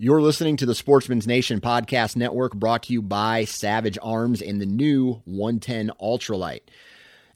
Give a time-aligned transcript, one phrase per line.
[0.00, 4.60] You're listening to the Sportsman's Nation Podcast Network brought to you by Savage Arms and
[4.60, 6.60] the new 110 Ultralight.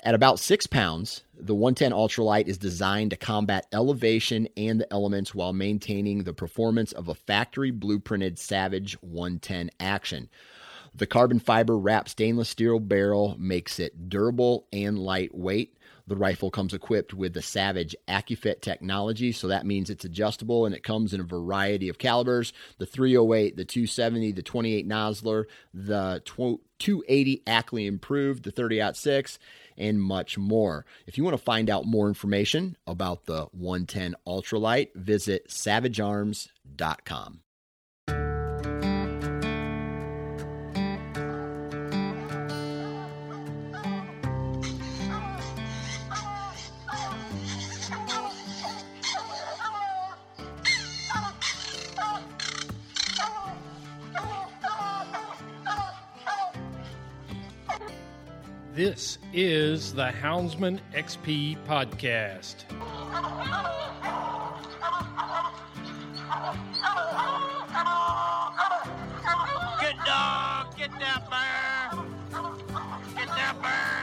[0.05, 5.35] At about six pounds, the 110 Ultralight is designed to combat elevation and the elements
[5.35, 10.29] while maintaining the performance of a factory blueprinted Savage 110 action.
[10.95, 15.77] The carbon fiber wrapped stainless steel barrel makes it durable and lightweight.
[16.07, 20.75] The rifle comes equipped with the Savage AccuFit technology, so that means it's adjustable and
[20.75, 26.23] it comes in a variety of calibers the 308, the 270, the 28 Nosler, the
[26.25, 29.39] 280 Ackley Improved, the 30 6,
[29.77, 30.85] and much more.
[31.07, 37.41] If you want to find out more information about the 110 Ultralight, visit savagearms.com.
[58.85, 62.65] This is the Houndsman XP Podcast.
[69.79, 71.93] Good dog, get that bear.
[73.15, 74.03] Get that bear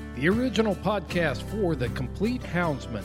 [0.00, 3.04] in The original podcast for the complete Houndsman.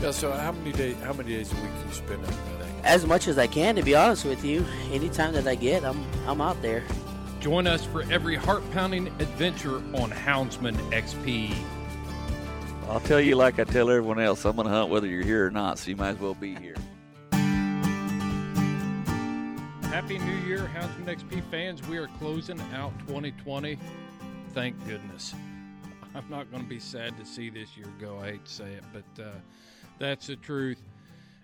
[0.00, 0.10] Yeah.
[0.10, 0.96] So how many days?
[1.02, 2.60] How many days a week do you spend on that?
[2.84, 4.64] as much as I can, to be honest with you.
[4.92, 6.82] Anytime that I get, I'm I'm out there.
[7.40, 11.54] Join us for every heart pounding adventure on Houndsman XP.
[12.88, 15.46] I'll tell you like I tell everyone else, I'm going to hunt whether you're here
[15.46, 16.74] or not, so you might as well be here.
[19.84, 21.86] Happy New Year, Houndsman XP fans.
[21.86, 23.78] We are closing out 2020.
[24.52, 25.34] Thank goodness.
[26.14, 28.18] I'm not going to be sad to see this year go.
[28.18, 29.28] I hate to say it, but uh,
[30.00, 30.82] that's the truth.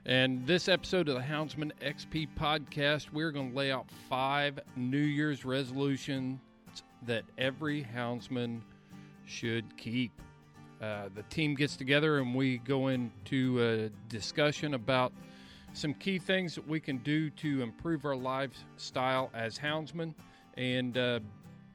[0.07, 4.97] And this episode of the Houndsman XP podcast, we're going to lay out five New
[4.97, 6.41] Year's resolutions
[7.03, 8.61] that every houndsman
[9.27, 10.11] should keep.
[10.81, 15.13] Uh, the team gets together and we go into a discussion about
[15.75, 20.15] some key things that we can do to improve our lifestyle as houndsmen
[20.57, 21.21] and uh,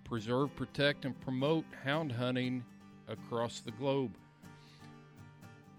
[0.04, 2.64] preserve, protect, and promote hound hunting
[3.08, 4.12] across the globe.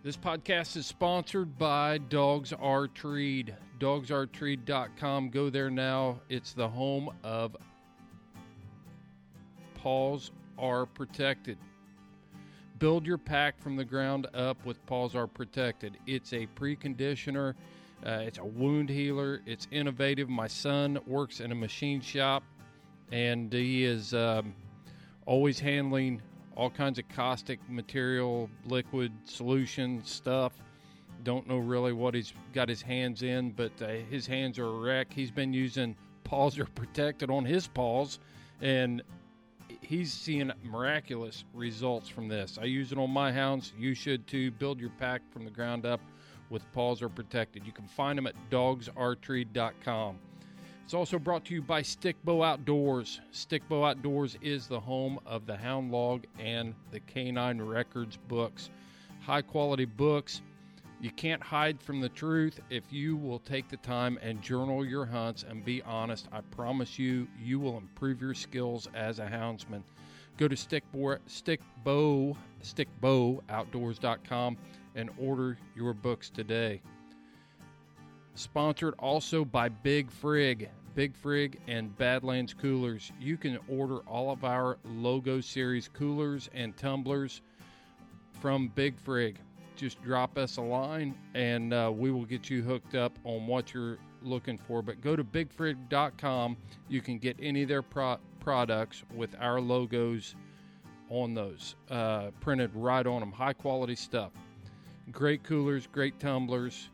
[0.05, 3.55] This podcast is sponsored by Dogs Are Treed.
[3.79, 5.31] DogsAreTreed.com.
[5.31, 6.19] Go there now.
[6.29, 7.57] It's the home of
[9.77, 11.57] Paws Are Protected.
[12.81, 15.97] Build your pack from the ground up with Paws Are Protected.
[16.09, 17.55] It's a preconditioner,
[18.05, 20.29] uh, it's a wound healer, it's innovative.
[20.29, 22.43] My son works in a machine shop
[23.13, 24.53] and he is um,
[25.27, 26.21] always handling
[26.57, 30.53] all kinds of caustic material, liquid solution stuff.
[31.25, 34.79] Don't know really what he's got his hands in, but uh, his hands are a
[34.81, 35.13] wreck.
[35.13, 38.19] He's been using paws are protected on his paws,
[38.61, 39.03] and
[39.81, 42.59] he's seeing miraculous results from this.
[42.61, 43.73] I use it on my hounds.
[43.79, 44.51] You should too.
[44.51, 46.01] Build your pack from the ground up
[46.51, 47.65] with paws are protected.
[47.65, 50.19] You can find them at dogsartreed.com.
[50.93, 53.23] It's also brought to you by Stickbow Outdoors.
[53.33, 58.69] Stickbow Outdoors is the home of the Hound Log and the Canine Records books.
[59.23, 60.43] High quality books.
[61.01, 65.07] You can't hide from the truth if you will take the time and journal your
[65.07, 66.29] hunts and be honest.
[66.31, 69.83] I promise you, you will improve your skills as a houndsman.
[70.37, 74.59] Go to Stickbow, Stickbow, StickbowOutdoors.com
[74.95, 76.83] and order your books today.
[78.35, 80.69] Sponsored also by Big Frig.
[80.95, 83.13] Big Frig and Badlands Coolers.
[83.19, 87.41] You can order all of our logo series coolers and tumblers
[88.41, 89.37] from Big Frig.
[89.75, 93.73] Just drop us a line and uh, we will get you hooked up on what
[93.73, 94.83] you're looking for.
[94.83, 96.57] But go to bigfrig.com.
[96.89, 100.35] You can get any of their pro- products with our logos
[101.09, 103.33] on those, uh, printed right on them.
[103.33, 104.33] High quality stuff.
[105.11, 106.91] Great coolers, great tumblers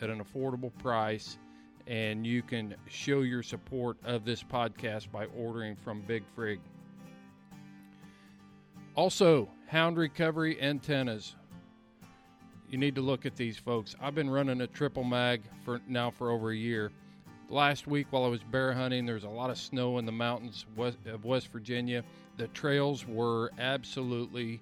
[0.00, 1.38] at an affordable price
[1.86, 6.58] and you can show your support of this podcast by ordering from Big Frig.
[8.94, 11.36] Also, Hound Recovery antennas.
[12.70, 13.94] You need to look at these folks.
[14.00, 16.90] I've been running a triple mag for now for over a year.
[17.50, 20.12] Last week while I was bear hunting, there was a lot of snow in the
[20.12, 20.64] mountains
[21.06, 22.02] of West Virginia.
[22.36, 24.60] The trails were absolutely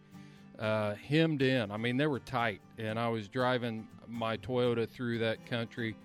[0.59, 1.71] uh, hemmed in.
[1.71, 5.97] I mean, they were tight, and I was driving my Toyota through that country.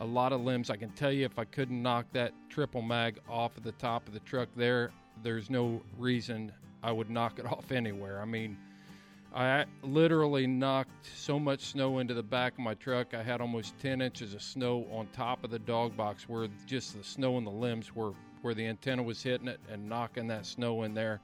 [0.00, 0.70] A lot of limbs.
[0.70, 4.08] I can tell you, if I couldn't knock that triple mag off of the top
[4.08, 4.90] of the truck there,
[5.22, 6.52] there's no reason
[6.82, 8.20] I would knock it off anywhere.
[8.20, 8.56] I mean,
[9.34, 13.14] I literally knocked so much snow into the back of my truck.
[13.14, 16.96] I had almost 10 inches of snow on top of the dog box where just
[16.96, 18.12] the snow and the limbs were
[18.42, 21.20] where the antenna was hitting it and knocking that snow in there.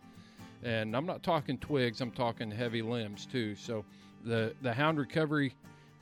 [0.62, 3.55] And I'm not talking twigs, I'm talking heavy limbs too.
[3.56, 3.84] So
[4.25, 5.55] the, the Hound Recovery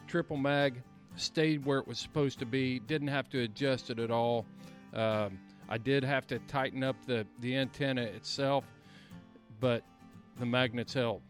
[0.06, 0.82] triple mag
[1.16, 4.46] stayed where it was supposed to be, didn't have to adjust it at all.
[4.92, 5.38] Um,
[5.68, 8.64] I did have to tighten up the, the antenna itself,
[9.60, 9.82] but
[10.38, 11.22] the magnets held.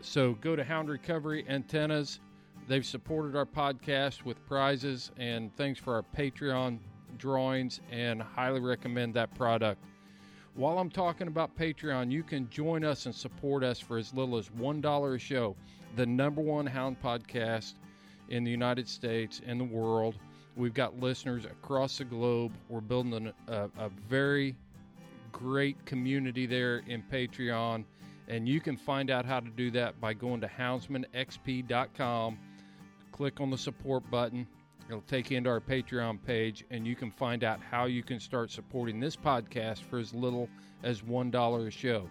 [0.00, 2.20] So go to Hound Recovery Antennas.
[2.68, 6.78] They've supported our podcast with prizes and things for our Patreon
[7.18, 9.82] drawings, and highly recommend that product.
[10.54, 14.36] While I'm talking about Patreon, you can join us and support us for as little
[14.36, 15.56] as $1 a show,
[15.96, 17.74] the number one hound podcast
[18.28, 20.16] in the United States and the world.
[20.56, 22.52] We've got listeners across the globe.
[22.68, 24.56] We're building a, a very
[25.32, 27.84] great community there in Patreon.
[28.28, 32.38] And you can find out how to do that by going to houndsmanxp.com.
[33.12, 34.46] Click on the support button.
[34.88, 38.20] It'll take you into our Patreon page, and you can find out how you can
[38.20, 40.48] start supporting this podcast for as little
[40.82, 42.08] as $1 a show.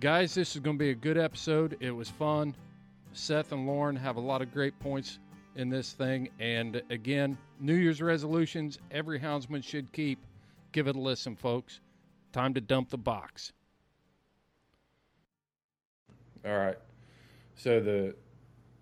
[0.00, 1.76] Guys, this is going to be a good episode.
[1.80, 2.54] It was fun.
[3.16, 5.18] Seth and Lauren have a lot of great points
[5.54, 6.28] in this thing.
[6.38, 10.18] And again, New Year's resolutions every houndsman should keep.
[10.72, 11.80] Give it a listen, folks.
[12.32, 13.52] Time to dump the box.
[16.44, 16.78] All right.
[17.56, 18.14] So the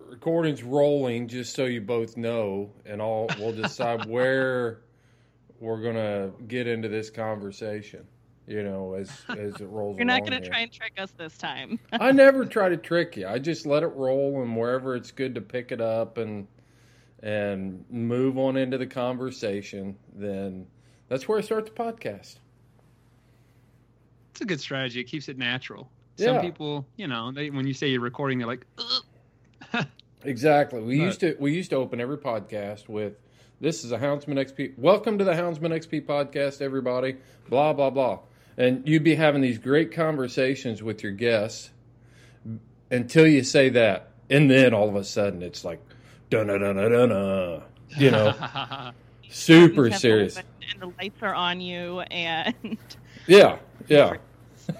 [0.00, 4.80] recording's rolling, just so you both know, and all we'll decide where
[5.60, 8.06] we're gonna get into this conversation.
[8.46, 9.96] You know, as as it rolls.
[9.98, 11.78] You're not going to try and trick us this time.
[11.92, 13.26] I never try to trick you.
[13.26, 16.46] I just let it roll, and wherever it's good to pick it up and
[17.22, 20.66] and move on into the conversation, then
[21.08, 22.36] that's where I start the podcast.
[24.32, 25.00] It's a good strategy.
[25.00, 25.90] It keeps it natural.
[26.16, 26.26] Yeah.
[26.26, 28.66] Some people, you know, they when you say you're recording, they're like,
[30.24, 30.80] Exactly.
[30.80, 33.14] We But- used to we used to open every podcast with
[33.60, 34.76] this is a Houndsman XP.
[34.78, 37.16] Welcome to the Houndsman XP podcast, everybody.
[37.48, 38.18] Blah blah blah.
[38.56, 41.70] And you'd be having these great conversations with your guests
[42.90, 45.80] until you say that, and then all of a sudden it's like,
[46.30, 47.62] dun dun dun dun dun.
[47.98, 48.34] You know,
[49.28, 50.36] super You serious.
[50.36, 52.54] open And the lights are on you, and
[53.26, 53.58] Yeah,
[53.88, 54.16] yeah.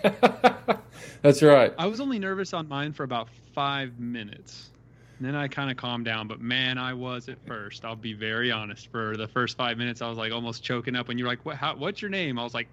[1.22, 1.72] That's right.
[1.78, 4.70] I was only nervous on mine for about five minutes.
[5.18, 7.84] And then I kind of calmed down, but man, I was at first.
[7.84, 8.90] I'll be very honest.
[8.90, 11.06] For the first five minutes, I was like almost choking up.
[11.08, 11.56] When you're like, "What?
[11.56, 12.68] How, what's your name?" I was like,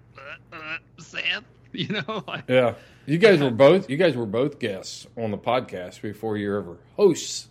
[0.52, 1.44] uh, uh, "Seth."
[1.74, 2.74] You know, like, Yeah.
[3.06, 6.58] You guys were both you guys were both guests on the podcast before you were
[6.58, 7.48] ever hosts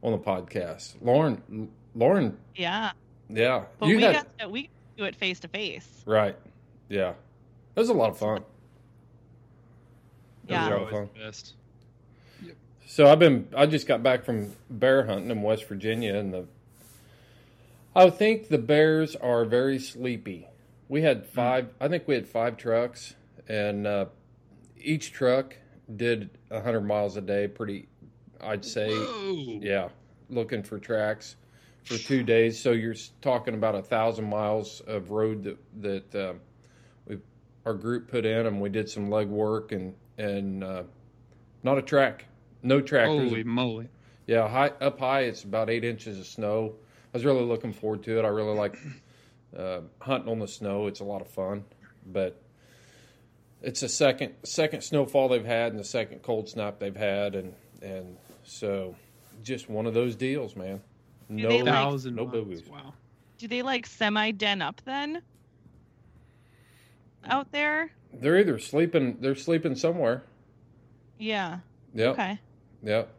[0.00, 0.94] on the podcast.
[1.02, 2.92] Lauren Lauren yeah.
[3.28, 3.64] yeah.
[3.80, 5.88] But you we had got to, we do it face to face.
[6.06, 6.36] right.
[6.88, 7.14] Yeah.
[7.74, 8.44] That was a lot of fun.
[10.46, 10.68] That was Yeah.
[10.68, 11.08] a lot of fun.
[11.20, 11.54] best.
[12.90, 16.46] So I've been I just got back from bear hunting in West Virginia and the
[17.94, 20.48] I think the bears are very sleepy.
[20.88, 23.14] We had five I think we had five trucks
[23.46, 24.06] and uh,
[24.80, 25.54] each truck
[25.94, 27.88] did 100 miles a day pretty
[28.40, 29.60] I'd say Whoa.
[29.60, 29.90] yeah,
[30.30, 31.36] looking for tracks
[31.84, 32.58] for two days.
[32.58, 36.32] So you're talking about a thousand miles of road that that uh,
[37.06, 37.18] we
[37.66, 40.82] our group put in, and we did some leg work and and uh,
[41.62, 42.24] not a track,
[42.62, 43.28] no tractors.
[43.30, 43.88] Holy moly!
[44.26, 46.74] Yeah, high up high, it's about eight inches of snow.
[47.12, 48.24] I was really looking forward to it.
[48.24, 48.76] I really like
[49.56, 50.86] uh, hunting on the snow.
[50.86, 51.64] It's a lot of fun,
[52.06, 52.40] but
[53.62, 57.54] it's a second second snowfall they've had and the second cold snap they've had, and
[57.82, 58.94] and so
[59.42, 60.80] just one of those deals, man.
[61.28, 62.32] Do No, they, like- Thousand no miles.
[62.44, 62.68] boo-boos.
[62.68, 62.94] Wow.
[63.38, 65.22] Do they like semi den up then?
[67.24, 67.90] Out there?
[68.12, 69.18] They're either sleeping.
[69.20, 70.22] They're sleeping somewhere.
[71.18, 71.58] Yeah.
[71.94, 72.12] Yep.
[72.14, 72.38] Okay.
[72.82, 73.12] Yep.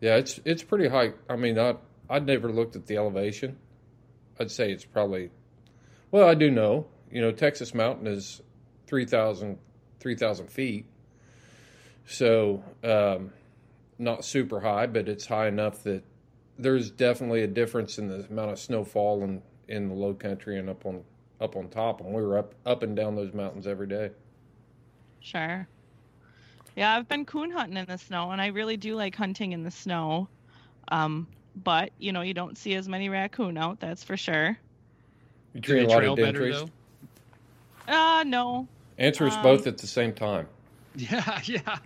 [0.00, 1.12] Yeah, it's it's pretty high.
[1.28, 1.76] I mean, I
[2.08, 3.56] I'd never looked at the elevation.
[4.38, 5.30] I'd say it's probably.
[6.10, 6.86] Well, I do know.
[7.10, 8.42] You know, Texas Mountain is
[8.86, 9.58] 3,000
[10.00, 10.86] 3,000 feet.
[12.06, 13.32] So, um,
[13.98, 16.02] not super high, but it's high enough that
[16.58, 20.68] there's definitely a difference in the amount of snowfall in in the low country and
[20.68, 21.02] up on
[21.40, 22.00] up on top.
[22.00, 24.10] And we were up up and down those mountains every day.
[25.20, 25.66] Sure.
[26.76, 29.62] Yeah, I've been coon hunting in the snow, and I really do like hunting in
[29.62, 30.28] the snow.
[30.88, 33.80] Um, but you know, you don't see as many raccoon out.
[33.80, 34.58] That's for sure.
[35.54, 36.70] You Do train a lot trail of better dentries.
[37.86, 38.66] Uh, no.
[38.98, 40.48] Answer us Um, both at the same time.
[40.96, 41.78] Yeah, yeah.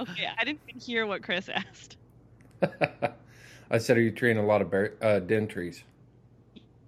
[0.00, 1.96] Okay, I didn't even hear what Chris asked.
[3.70, 5.82] I said, are you training a lot of bear, uh, dentries?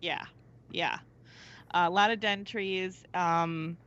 [0.03, 0.27] Yeah,
[0.71, 0.99] yeah.
[1.73, 3.03] a lot of dentries.
[3.15, 3.79] Um,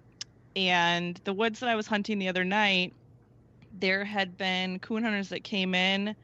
[0.56, 2.94] and the woods that I was hunting the other night,
[3.80, 6.16] there had been coon hunters that came in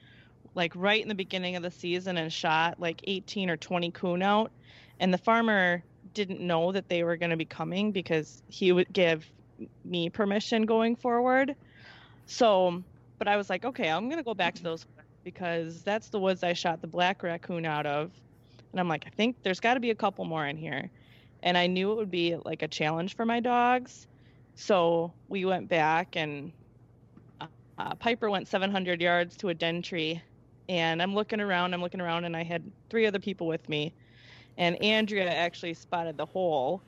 [0.55, 4.21] like right in the beginning of the season and shot like 18 or 20 coon
[4.21, 4.51] out.
[4.99, 5.83] And the farmer
[6.13, 9.29] didn't know that they were going to be coming because he would give
[9.83, 11.55] me permission going forward.
[12.25, 12.83] So,
[13.19, 14.85] but I was like, okay, I'm going to go back to those
[15.23, 18.11] because that's the woods I shot the black raccoon out of.
[18.71, 20.89] And I'm like, I think there's got to be a couple more in here.
[21.43, 24.07] And I knew it would be like a challenge for my dogs.
[24.55, 26.51] So we went back and
[27.77, 30.21] uh, Piper went 700 yards to a den tree.
[30.67, 33.93] And I'm looking around, I'm looking around, and I had three other people with me.
[34.57, 36.81] And Andrea actually spotted the hole.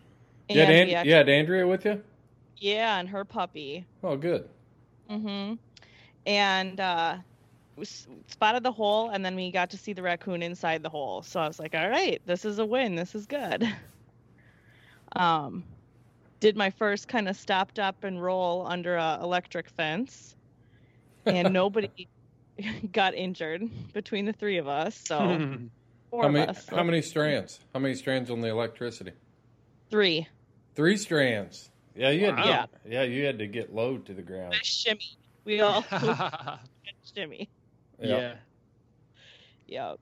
[0.49, 2.01] You had, And An- we actually- you had Andrea with you?
[2.57, 3.85] yeah, and her puppy.
[4.03, 4.49] Oh, good.
[5.09, 5.55] Mm-hmm.
[6.25, 7.17] And uh,
[8.27, 11.21] spotted the hole, and then we got to see the raccoon inside the hole.
[11.21, 12.95] So I was like, "All right, this is a win.
[12.95, 13.67] This is good."
[15.15, 15.63] Um,
[16.39, 20.35] did my first kind of stopped up and roll under a electric fence,
[21.27, 22.07] and nobody
[22.91, 24.95] got injured between the three of us.
[25.05, 25.65] So hmm.
[26.09, 26.65] four How of many, us.
[26.65, 27.59] so how many strands?
[27.73, 29.11] How many strands on the electricity?
[29.89, 30.27] Three.
[30.75, 31.69] Three strands.
[31.95, 32.67] Yeah, you had to Wow.
[32.83, 34.53] get, yeah, you had to get low to the ground.
[34.63, 35.17] Shimmy.
[35.45, 35.83] We all
[37.15, 37.49] shimmy.
[37.99, 38.35] yeah.
[39.67, 39.99] Yep.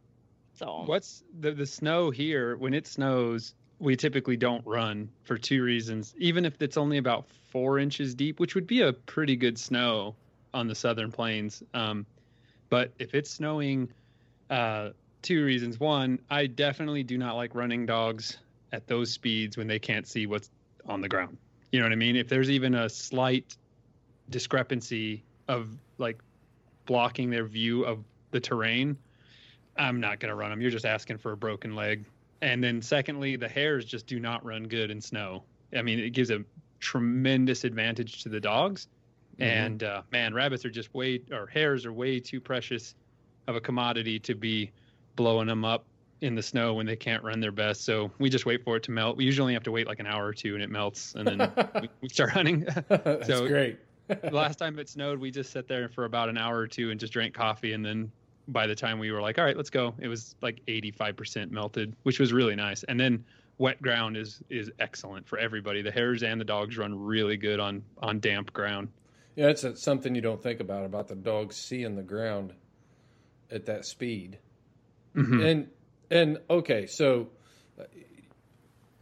[0.57, 2.55] So What's the the snow here?
[2.57, 6.13] When it snows, we typically don't run for two reasons.
[6.17, 10.15] Even if it's only about four inches deep, which would be a pretty good snow
[10.55, 11.61] on the southern plains.
[11.73, 12.05] Um,
[12.69, 13.89] but if it's snowing,
[14.49, 14.89] uh,
[15.21, 15.79] two reasons.
[15.79, 18.37] One, I definitely do not like running dogs
[18.71, 20.49] at those speeds when they can't see what's
[20.85, 21.37] on the ground.
[21.71, 22.15] You know what I mean?
[22.15, 23.57] If there's even a slight
[24.29, 26.19] discrepancy of like
[26.85, 28.97] blocking their view of the terrain,
[29.77, 30.61] I'm not going to run them.
[30.61, 32.05] You're just asking for a broken leg.
[32.41, 35.43] And then secondly, the hares just do not run good in snow.
[35.75, 36.43] I mean, it gives a
[36.79, 38.87] tremendous advantage to the dogs.
[39.39, 39.45] Mhm.
[39.45, 42.95] And uh, man, rabbits are just way, or hares are way too precious
[43.47, 44.71] of a commodity to be
[45.15, 45.85] blowing them up
[46.21, 47.83] in the snow when they can't run their best.
[47.83, 49.17] So we just wait for it to melt.
[49.17, 51.51] We usually have to wait like an hour or two and it melts and then
[51.81, 52.65] we, we start hunting.
[52.87, 53.77] That's so great.
[54.31, 56.99] last time it snowed, we just sat there for about an hour or two and
[56.99, 57.73] just drank coffee.
[57.73, 58.11] And then
[58.47, 61.95] by the time we were like, all right, let's go, it was like 85% melted,
[62.03, 62.83] which was really nice.
[62.83, 63.23] And then
[63.57, 65.81] wet ground is is excellent for everybody.
[65.81, 68.89] The hares and the dogs run really good on on damp ground.
[69.35, 72.53] Yeah, it's a, something you don't think about about the dogs seeing the ground
[73.51, 74.37] at that speed.
[75.15, 75.43] Mhm.
[75.45, 75.67] And
[76.09, 77.29] and okay, so
[77.79, 77.83] uh,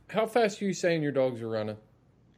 [0.08, 1.78] how fast are you saying your dogs are running?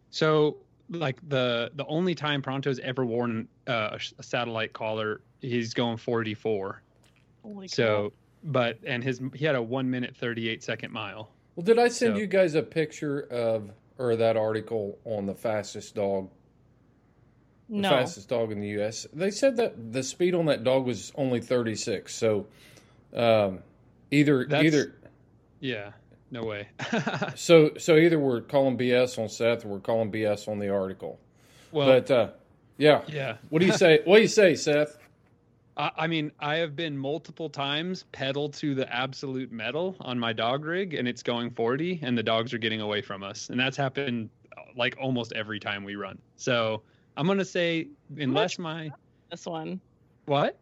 [0.10, 0.58] So
[0.90, 6.82] like the the only time Pronto's ever worn uh, a, satellite collar, he's going 44.
[7.44, 8.12] Holy So,
[8.44, 11.30] but and his he had a one minute 38 second mile.
[11.56, 15.36] Well, did I send So- you guys a picture of or that article on the
[15.36, 16.30] fastest dog?
[17.70, 17.90] The No.
[17.90, 19.08] fastest dog in the U.S.
[19.14, 22.14] They said that the speed on that dog was only 36.
[22.14, 22.46] So,
[23.14, 23.60] um,
[24.12, 24.96] either That's- either
[25.60, 25.92] Yeah,
[26.32, 26.68] no way.
[27.36, 31.20] so so either we're calling BS on Seth or we're calling BS on the article.
[31.72, 32.30] well, but uh,
[32.78, 33.38] yeah, yeah.
[33.50, 34.02] What do you say?
[34.06, 34.98] what do you say, Seth?
[35.78, 40.34] I, I mean, I have been multiple times pedal to the absolute metal on my
[40.34, 43.60] dog rig, and it's going 40, and the dogs are getting away from us, and
[43.60, 46.20] that's happened uh, like almost every time we run.
[46.38, 46.82] So
[47.18, 48.92] I'm gonna say, unless my
[49.32, 49.80] this one.
[50.26, 50.58] what?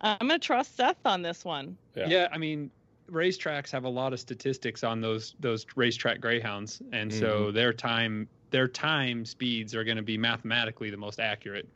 [0.00, 1.76] I'm gonna trust Seth on this one.
[1.94, 2.06] Yeah.
[2.06, 2.70] yeah, I mean,
[3.10, 7.54] racetracks have a lot of statistics on those those racetrack greyhounds, and so mm-hmm.
[7.54, 11.68] their time their time speeds are going to be mathematically the most accurate.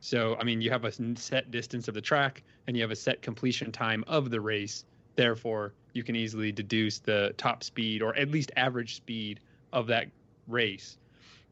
[0.00, 2.96] So, I mean, you have a set distance of the track, and you have a
[2.96, 4.84] set completion time of the race.
[5.14, 9.40] Therefore, you can easily deduce the top speed or at least average speed
[9.72, 10.08] of that
[10.46, 10.98] race.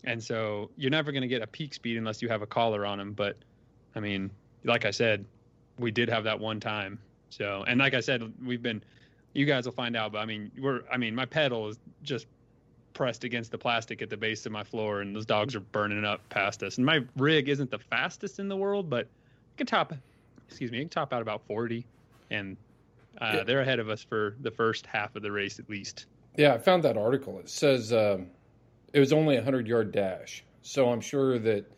[0.05, 2.85] And so, you're never going to get a peak speed unless you have a collar
[2.87, 3.13] on them.
[3.13, 3.37] But,
[3.95, 4.31] I mean,
[4.65, 5.25] like I said,
[5.79, 6.99] we did have that one time.
[7.31, 8.83] So, and like I said, we've been,
[9.33, 12.27] you guys will find out, but I mean, we're, I mean, my pedal is just
[12.93, 16.05] pressed against the plastic at the base of my floor, and those dogs are burning
[16.05, 16.77] up past us.
[16.77, 19.09] And my rig isn't the fastest in the world, but it
[19.57, 19.93] can top,
[20.47, 21.85] excuse me, it can top out about 40.
[22.31, 22.57] And
[23.21, 23.43] Uh, Yeah.
[23.45, 26.07] They're ahead of us for the first half of the race at least.
[26.37, 27.39] Yeah, I found that article.
[27.39, 28.27] It says um,
[28.95, 31.71] it was only a hundred yard dash, so I'm sure that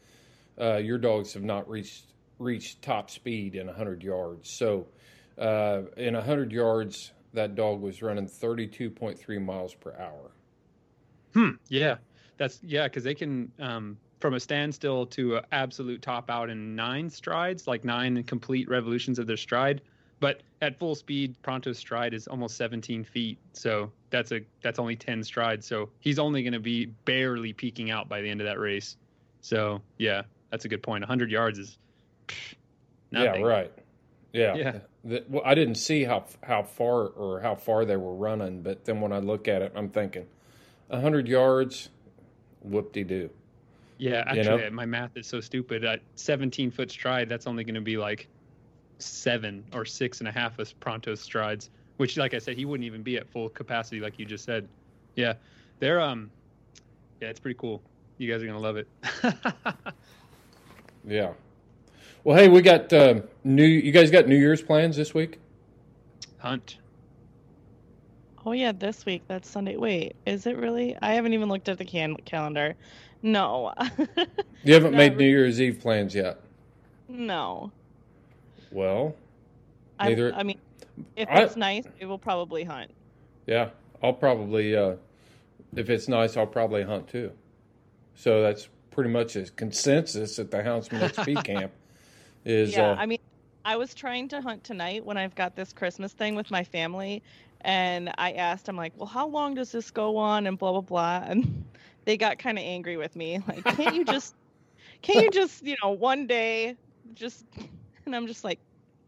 [0.60, 2.04] uh, your dogs have not reached
[2.38, 4.50] reached top speed in hundred yards.
[4.50, 4.86] So
[5.38, 10.30] uh, in hundred yards, that dog was running thirty two point three miles per hour.
[11.32, 11.56] Hmm.
[11.68, 11.96] Yeah,
[12.36, 17.08] that's yeah, because they can um, from a standstill to absolute top out in nine
[17.08, 19.80] strides, like nine complete revolutions of their stride.
[20.18, 24.96] But at full speed, Pronto's stride is almost 17 feet, so that's a that's only
[24.96, 25.66] 10 strides.
[25.66, 28.96] So he's only going to be barely peaking out by the end of that race.
[29.42, 31.02] So yeah, that's a good point.
[31.02, 31.78] 100 yards is
[33.10, 33.42] nothing.
[33.42, 33.72] Yeah, right.
[34.32, 34.54] Yeah.
[34.54, 34.78] Yeah.
[35.04, 38.84] The- well, I didn't see how how far or how far they were running, but
[38.84, 40.26] then when I look at it, I'm thinking,
[40.90, 41.90] hundred yards,
[42.62, 43.30] whoop de doo.
[43.98, 44.70] Yeah, You actually, know?
[44.70, 45.84] my math is so stupid.
[45.84, 48.28] At 17 foot stride, that's only going to be like
[48.98, 52.86] seven or six and a half of Pronto's strides, which, like I said, he wouldn't
[52.86, 54.68] even be at full capacity, like you just said.
[55.14, 55.34] Yeah,
[55.78, 56.30] they're um,
[57.20, 57.82] yeah, it's pretty cool.
[58.18, 58.88] You guys are gonna love it.
[61.08, 61.32] Yeah.
[62.24, 63.64] Well, hey, we got uh, new.
[63.64, 65.38] You guys got New Year's plans this week?
[66.38, 66.78] Hunt.
[68.44, 69.22] Oh yeah, this week.
[69.28, 69.76] That's Sunday.
[69.76, 70.96] Wait, is it really?
[71.00, 72.74] I haven't even looked at the can- calendar.
[73.22, 73.72] No.
[74.64, 75.24] You haven't Not made really.
[75.26, 76.40] New Year's Eve plans yet.
[77.08, 77.70] no.
[78.70, 79.14] Well,
[79.98, 80.58] I, Neither- I mean,
[81.16, 82.90] if I- it's nice, we will probably hunt.
[83.46, 83.70] yeah,
[84.02, 84.96] I'll probably, uh,
[85.74, 87.32] if it's nice, I'll probably hunt too.
[88.14, 91.72] So that's pretty much a consensus at the Houndsman XP camp.
[92.44, 93.18] Is yeah, uh, I mean,
[93.64, 97.22] I was trying to hunt tonight when I've got this Christmas thing with my family,
[97.62, 100.80] and I asked, I'm like, well, how long does this go on, and blah blah
[100.82, 101.64] blah, and
[102.04, 104.34] they got kind of angry with me, like, can't you just,
[105.02, 106.76] can't you just, you know, one day,
[107.14, 107.44] just,
[108.06, 108.58] and I'm just like,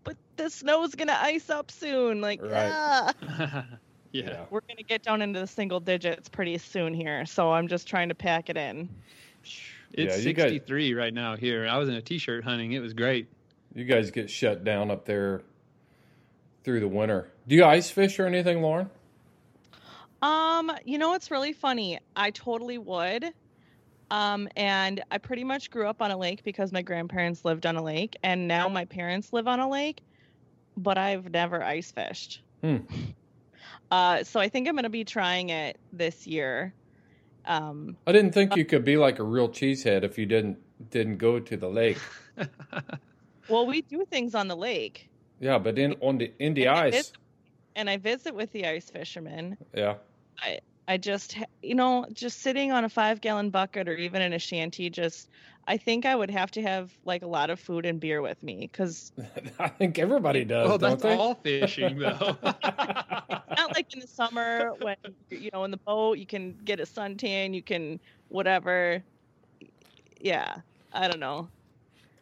[0.05, 2.71] but the snow's gonna ice up soon, like, Right.
[2.73, 3.13] ah.
[4.13, 4.45] yeah.
[4.51, 8.09] we're gonna get down into the single digits pretty soon here, so I'm just trying
[8.11, 8.89] to pack it in.
[9.93, 11.67] It's Yeah, you guys- 63 right now here.
[11.67, 12.73] I was in a t-shirt hunting.
[12.73, 13.29] It was great.
[13.75, 15.43] you guys get shut down up there
[16.65, 17.29] through the winter.
[17.47, 18.91] Do you ice fish or anything, Lauren?
[20.21, 22.01] Um, you know it's really funny?
[22.17, 23.27] I totally would.
[24.11, 27.77] Um, and I pretty much grew up on a lake because my grandparents lived on
[27.77, 30.01] a lake, and now my parents live on a lake,
[30.77, 32.43] but I've never ice fished.
[32.63, 32.79] Hmm.
[33.91, 36.75] Uh, so I think I'm gonna be trying it this year.
[37.47, 40.59] Um, I didn't think you could be like a real cheesehead if you didn't
[40.91, 41.97] didn't go to the lake.
[43.49, 45.09] well, we do things on the lake,
[45.41, 46.93] Yeah, but in on the in the And I ice.
[46.95, 47.17] visit-
[47.77, 49.57] and I visit with the ice fishermen.
[49.75, 49.95] Yeah.
[50.43, 54.33] I I just you know just sitting on a five gallon bucket or even in
[54.33, 55.29] a shanty just
[55.67, 58.43] I think I would have to have like a lot of food and beer with
[58.43, 59.13] me because
[59.59, 61.15] I think everybody does, well, don't that's they?
[61.15, 62.39] all fishing though.
[62.43, 64.97] not like in the summer when
[65.31, 69.03] you know in the boat you can get a suntan you can whatever
[70.21, 70.57] yeah
[70.93, 71.49] I don't know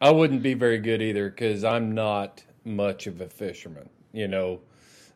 [0.00, 3.88] I wouldn't be very good either because I'm not much of a fisherman.
[4.12, 4.60] You know,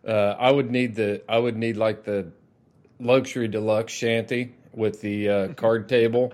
[0.06, 2.32] uh, I would need the I would need like the
[3.00, 6.32] luxury deluxe shanty with the uh, card table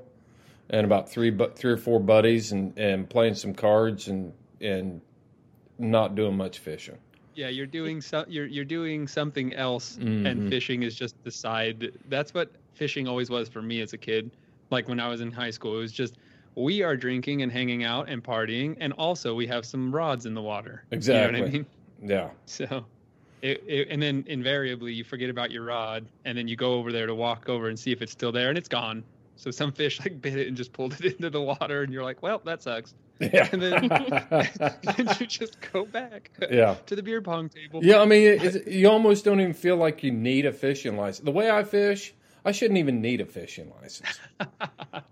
[0.68, 5.00] and about three bu- three or four buddies and, and playing some cards and and
[5.79, 6.96] not doing much fishing.
[7.35, 10.26] Yeah, you're doing so, you're you're doing something else, Mhm.
[10.26, 11.92] and fishing is just the side.
[12.09, 14.31] That's what fishing always was for me as a kid.
[14.70, 16.16] Like when I was in high school, it was just
[16.55, 20.33] we are drinking and hanging out and partying, and also we have some rods in
[20.35, 20.83] the water.
[20.90, 21.40] You know Exactly.
[21.42, 21.66] what I mean?
[22.02, 22.31] Yeah.
[22.46, 22.87] So,
[23.42, 26.92] it, it, and then invariably you forget about your rod, and then you go over
[26.92, 29.05] there to walk over and see if it's still there, and it's gone.
[29.37, 32.05] So some fish like bit it and just pulled it into the water, and you're
[32.05, 32.94] like, well, that sucks.
[33.20, 33.49] Yeah.
[33.53, 33.88] And then,
[34.96, 36.77] then you just go back Yeah.
[36.87, 37.83] to the beer pong table.
[37.85, 41.25] Yeah, I mean, it's, you almost don't even feel like you need a fishing license.
[41.25, 44.18] The way I fish, I shouldn't even need a fishing license.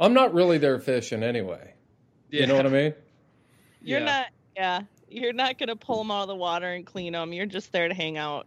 [0.00, 1.72] I'm not really there fishing anyway.
[2.30, 2.94] You know what I mean?
[3.82, 4.04] you're Yeah.
[4.04, 4.80] not yeah
[5.14, 7.88] you're not gonna pull them out of the water and clean them you're just there
[7.88, 8.46] to hang out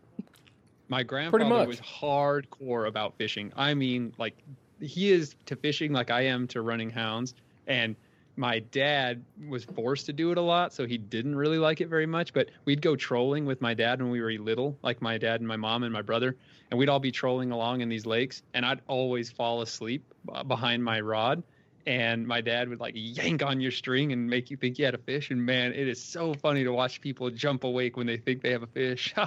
[0.90, 1.68] My grandfather much.
[1.68, 3.52] was hardcore about fishing.
[3.56, 4.36] I mean, like
[4.80, 7.34] he is to fishing like I am to running hounds.
[7.68, 7.96] And
[8.36, 11.88] my dad was forced to do it a lot, so he didn't really like it
[11.88, 12.34] very much.
[12.34, 15.48] But we'd go trolling with my dad when we were little, like my dad and
[15.48, 16.36] my mom and my brother,
[16.70, 18.44] and we'd all be trolling along in these lakes.
[18.54, 21.42] And I'd always fall asleep uh, behind my rod.
[21.88, 24.94] And my dad would like yank on your string and make you think you had
[24.94, 25.32] a fish.
[25.32, 28.52] And man, it is so funny to watch people jump awake when they think they
[28.52, 29.16] have a fish.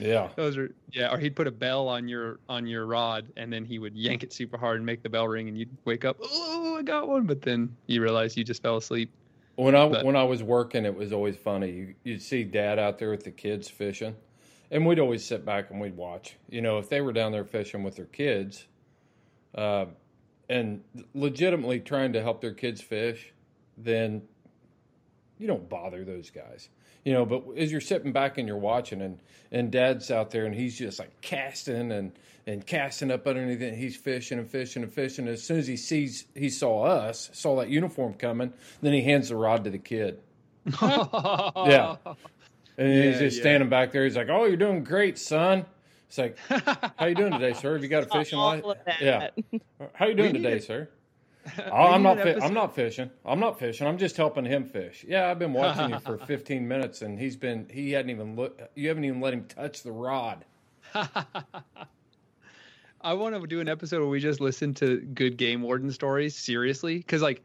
[0.00, 0.28] Yeah.
[0.36, 3.64] Those are yeah, or he'd put a bell on your on your rod and then
[3.64, 6.18] he would yank it super hard and make the bell ring and you'd wake up,
[6.22, 9.10] oh, I got one, but then you realize you just fell asleep.
[9.56, 11.72] When I But- when I was working, it was always funny.
[11.72, 14.14] You you'd see Dad out there with the kids fishing,
[14.70, 16.36] and we'd always sit back and we'd watch.
[16.48, 18.68] You know, if they were down there fishing with their kids,
[19.56, 19.86] uh,
[20.48, 20.82] and
[21.14, 23.32] legitimately trying to help their kids fish,
[23.76, 24.22] then
[25.38, 26.68] you don't bother those guys.
[27.04, 29.18] You know, but as you're sitting back and you're watching, and
[29.50, 32.12] and Dad's out there and he's just like casting and
[32.46, 33.68] and casting up underneath it.
[33.68, 35.28] And he's fishing and fishing and fishing.
[35.28, 39.28] As soon as he sees he saw us, saw that uniform coming, then he hands
[39.28, 40.18] the rod to the kid.
[40.82, 41.96] yeah.
[42.76, 43.42] And he's just yeah.
[43.42, 44.04] standing back there.
[44.04, 45.64] He's like, "Oh, you're doing great, son."
[46.08, 46.38] It's like,
[46.96, 47.74] "How you doing today, sir?
[47.74, 49.28] Have you got a fishing All license?" Yeah.
[49.94, 50.64] How you doing today, it.
[50.64, 50.88] sir?
[51.72, 52.18] Oh, I'm not.
[52.20, 53.10] Fi- I'm not fishing.
[53.24, 53.86] I'm not fishing.
[53.86, 55.02] I'm just helping him fish.
[55.08, 57.66] Yeah, I've been watching you for 15 minutes, and he's been.
[57.70, 58.60] He hadn't even look.
[58.74, 60.44] You haven't even let him touch the rod.
[63.00, 66.36] I want to do an episode where we just listen to good game warden stories
[66.36, 67.42] seriously, because like,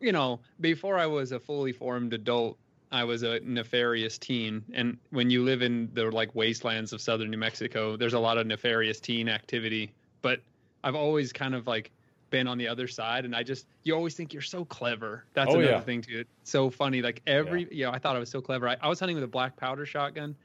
[0.00, 2.56] you know, before I was a fully formed adult,
[2.92, 7.30] I was a nefarious teen, and when you live in the like wastelands of southern
[7.30, 9.92] New Mexico, there's a lot of nefarious teen activity.
[10.20, 10.40] But
[10.84, 11.90] I've always kind of like
[12.30, 15.24] been on the other side, and I just you always think you're so clever.
[15.34, 15.80] That's Oh, another yeah.
[15.80, 16.24] thing too.
[16.40, 17.02] It's so funny.
[17.02, 18.68] Like every, you know, I thought I was so clever.
[18.68, 20.36] I, I was hunting with a black powder shotgun,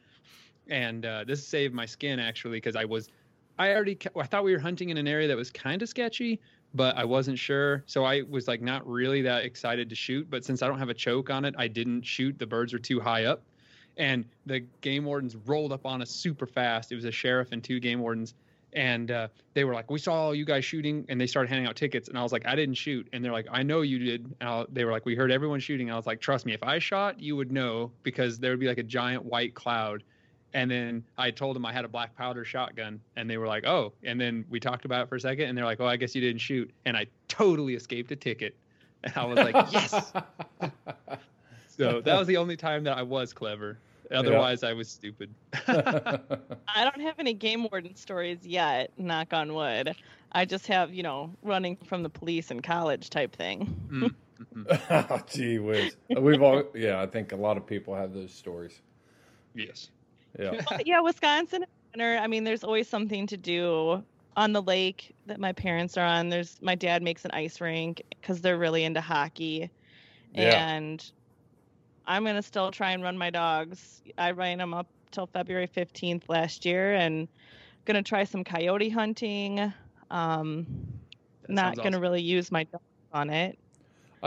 [0.70, 3.10] and uh, this saved my skin actually because I was
[3.60, 6.40] I already I thought we were hunting in an area that was kind of sketchy,
[6.74, 7.84] but I wasn't sure.
[7.88, 10.90] So I was like not really that excited to shoot, but since I don't have
[10.90, 12.38] a choke on it, I didn't shoot.
[12.38, 13.44] The birds were too high up.
[13.98, 16.92] And the game wardens rolled up on us super fast.
[16.92, 18.36] It was a sheriff and two game wardens
[18.74, 21.76] and uh, they were like, "We saw you guys shooting," and they started handing out
[21.76, 22.10] tickets.
[22.10, 24.50] And I was like, "I didn't shoot," and they're like, "I know you did." And
[24.50, 26.64] I, they were like, "We heard everyone shooting." And I was like, "Trust me, if
[26.64, 30.04] I shot, you would know because there would be like a giant white cloud."
[30.58, 33.68] And then I told them I had a black powder shotgun, and they were like,
[33.68, 35.98] "Oh." And then we talked about it for a second, and they're like, "Oh, I
[35.98, 38.56] guess you didn't shoot." And I totally escaped a ticket,
[39.04, 39.92] and I was like, "Yes."
[41.68, 43.78] so that was the only time that I was clever.
[44.10, 45.32] Otherwise, I was stupid.
[45.68, 46.20] I
[46.76, 49.96] don't have any game warden stories yet, knock on wood.
[50.32, 54.12] I just have, you know, running from the police in college type thing.
[54.90, 55.96] oh, gee whiz.
[56.10, 56.64] We've all.
[56.74, 58.82] Yeah, I think a lot of people have those stories.
[59.54, 59.90] Yes.
[60.40, 60.62] Yeah.
[60.86, 62.18] Yeah, Wisconsin winter.
[62.22, 64.04] I mean, there's always something to do
[64.36, 66.30] on the lake that my parents are on.
[66.30, 69.70] There's my dad makes an ice rink because they're really into hockey,
[70.34, 70.68] Yeah.
[70.76, 71.12] and
[72.06, 74.02] I'm gonna still try and run my dogs.
[74.18, 77.28] I ran them up till February 15th last year, and
[77.86, 79.74] gonna try some coyote hunting.
[80.12, 80.68] Um,
[81.44, 82.02] That not gonna awesome.
[82.02, 83.58] really use my dogs on it.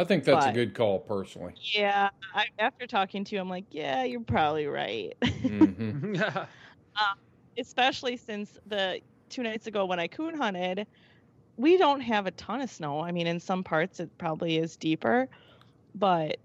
[0.00, 1.54] I think that's a good call, personally.
[1.74, 5.12] Yeah, I, after talking to you, I'm like, yeah, you're probably right.
[5.46, 6.14] hmm
[7.58, 10.86] especially since the two nights ago when I coon hunted,
[11.56, 13.00] we don't have a ton of snow.
[13.00, 15.28] I mean, in some parts it probably is deeper,
[15.94, 16.38] but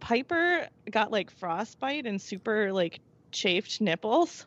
[0.00, 3.00] Piper got like frostbite and super like
[3.32, 4.46] chafed nipples.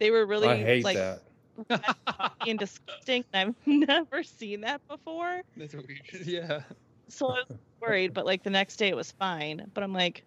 [0.00, 1.22] They were really I hate like that.
[2.06, 3.24] puffy and disgusting.
[3.34, 5.42] I've never seen that before.
[5.56, 6.00] That's weird.
[6.26, 6.64] Yeah.
[7.12, 9.70] So I was worried, but like the next day it was fine.
[9.74, 10.24] But I'm like,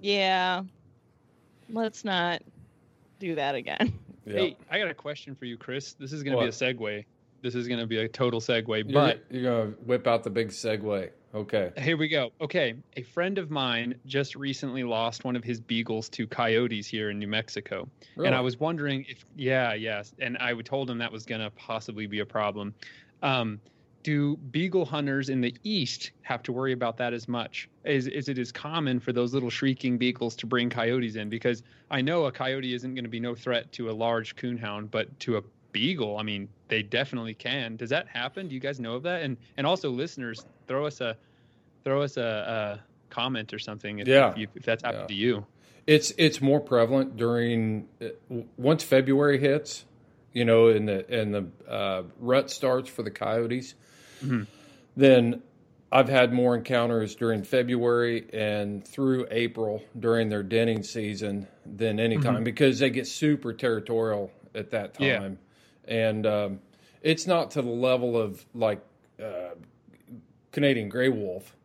[0.00, 0.62] yeah,
[1.70, 2.42] let's not
[3.18, 3.86] do that again.
[3.88, 3.92] Yeah.
[4.24, 5.94] Hey, I got a question for you, Chris.
[5.94, 7.04] This is going to be a segue.
[7.42, 10.30] This is going to be a total segue, You're, but you're gonna whip out the
[10.30, 11.10] big segue.
[11.34, 11.72] Okay.
[11.78, 12.30] here we go.
[12.40, 17.10] Okay, a friend of mine just recently lost one of his beagles to coyotes here
[17.10, 17.88] in New Mexico.
[18.16, 20.14] And I was wondering if, yeah, yes.
[20.20, 22.74] And I told him that was going to possibly be a problem.
[23.24, 23.60] Um,
[24.02, 27.68] do beagle hunters in the east have to worry about that as much?
[27.84, 31.28] Is, is it as common for those little shrieking beagles to bring coyotes in?
[31.28, 34.90] Because I know a coyote isn't going to be no threat to a large coonhound,
[34.90, 37.76] but to a beagle, I mean, they definitely can.
[37.76, 38.48] Does that happen?
[38.48, 39.22] Do you guys know of that?
[39.22, 41.16] And and also, listeners, throw us a
[41.84, 44.30] throw us a, a comment or something if, Yeah.
[44.30, 45.06] if, you, if that's happened Yeah.
[45.08, 45.46] to you.
[45.86, 48.08] It's it's more prevalent during uh,
[48.56, 49.84] once February hits,
[50.32, 53.74] you know, and the and the uh, rut starts for the coyotes.
[54.22, 54.46] Mhm.
[54.96, 55.42] Then
[55.90, 62.18] I've had more encounters during February and through April during their denning season than any
[62.18, 65.18] time because they get super territorial at that Yeah.
[65.18, 65.38] time,
[65.86, 66.60] and um,
[67.02, 68.80] it's not to the level of like
[69.22, 69.50] uh,
[70.50, 71.56] Canadian gray wolf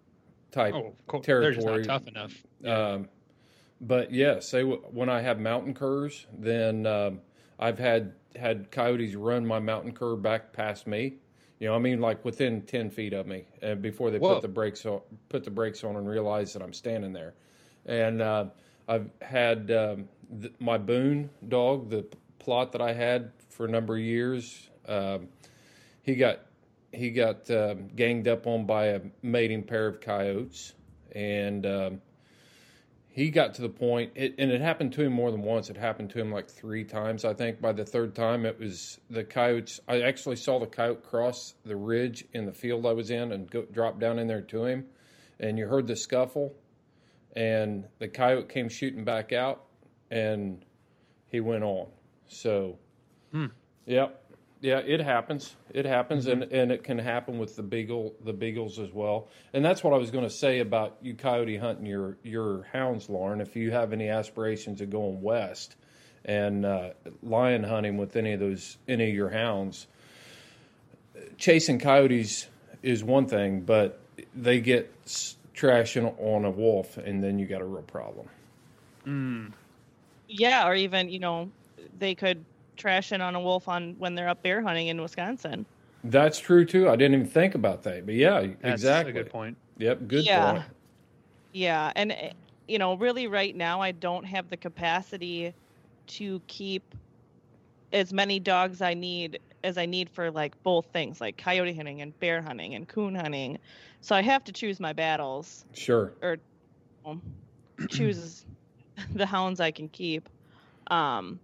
[0.52, 1.26] type Oh, of course.
[1.26, 1.86] They're just not territory.
[1.86, 2.44] tough enough.
[2.66, 3.10] Um,
[3.82, 7.22] but yes, they, w- when I have mountain curs, then um,
[7.60, 11.16] I've had had coyotes run my mountain cur back past me.
[11.60, 14.36] You know, I mean, like within ten feet of me, uh, before they Whoa.
[14.36, 17.34] put the brakes on, put the brakes on, and realize that I'm standing there.
[17.86, 18.46] And uh,
[18.88, 20.08] I've had um,
[20.42, 22.06] th- my Boone dog, the
[22.40, 24.70] Plott that I had for a number of years.
[24.88, 25.30] Um,
[26.04, 26.42] he got
[26.94, 30.74] he got um, ganged up on by a mating pair of coyotes,
[31.14, 32.02] and um,
[33.18, 35.72] he got to the point, it, and it happened to him more than once.
[35.72, 37.60] It happened to him like three times, I think.
[37.60, 39.80] By the third time, it was the coyotes.
[39.88, 43.50] I actually saw the coyote cross the ridge in the field I was in and
[43.50, 44.86] go, drop down in there to him,
[45.40, 46.54] and you heard the scuffle,
[47.36, 49.64] and the coyote came shooting back out,
[50.12, 50.64] and
[51.30, 51.88] he went on.
[52.28, 52.78] So,
[53.32, 53.48] Hmm.
[53.88, 54.27] yep,
[54.62, 55.56] yeah, it happens.
[55.74, 59.28] It happens, and, and it can happen with the beagle, the beagles as well.
[59.54, 63.10] And that's what I was going to say about you coyote hunting your your hounds,
[63.10, 63.40] Lauren.
[63.42, 65.76] If you have any aspirations of going west
[66.26, 66.90] and uh,
[67.22, 69.88] lion hunting with any of those any of your hounds,
[71.38, 72.48] chasing coyotes
[72.82, 74.00] is one thing, but
[74.36, 78.28] they get s- trashing on a wolf, and then you got a real problem.
[79.06, 79.54] Mm.
[80.28, 81.52] Yeah, or even you know,
[82.00, 82.44] they could
[82.78, 85.66] trash in on a wolf on when they're up bear hunting in Wisconsin.
[86.04, 86.90] That's true too.
[86.90, 89.12] I didn't even think about that, but yeah, That's exactly.
[89.12, 89.58] a good point.
[89.78, 90.52] Yep, good Yeah.
[90.52, 90.64] point.
[91.54, 92.32] Yeah, and eh,
[92.68, 95.54] you know, really right now I don't have the capacity
[96.08, 96.96] to keep
[97.94, 102.02] as many dogs I need as I need for like both things, like coyote hunting
[102.02, 103.58] and bear hunting and coon hunting.
[104.02, 106.14] So I have to choose my battles Sure.
[106.22, 106.38] or
[107.06, 107.22] um,
[107.90, 108.46] choose
[109.16, 110.30] the hounds I can keep.
[110.92, 111.40] Um,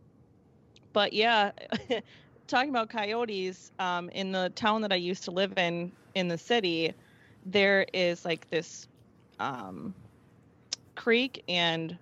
[0.93, 1.51] but yeah,
[2.47, 6.37] talking about coyotes, um, in the town that I used to live in in the
[6.37, 6.93] city,
[7.45, 8.87] there is like this
[9.39, 9.95] um,
[10.95, 11.97] creek and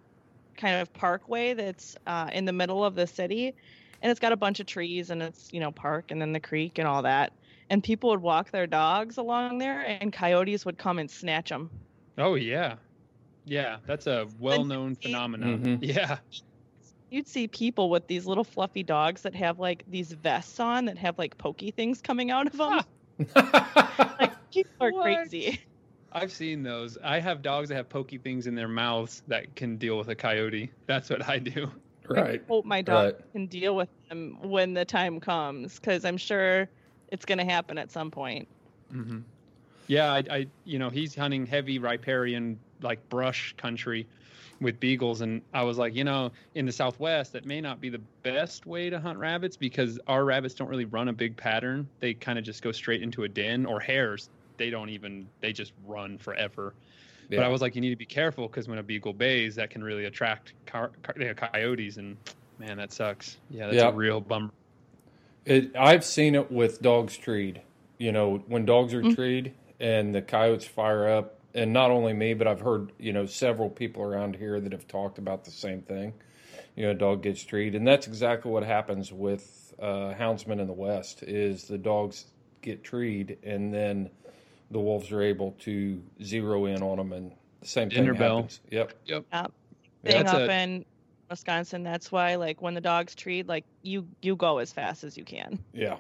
[0.58, 3.54] kind of parkway that's uh, in the middle of the city,
[4.02, 6.40] and it's got a bunch of trees and it's you know park and then the
[6.40, 7.34] creek and all that.
[7.70, 11.70] And people would walk their dogs along there, and coyotes would come and snatch them.
[12.18, 12.76] Oh yeah,
[13.46, 13.78] yeah.
[13.88, 15.60] That's a well-known see- phenomenon.
[15.60, 15.80] Mhm.
[15.82, 16.18] Yeah.
[17.12, 20.98] You'd see people with these little fluffy dogs that have like these vests on that
[20.98, 22.82] have like pokey things coming out of them.
[24.20, 25.02] like people are What?
[25.04, 25.60] crazy.
[26.12, 26.98] I've seen those.
[27.04, 30.16] I have dogs that have pokey things in their mouths that can deal with a
[30.16, 30.72] coyote.
[30.88, 31.72] That's what I do.
[32.10, 32.42] right.
[32.48, 33.16] Hope my dog Right.
[33.34, 36.70] can deal with them when the time comes, because I'm sure
[37.08, 38.48] it's going to happen at some point.
[38.92, 39.20] hmm
[39.88, 44.08] Yeah, I, I, you know, he's hunting heavy riparian like brush country
[44.62, 47.90] with beagles, and I was like, you know, in the Southwest, that may not be
[47.90, 51.90] the best way to hunt rabbits because our rabbits don't really run a big pattern.
[52.00, 54.30] They kind of just go straight into a den, or hares.
[54.58, 55.28] They don't even.
[55.42, 56.76] They just run forever.
[57.30, 59.70] But I was like, you need to be careful because when a beagle bays, that
[59.70, 62.18] can really attract car, car, coyotes, and
[62.60, 63.38] man, that sucks.
[63.50, 63.90] Yeah, that's Yeah.
[63.90, 64.50] a real bummer.
[65.46, 67.62] It, I've seen it with dogs treed.
[67.98, 69.16] You know, when dogs are Mm.
[69.16, 73.26] treed and the coyotes fire up, and not only me, but I've heard you know
[73.26, 76.14] several people around here that have talked about the same thing.
[76.76, 80.68] You know, a dog gets treed, and that's exactly what happens with uh, houndsmen in
[80.68, 81.24] the West.
[81.24, 82.26] Is the dogs
[82.62, 84.10] get treed, and then
[84.70, 88.36] the wolves are able to zero in on them, and the same thing Dinner bell.
[88.38, 88.62] happens.
[88.70, 88.94] Yep.
[89.06, 89.26] yep
[90.04, 90.86] Thing That's up a- in
[91.30, 95.18] Wisconsin, that's why like when the dogs treat, like you you go as fast as
[95.18, 95.60] you can.
[95.74, 95.98] Yeah.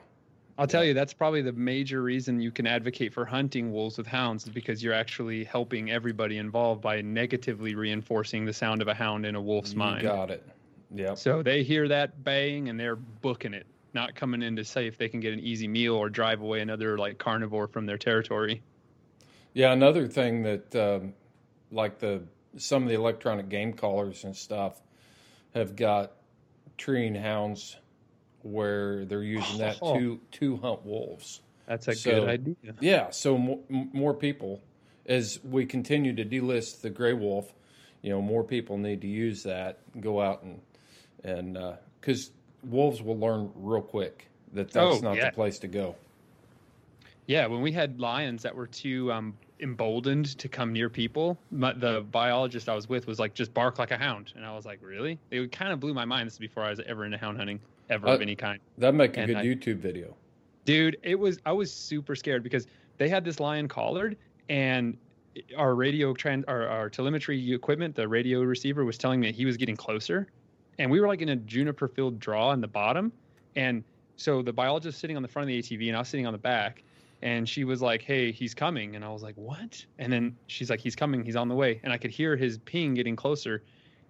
[0.57, 4.07] I'll tell you, that's probably the major reason you can advocate for hunting wolves with
[4.07, 8.93] hounds, is because you're actually helping everybody involved by negatively reinforcing the sound of a
[8.93, 10.01] hound in a wolf's You mind.
[10.03, 10.45] got it.
[10.93, 11.17] Yep.
[11.17, 14.97] So they hear that baying and they're booking it, not coming in to say if
[14.97, 18.61] they can get an easy meal or drive away another like carnivore from their territory.
[19.53, 21.13] Yeah, another thing that, um,
[21.71, 22.23] like the
[22.57, 24.81] some of the electronic game callers and stuff,
[25.53, 26.11] have got
[26.77, 27.77] treeing hounds
[28.43, 29.97] where they're using that Oh.
[29.99, 31.41] to to hunt wolves.
[31.67, 32.55] That's a So- good idea.
[32.81, 34.61] Yeah, so more, more people,
[35.05, 37.53] as we continue to delist the gray wolf,
[38.01, 39.77] you know, more people need to use that.
[39.99, 40.59] Go out and
[41.23, 41.57] and
[41.99, 42.31] because
[42.63, 45.29] wolves will learn real quick that that's Oh, not yeah.
[45.29, 45.95] the place to go.
[47.27, 51.71] Yeah, when we had lions that were too um, emboldened to come near people, my,
[51.71, 54.33] the biologist I was with was like, just bark like a hound.
[54.35, 55.17] And I was like, really?
[55.29, 56.27] It kind of blew my mind.
[56.27, 58.59] This is before I was ever into hound hunting, ever Uh, of any kind.
[58.77, 60.15] That'd make a And good I- YouTube video.
[60.65, 62.67] Dude, it was, I was super scared because
[62.97, 64.15] they had this lion collared
[64.49, 64.97] and
[65.57, 69.45] our radio trans, our, our telemetry equipment, the radio receiver was telling me that he
[69.45, 70.27] was getting closer.
[70.77, 73.11] And we were like in a juniper filled draw in the bottom.
[73.55, 73.83] And
[74.17, 76.33] so the biologist sitting on the front of the ATV and I was sitting on
[76.33, 76.83] the back
[77.23, 80.71] and she was like, "Hey, he's coming," and I was like, "What?" And then she's
[80.71, 81.23] like, "He's coming.
[81.23, 83.61] He's on the way." And I could hear his ping getting closer,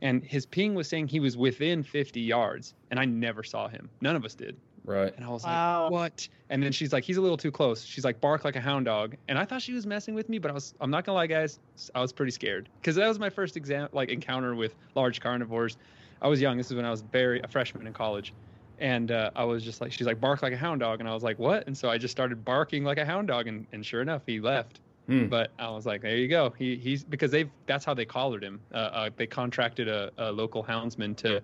[0.02, 3.90] and his ping was saying he was within 50 yards, and I never saw him.
[4.02, 4.56] None of us did.
[4.84, 5.14] Right.
[5.16, 5.84] And I was Wow.
[5.84, 8.56] like, "What?" And then she's like, "He's a little too close." She's like, "Bark like
[8.56, 10.74] a hound dog," and I thought she was messing with me, but I was.
[10.82, 11.60] I'm not gonna lie, guys.
[11.94, 15.78] I was pretty scared because that was my first exam, like encounter with large carnivores.
[16.20, 16.58] I was young.
[16.58, 18.34] This is when I was very a freshman in college.
[18.80, 21.00] And uh, I was just like, she's like, bark like a hound dog.
[21.00, 21.68] And I was like, what?
[21.68, 23.46] And so I just started barking like a hound dog.
[23.48, 24.80] And, and sure enough, he left.
[25.08, 25.26] Hmm.
[25.28, 26.54] But I was like, there you go.
[26.58, 28.60] He he's because they've that's how they collared him.
[28.74, 31.42] Uh, uh, they contracted a, a local houndsman to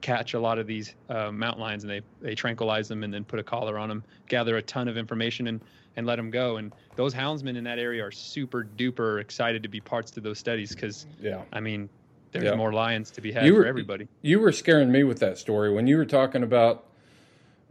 [0.00, 3.24] catch a lot of these uh, mountain lions, and they they tranquilize them and then
[3.24, 5.60] put a collar on them, gather a ton of information, and
[5.96, 6.58] and let them go.
[6.58, 10.38] And those houndsmen in that area are super duper excited to be parts to those
[10.38, 11.42] studies because Yeah.
[11.52, 11.88] I mean,
[12.30, 12.54] there's Yeah.
[12.54, 14.06] more lions to be had You for everybody.
[14.22, 16.84] You were scaring me with that story when you were talking about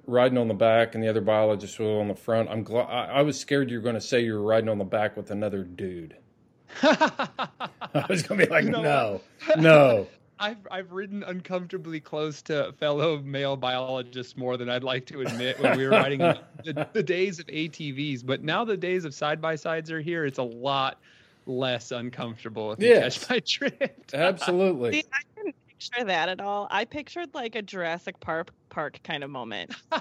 [0.08, 2.50] riding on the back and the other biologist was on the front.
[2.50, 4.78] I'm glad I, I was scared you were going to say you were riding on
[4.78, 6.16] the back with another dude.
[6.82, 9.22] I was going to be like, You know no,
[9.58, 10.08] no.
[10.40, 15.60] I've I've ridden uncomfortably close to fellow male biologists more than I'd like to admit
[15.60, 18.24] when we were riding the, the days of ATVs.
[18.24, 20.26] But now the days of side by sides are here.
[20.26, 21.00] It's a lot
[21.48, 23.26] less uncomfortable if you Yes.
[23.26, 23.30] catch
[23.62, 24.14] my drift.
[24.14, 24.92] Absolutely.
[24.94, 25.37] See, I
[25.78, 26.68] picture that at all.
[26.72, 29.76] I pictured like a Jurassic Park park kind of moment.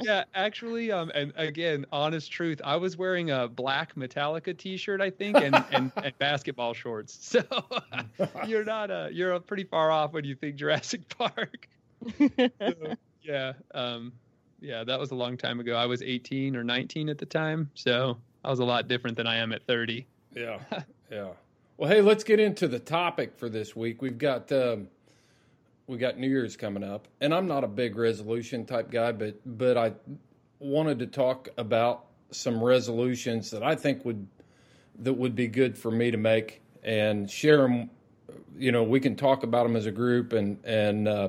[0.00, 5.10] yeah, actually, um, and again, honest truth, I was wearing a black Metallica T-shirt, I
[5.10, 7.18] think, and and, and basketball shorts.
[7.20, 7.42] So
[8.46, 11.68] you're not uh you're pretty far off when you think Jurassic Park.
[12.18, 14.12] So, yeah, um,
[14.60, 15.74] yeah, that was a long time ago.
[15.74, 19.26] I was 18 or 19 at the time, so I was a lot different than
[19.26, 20.06] I am at 30.
[20.34, 20.58] Yeah,
[21.10, 21.28] yeah.
[21.76, 24.00] Well, hey, let's get into the topic for this week.
[24.00, 24.86] We've got um,
[25.88, 29.40] we got New Year's coming up, and I'm not a big resolution type guy, but
[29.44, 29.92] but I
[30.60, 34.24] wanted to talk about some resolutions that I think would
[35.00, 37.90] that would be good for me to make and share them.
[38.56, 41.28] You know, we can talk about them as a group, and and uh,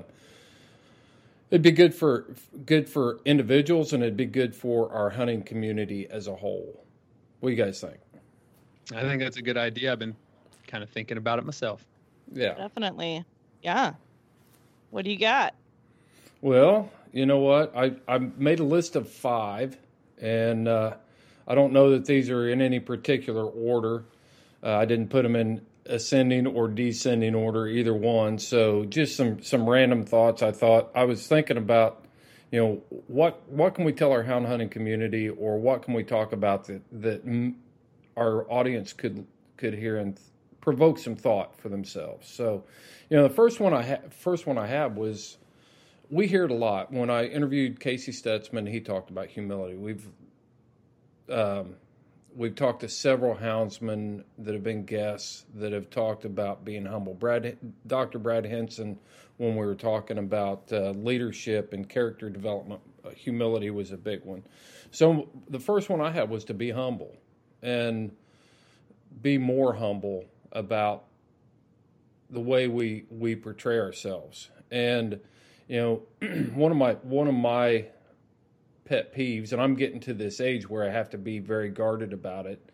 [1.50, 2.28] it'd be good for
[2.68, 6.86] good for individuals, and it'd be good for our hunting community as a whole.
[7.40, 7.98] What do you guys think?
[8.94, 9.92] I think that's a good idea.
[9.92, 10.16] I've been
[10.76, 11.86] kind of thinking about it myself.
[12.34, 12.54] Yeah.
[12.54, 13.24] Definitely.
[13.64, 13.94] Yeah.
[14.90, 15.56] What do you got?
[16.42, 17.74] Well, you know what?
[17.78, 19.78] I, I made a list of five,
[20.20, 20.96] and uh,
[21.48, 24.04] I don't know that these are in any particular order.
[24.62, 28.38] Uh, I didn't put them in ascending or descending order, either one.
[28.38, 30.44] So just some some random thoughts.
[30.44, 32.04] I thought I was thinking about,
[32.52, 36.04] you know, what what can we tell our hound hunting community, or what can we
[36.04, 37.54] talk about that that
[38.18, 40.20] our audience could could hear and
[40.66, 42.28] provoke some thought for themselves.
[42.28, 42.64] So,
[43.10, 45.38] you know, the first one I ha- first one I had was
[46.10, 46.92] we hear it a lot.
[46.92, 49.76] When I interviewed Casey Stutzman, he talked about humility.
[49.76, 50.08] We've
[51.30, 51.76] um,
[52.36, 57.14] we've talked to several houndsmen that have been guests that have talked about being humble.
[57.14, 58.18] Brad, Dr.
[58.18, 58.98] Brad Henson,
[59.38, 64.26] when we were talking about uh, leadership and character development, uh, humility was a big
[64.26, 64.44] one.
[64.90, 67.16] So the first one I had was to be humble
[67.62, 68.12] and
[69.22, 70.26] be more humble
[70.56, 71.04] about
[72.32, 74.50] the way we we portray ourselves.
[74.72, 75.20] And
[75.68, 75.78] you
[76.22, 77.86] know, one of my one of my
[78.86, 82.14] pet peeves, and I'm getting to this age where I have to be very guarded
[82.14, 82.72] about it,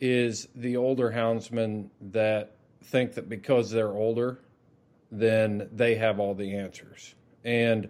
[0.00, 4.38] is the older houndsmen that think that because they're older,
[5.10, 7.14] then they have all the answers.
[7.44, 7.88] And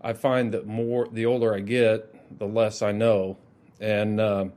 [0.00, 3.38] I find that more the older I get, the less I know.
[3.80, 4.52] And um,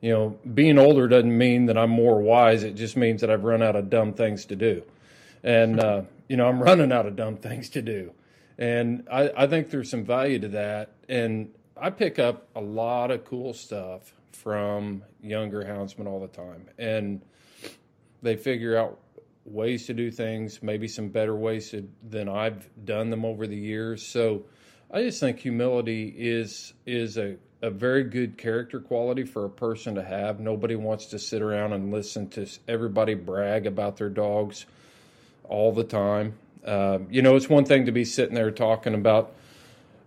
[0.00, 2.62] you know, being older doesn't mean that I'm more wise.
[2.62, 4.82] It just means that I've run out of dumb things to do.
[5.42, 8.12] And, uh, you know, I'm running out of dumb things to do.
[8.58, 10.92] And I, I think there's some value to that.
[11.08, 16.68] And I pick up a lot of cool stuff from younger houndsmen all the time.
[16.78, 17.22] And
[18.22, 18.98] they figure out
[19.44, 23.56] ways to do things, maybe some better ways to, than I've done them over the
[23.56, 24.06] years.
[24.06, 24.44] So
[24.90, 29.96] I just think humility is is a, a very good character quality for a person
[29.96, 30.38] to have.
[30.38, 34.66] Nobody wants to sit around and listen to everybody brag about their dogs
[35.48, 36.34] all the time.
[36.64, 39.34] Uh, you know, it's one thing to be sitting there talking about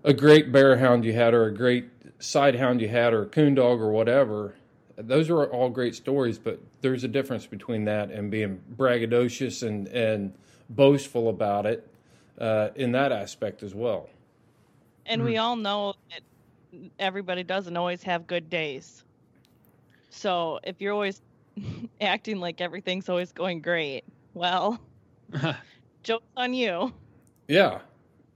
[0.06, 3.26] a great bear hound you had, or a great side hound you had, or a
[3.26, 4.56] coon dog, or whatever.
[4.96, 9.86] Those are all great stories, but there's a difference between that and being braggadocious and,
[9.90, 10.34] and
[10.70, 11.86] boastful about it
[12.40, 14.10] uh, in that aspect as well.
[15.06, 16.22] And we all know that
[16.98, 19.04] everybody doesn't always have good days.
[20.10, 21.22] So if you're always
[22.02, 24.04] acting like everything's always going great,
[24.34, 24.80] well,
[26.04, 26.94] joke's on you.
[27.48, 27.80] Yeah,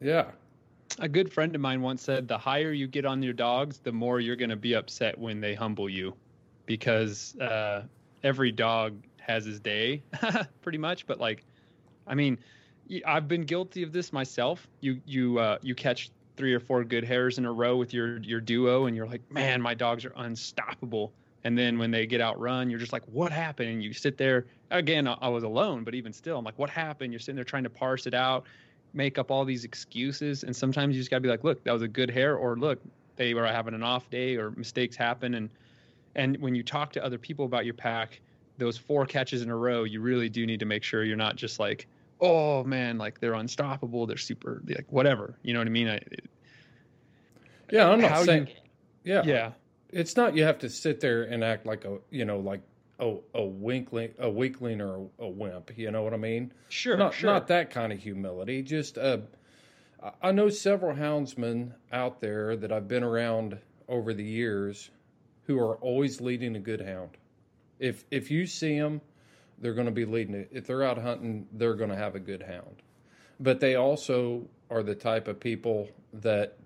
[0.02, 0.32] yeah.
[1.00, 3.92] A good friend of mine once said, "The higher you get on your dogs, the
[3.92, 6.14] more you're going to be upset when they humble you,
[6.68, 7.84] because uh,
[8.24, 10.04] every dog has his day,
[10.62, 11.08] pretty much.
[11.08, 11.44] But like,
[12.06, 12.38] I mean,
[13.06, 14.68] I've been guilty of this myself.
[14.82, 18.18] You you uh, you catch three or four good hares in a row with your
[18.20, 21.12] your duo, and you're like, man, my dogs are unstoppable.
[21.46, 23.70] And then when they get outrun, you're just like, what happened?
[23.70, 25.08] And you sit there again.
[25.08, 27.12] I I was alone, but even still, I'm like, what happened?
[27.14, 28.46] You're sitting there trying to parse it out,
[28.94, 31.82] make up all these excuses, and sometimes you just gotta be like, look, that was
[31.82, 32.80] a good hare, or look,
[33.16, 35.50] they were having an off day, or mistakes happen, and
[36.16, 38.22] And when you talk to other people about your pack,
[38.58, 41.36] those four catches in a row, you really do need to make sure you're not
[41.36, 41.88] just like,
[42.24, 45.36] oh man, like they're unstoppable, they're super, like whatever.
[45.44, 45.88] You know what I mean?
[45.90, 46.26] I, it,
[47.72, 48.48] Yeah, I'm not saying.
[48.48, 48.54] you-
[49.06, 49.52] yeah, yeah,
[49.92, 52.62] It's not you have to sit there and act like a you know like
[53.00, 55.78] a a winkling a weakling or a, a wimp.
[55.78, 56.54] You know what I mean?
[56.70, 57.30] sure, not sure.
[57.30, 58.62] not that kind of humility.
[58.62, 59.18] Just uh,
[60.02, 63.58] I- I know several houndsmen out there that I've been around
[63.90, 64.90] over the years
[65.46, 67.18] who are always leading a good hound.
[67.80, 69.02] If if you see them,
[69.60, 70.50] they're going to be leading it.
[70.52, 72.82] If they're out hunting, they're going to have a good hound.
[73.40, 76.58] But they also are the type of people that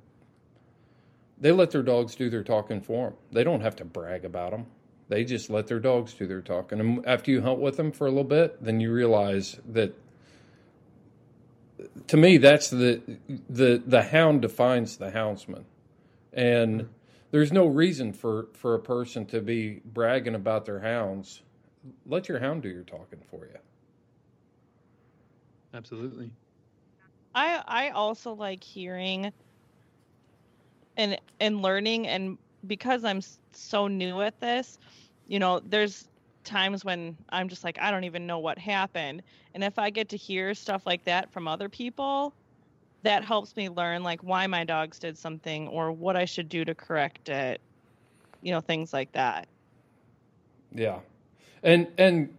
[1.39, 3.17] they let their dogs do their talking for them.
[3.31, 4.65] They don't have to brag about them.
[5.09, 6.79] They just let their dogs do their talking.
[6.79, 9.95] And after you hunt with them for a little bit, then you realize that
[12.07, 13.01] to me that's the
[13.49, 15.63] the the hound defines the houndsman.
[16.33, 16.89] And
[17.31, 21.41] there's no reason for for a person to be bragging about their hounds.
[22.05, 23.57] Let your hound do your talking for you.
[25.73, 26.31] Absolutely.
[27.35, 29.31] I I also like hearing
[30.97, 33.21] and and learning and because I'm
[33.53, 34.77] so new at this,
[35.27, 36.07] you know, there's
[36.43, 39.23] times when I'm just like I don't even know what happened.
[39.53, 42.35] And if I get to hear stuff like that from other people,
[43.03, 46.65] that helps me learn like why my dogs did something or what I should do
[46.65, 47.61] to correct it.
[48.41, 49.47] You know, things like that.
[50.73, 50.99] Yeah,
[51.63, 52.29] and and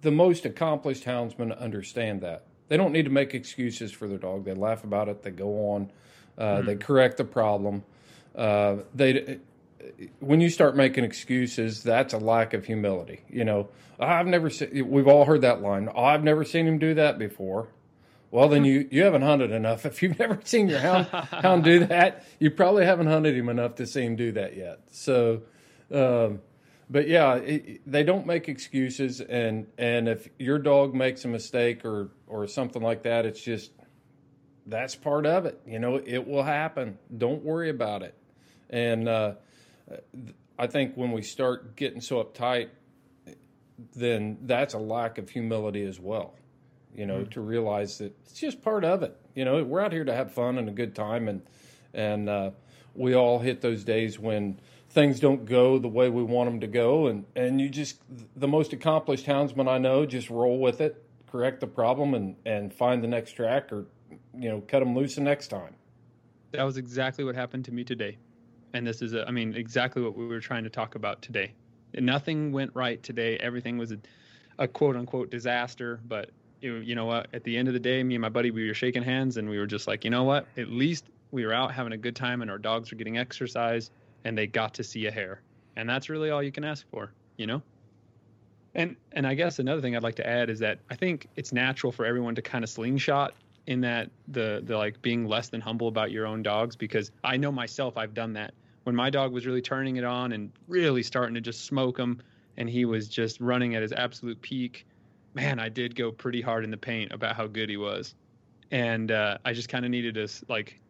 [0.00, 4.44] the most accomplished houndsmen understand that they don't need to make excuses for their dog.
[4.44, 5.22] They laugh about it.
[5.22, 5.90] They go on.
[6.36, 7.84] Uh, They correct the problem.
[8.34, 9.38] Uh, they
[10.20, 13.20] when you start making excuses, that's a lack of humility.
[13.28, 13.68] You know,
[14.00, 14.90] I've never seen.
[14.90, 15.88] We've all heard that line.
[15.94, 17.68] Oh, I've never seen him do that before.
[18.30, 19.86] Well, then you, you haven't hunted enough.
[19.86, 23.76] If you've never seen your hound hound do that, you probably haven't hunted him enough
[23.76, 24.80] to see him do that yet.
[24.90, 25.42] So,
[25.92, 26.40] um,
[26.90, 31.84] but yeah, it, they don't make excuses, and and if your dog makes a mistake
[31.84, 33.72] or or something like that, it's just
[34.66, 35.60] that's part of it.
[35.66, 36.98] You know, it will happen.
[37.16, 38.14] Don't worry about it.
[38.70, 39.34] And uh,
[40.58, 42.68] I think when we start getting so uptight,
[43.94, 46.34] then that's a lack of humility as well.
[46.94, 49.16] You know, to realize that it's just part of it.
[49.34, 51.42] You know, we're out here to have fun and a good time, and
[51.92, 52.50] and uh,
[52.94, 54.60] we all hit those days when
[54.94, 58.00] things don't go the way we want them to go, and and you just
[58.36, 62.72] the most accomplished houndsman I know just roll with it, correct the problem, and and
[62.72, 63.86] find the next track, or
[64.38, 65.74] you know, cut them loose the next time.
[66.52, 68.16] That was exactly what happened to me today.
[68.72, 71.52] And this is, a, I mean, exactly what we were trying to talk about today.
[71.94, 73.36] Nothing went right today.
[73.38, 73.98] Everything was a,
[74.58, 76.00] a quote unquote disaster.
[76.06, 76.30] But
[76.60, 77.28] you, you know what?
[77.32, 79.48] At the end of the day, me and my buddy, we were shaking hands and
[79.48, 80.46] we were just like, you know what?
[80.56, 83.90] At least we were out having a good time and our dogs were getting exercise
[84.24, 85.40] and they got to see a hare.
[85.76, 87.62] And that's really all you can ask for, you know?
[88.74, 91.52] And and I guess another thing I'd like to add is that I think it's
[91.52, 93.34] natural for everyone to kind of slingshot
[93.66, 97.36] in that the the like being less than humble about your own dogs because I
[97.36, 98.52] know myself I've done that
[98.82, 102.20] when my dog was really turning it on and really starting to just smoke him
[102.56, 104.86] and he was just running at his absolute peak
[105.34, 108.14] man I did go pretty hard in the paint about how good he was
[108.70, 110.80] and uh, I just kind of needed to like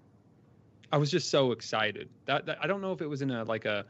[0.92, 3.44] I was just so excited that, that I don't know if it was in a
[3.44, 3.84] like a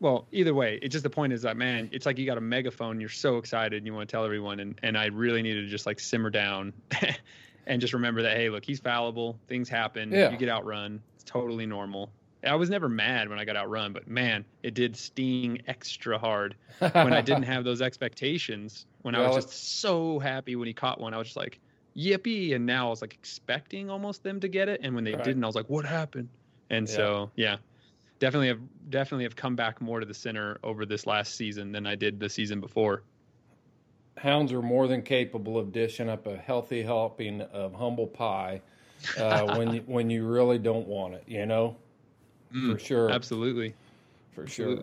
[0.00, 2.40] well either way it just the point is that man it's like you got a
[2.40, 5.62] megaphone you're so excited and you want to tell everyone and, and I really needed
[5.62, 6.72] to just like simmer down
[7.66, 10.30] and just remember that hey look he's fallible things happen Yeah.
[10.30, 12.10] you get outrun it's totally normal
[12.44, 16.54] i was never mad when i got outrun but man it did sting extra hard
[16.78, 21.00] when i didn't have those expectations when i was just so happy when he caught
[21.00, 21.58] one i was just like
[21.98, 25.14] yippee and now i was like expecting almost them to get it and when they
[25.14, 25.24] Right.
[25.24, 26.28] didn't i was like what happened
[26.70, 26.94] and Yeah.
[26.94, 27.56] so yeah
[28.20, 31.86] definitely have definitely have come back more to the center over this last season than
[31.86, 33.02] i did the season before
[34.18, 38.60] hounds are more than capable of dishing up a healthy helping of humble pie
[39.16, 41.22] uh, when you, when you really don't want it.
[41.26, 41.76] You know,
[42.66, 43.74] for sure, absolutely
[44.32, 44.76] for sure.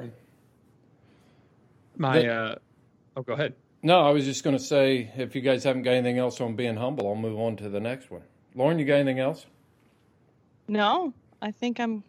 [1.98, 2.56] my The- uh
[3.16, 3.56] oh go ahead
[3.86, 6.56] No, I was just going to say if you guys haven't got anything else on
[6.56, 8.24] being humble, I'll move on to the next one.
[8.56, 9.46] Lauren, you got anything else?
[10.68, 12.04] No, I think I'm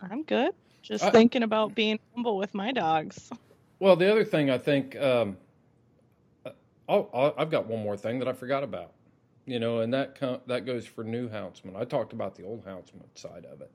[0.00, 0.50] I'm good.
[0.82, 3.30] Just I- thinking about being humble with my dogs.
[3.78, 5.36] Well, the other thing I think, um,
[6.88, 8.90] I'll, I'll, I've got one more thing that I forgot about.
[9.46, 11.76] You know, and that co- that goes for new houndsmen.
[11.76, 13.70] I talked about the old houndsman side of it.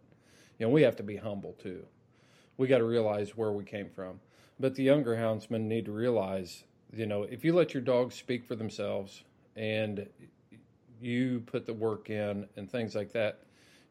[0.60, 1.86] You know, we have to be humble too.
[2.58, 4.20] We got to realize where we came from.
[4.60, 8.46] But the younger houndsmen need to realize, you know, if you let your dogs speak
[8.46, 9.24] for themselves
[9.56, 10.08] and
[11.02, 13.42] you put the work in and things like that,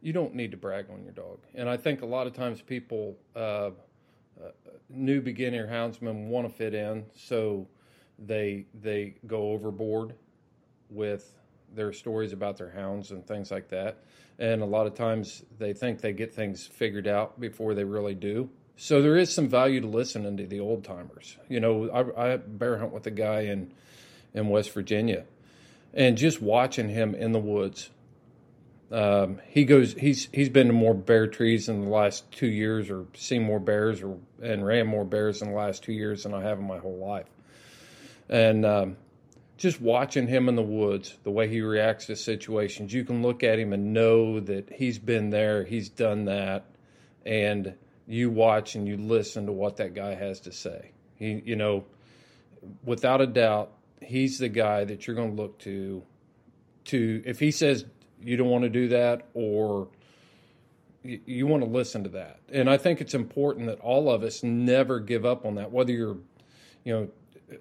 [0.01, 1.39] you don't need to brag on your dog.
[1.55, 4.51] And I think a lot of times people uh, uh,
[4.89, 7.67] new beginner houndsmen want to fit in, so
[8.19, 10.15] they they go overboard
[10.91, 11.35] with
[11.75, 14.05] their stories about their hounds and things like that.
[14.39, 18.15] And a lot of times they think they get things figured out before they really
[18.15, 18.49] do.
[18.77, 21.37] So there is some value to listening to the old timers.
[21.49, 23.73] You know, I, I bear hunt with a guy in
[24.35, 25.25] in West Virginia,
[25.95, 27.91] and just watching him in the woods.
[28.93, 29.95] Um, he goes.
[29.95, 33.59] He's he's been to more bear trees in the last two years, or seen more
[33.59, 36.67] bears, or and ran more bears in the last two years than I have in
[36.67, 37.27] my whole life.
[38.29, 38.97] And um,
[39.57, 43.43] just watching him in the woods, the way he reacts to situations, you can look
[43.43, 46.67] at him and know that he's been there, he's done that,
[47.25, 47.75] and
[48.07, 50.93] you watch and you listen to what that guy has to say.
[51.17, 51.85] He, you know,
[52.85, 56.03] without a doubt, he's the guy that you're going to look to.
[56.87, 57.85] To if he says
[58.21, 59.89] you don't want to do that, or
[61.03, 64.23] you, you want to listen to that, and I think it's important that all of
[64.23, 65.73] us never give up on that.
[65.73, 66.19] Whether you're,
[66.85, 67.09] you know,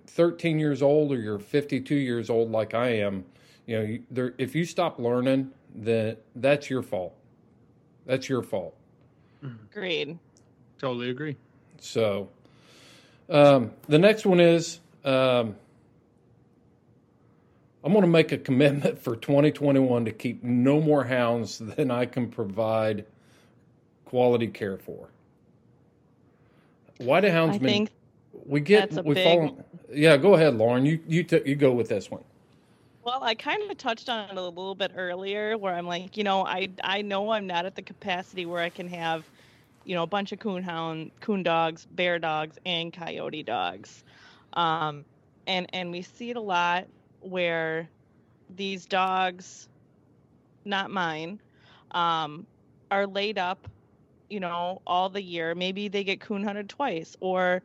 [0.07, 3.25] 13 years old or you're 52 years old like I am,
[3.65, 7.15] you know, there, if you stop learning, then that's your fault.
[8.05, 8.75] That's your fault.
[9.43, 10.19] Agreed.
[10.79, 11.35] Totally agree.
[11.79, 12.29] So,
[13.29, 15.55] um, the next one is um,
[17.83, 22.05] I'm going to make a commitment for 2021 to keep no more hounds than I
[22.05, 23.05] can provide
[24.05, 25.09] quality care for.
[26.97, 27.57] Why do hounds?
[27.57, 27.91] I think
[28.45, 29.65] we get that's a we big- fall.
[29.93, 30.85] Yeah, go ahead, Lauren.
[30.85, 32.23] You you t- you go with this one.
[33.03, 36.23] Well, I kind of touched on it a little bit earlier, where I'm like, you
[36.23, 39.25] know, I I know I'm not at the capacity where I can have,
[39.85, 44.03] you know, a bunch of coon hound, coon dogs, bear dogs, and coyote dogs,
[44.53, 45.05] um,
[45.47, 46.87] and and we see it a lot
[47.21, 47.87] where
[48.55, 49.67] these dogs,
[50.63, 51.39] not mine,
[51.91, 52.45] um,
[52.91, 53.67] are laid up,
[54.29, 55.55] you know, all the year.
[55.55, 57.61] Maybe they get coon hunted twice, or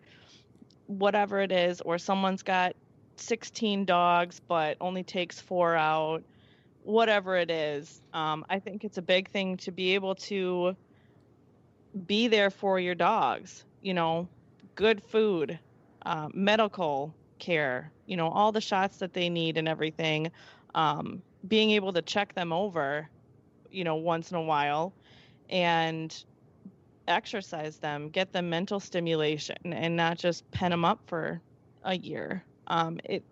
[0.87, 2.75] whatever it is, or someone's got
[3.21, 6.23] 16 dogs but only takes four out,
[6.83, 8.01] whatever it is.
[8.12, 10.77] Um, I think it's a big thing to be able to
[12.07, 14.28] be there for your dogs, you know,
[14.74, 15.59] good food,
[16.07, 20.30] uh, medical care, you know, all the shots that they need and everything.
[20.74, 23.09] Um, being able to check them over,
[23.70, 24.93] you know, once in a while
[25.49, 26.24] and
[27.09, 31.41] exercise them, get them mental stimulation, and not just pen them up for
[31.84, 32.45] a year.
[32.68, 33.24] Um, it,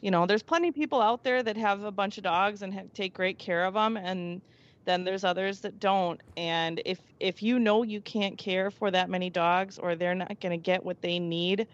[0.00, 2.88] you know, there's plenty of people out there that have a bunch of dogs and
[2.94, 4.40] take great care of them, and
[4.88, 6.20] then there's others that don't.
[6.36, 10.40] And if if you know you can't care for that many dogs, or they're not
[10.40, 11.66] going to get what they need,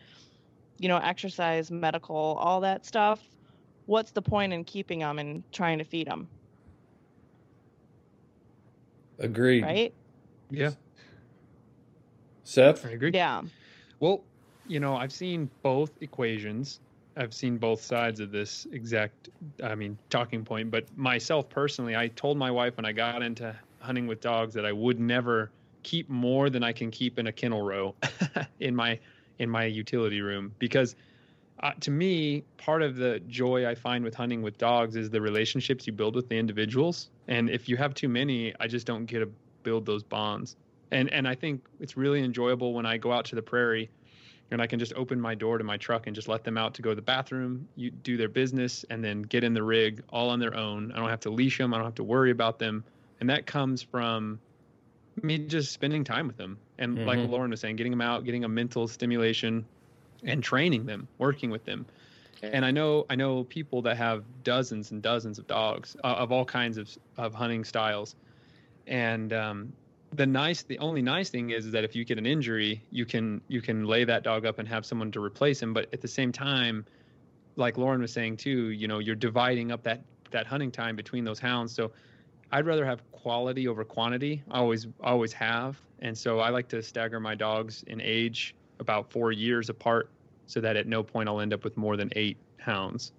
[0.79, 3.21] you know, exercise, medical, all that stuff.
[3.87, 6.29] What's the point in keeping them and trying to feed them,
[9.19, 9.63] Agreed.
[9.63, 9.95] right?
[10.51, 10.71] Yeah,
[12.45, 12.85] Seth.
[12.87, 13.13] I agree.
[13.15, 13.43] Yeah.
[14.01, 14.25] Well,
[14.67, 16.81] you know, I've seen both equations.
[17.17, 19.29] I've seen both sides of this exact,
[19.63, 20.71] I mean, talking point.
[20.71, 24.65] But myself personally, I told my wife when I got into hunting with dogs that
[24.67, 25.51] I would never
[25.83, 27.95] keep more than I can keep in a kennel row
[28.61, 28.99] in my
[29.39, 30.97] in my utility room because
[31.61, 35.21] uh, to me, part of the joy I find with hunting with dogs is the
[35.21, 37.11] relationships you build with the individuals.
[37.29, 39.29] And if you have too many, I just don't get to
[39.63, 40.57] build those bonds.
[40.91, 43.91] And and I think it's really enjoyable when I go out to the prairie
[44.51, 46.75] and I can just open my door to my truck and just let them out
[46.75, 50.03] to go to the bathroom, you do their business, and then get in the rig
[50.11, 50.93] all on their own.
[50.93, 51.75] I don't have to leash them.
[51.75, 52.85] I don't have to worry about them.
[53.21, 54.41] And that comes from
[55.23, 56.59] me just spending time with them.
[56.79, 57.31] And like Mhm.
[57.31, 59.65] Lauren was saying, getting them out, getting a mental stimulation
[60.25, 61.87] and training them, working with them.
[62.43, 66.33] And I know I know people that have dozens and dozens of dogs uh, of
[66.33, 68.15] all kinds of of hunting styles.
[68.87, 69.73] And um,
[70.17, 73.41] the nice the only nice thing is, that if you get an injury, you can
[73.49, 75.73] you can lay that dog up and have someone to replace him.
[75.73, 76.85] But at the same time,
[77.57, 81.25] like Lauren was saying too, you know, you're dividing up that that hunting time between
[81.25, 81.75] those hounds.
[81.75, 81.93] So
[82.53, 84.43] I'd rather have quality over quantity.
[84.51, 89.11] I always always have, and so I like to stagger my dogs in age about
[89.11, 90.11] four years apart,
[90.47, 93.13] so that at no point I'll end up with more than eight hounds.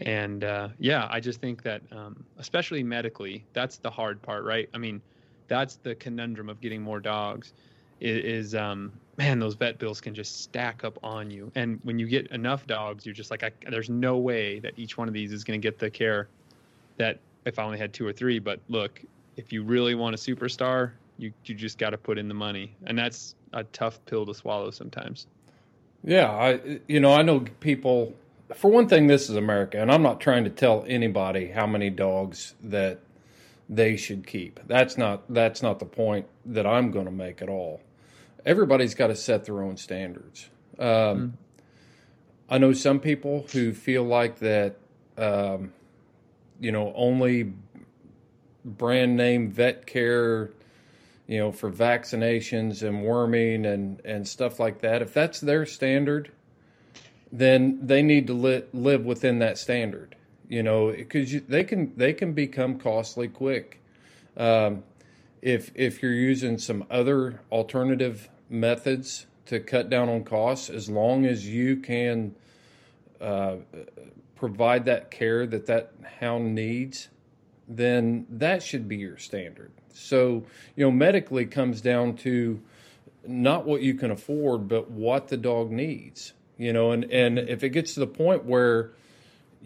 [0.00, 4.68] And uh, yeah, I just think that, um, especially medically, that's the hard part, right?
[4.74, 5.00] I mean,
[5.48, 7.52] that's the conundrum of getting more dogs.
[7.98, 11.50] Is, um, man, those vet bills can just stack up on you.
[11.54, 14.98] And when you get enough dogs, you're just like, I, there's no way that each
[14.98, 16.28] one of these is going to get the care
[16.98, 18.38] that if I only had two or three.
[18.38, 19.02] But look,
[19.36, 22.74] if you really want a superstar, you you just got to put in the money,
[22.84, 25.26] and that's a tough pill to swallow sometimes.
[26.04, 28.14] Yeah, I you know I know people.
[28.54, 31.90] For one thing, this is America, and I'm not trying to tell anybody how many
[31.90, 33.00] dogs that
[33.68, 34.60] they should keep.
[34.66, 37.80] That's not that's not the point that I'm going to make at all.
[38.46, 40.48] everybody's got to set their own standards.
[40.78, 41.36] Um,
[42.48, 44.76] I know some people who feel like that,
[45.18, 45.72] um,
[46.60, 47.52] you know, only
[48.64, 50.50] brand name vet care,
[51.26, 55.02] you know, for vaccinations and worming and, and stuff like that.
[55.02, 56.30] If that's their standard,
[57.32, 60.15] then they need to li- live within that standard,
[60.48, 63.82] you know, because they can they can become costly quick.
[64.36, 64.84] Um,
[65.42, 71.26] if if you're using some other alternative methods to cut down on costs, as long
[71.26, 72.34] as you can
[73.20, 73.56] uh,
[74.34, 77.08] provide that care that that hound needs,
[77.68, 79.72] then that should be your standard.
[79.92, 80.44] So
[80.76, 82.60] you know, medically comes down to
[83.26, 86.32] not what you can afford, but what the dog needs.
[86.58, 88.92] You know, and and if it gets to the point where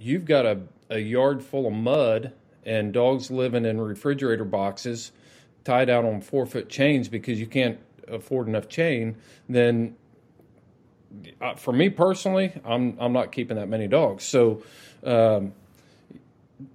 [0.01, 2.32] you've got a, a yard full of mud
[2.64, 5.12] and dogs living in refrigerator boxes
[5.64, 7.78] tied out on four foot chains because you can't
[8.09, 9.16] afford enough chain,
[9.48, 9.96] then
[11.40, 14.24] uh, for me personally, I'm I'm not keeping that many dogs.
[14.24, 14.62] So
[15.05, 15.53] um,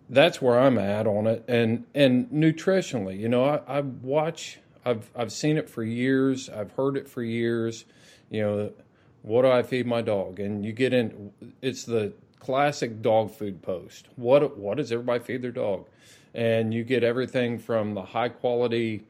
[0.10, 1.46] that's where I'm at on it.
[1.48, 4.60] And and nutritionally, you know, I, I watch.
[4.86, 6.50] I've I've seen it for years.
[6.50, 7.86] I've heard it for years.
[8.30, 8.74] You know,
[9.22, 10.40] what do I feed my dog?
[10.40, 11.32] And you get in.
[11.62, 12.14] It's the
[12.46, 14.08] classic dog food post.
[14.16, 15.88] What what does everybody feed their dog?
[16.36, 19.04] And you get everything from the high quality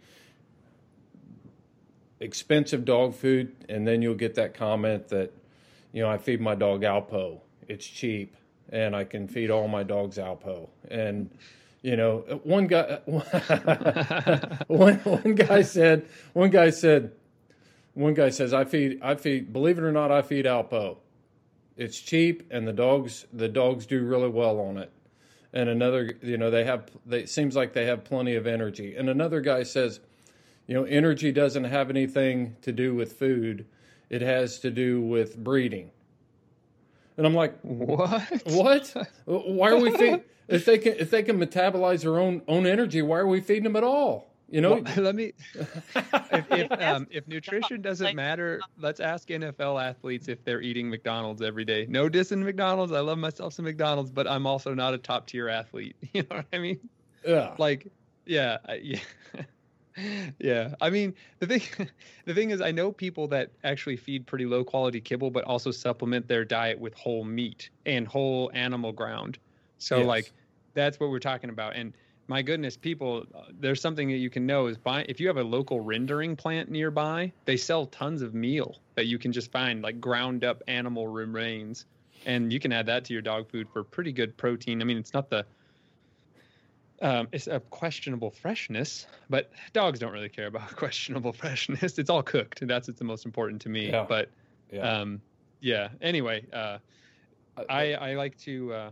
[2.21, 5.33] expensive dog food, and then you'll get that comment that,
[5.91, 7.41] you know, I feed my dog Alpo.
[7.67, 8.37] It's cheap,
[8.69, 10.69] and I can feed all my dogs Alpo.
[10.89, 11.29] And
[11.81, 12.99] you know, one guy,
[14.67, 17.11] one one guy said, one guy said,
[17.95, 19.51] one guy says, I feed, I feed.
[19.51, 20.97] Believe it or not, I feed Alpo.
[21.77, 24.91] It's cheap, and the dogs, the dogs do really well on it.
[25.53, 26.89] And another, you know, they have.
[27.05, 28.95] They, it seems like they have plenty of energy.
[28.95, 29.99] And another guy says,
[30.67, 33.65] you know, energy doesn't have anything to do with food.
[34.09, 35.91] It has to do with breeding.
[37.17, 38.21] And I'm like, what?
[38.45, 38.93] What?
[39.25, 40.23] Why are we feeding?
[40.47, 43.63] if they can, if they can metabolize their own own energy, why are we feeding
[43.63, 44.34] them at all?
[44.47, 45.33] You know, Well, let me.
[46.31, 51.41] if if, um, if nutrition doesn't matter, let's ask NFL athletes if they're eating McDonald's
[51.41, 51.85] every day.
[51.89, 52.91] No dissing McDonald's.
[52.93, 55.95] I love myself some McDonald's, but I'm also not a top tier athlete.
[56.13, 56.79] You know what I mean?
[57.25, 57.91] yeah, Like,
[58.25, 58.99] yeah, yeah.
[60.39, 61.87] yeah, I mean the thing,
[62.25, 65.71] the thing is, I know people that actually feed pretty low quality kibble, but also
[65.71, 69.39] supplement their diet with whole meat and whole animal ground.
[69.77, 70.07] So Yes.
[70.07, 70.33] like,
[70.73, 71.75] that's what we're talking about.
[71.75, 71.95] And
[72.27, 75.37] my goodness, people, uh, there's something that you can know is buy if you have
[75.37, 79.81] a local rendering plant nearby, they sell tons of meal that you can just find
[79.81, 81.85] like ground up animal remains,
[82.25, 84.81] and you can add that to your dog food for pretty good protein.
[84.81, 85.45] I mean, it's not the
[87.01, 91.99] um, it's a questionable freshness, but dogs don't really care about questionable freshness.
[91.99, 93.89] It's all cooked, and that's what's the most important to me.
[93.89, 94.05] Yeah.
[94.07, 94.29] But
[94.71, 94.99] yeah.
[94.99, 95.21] um,
[95.59, 95.89] yeah.
[96.01, 96.79] Anyway, uh,
[97.69, 98.73] I I like to.
[98.73, 98.91] Uh,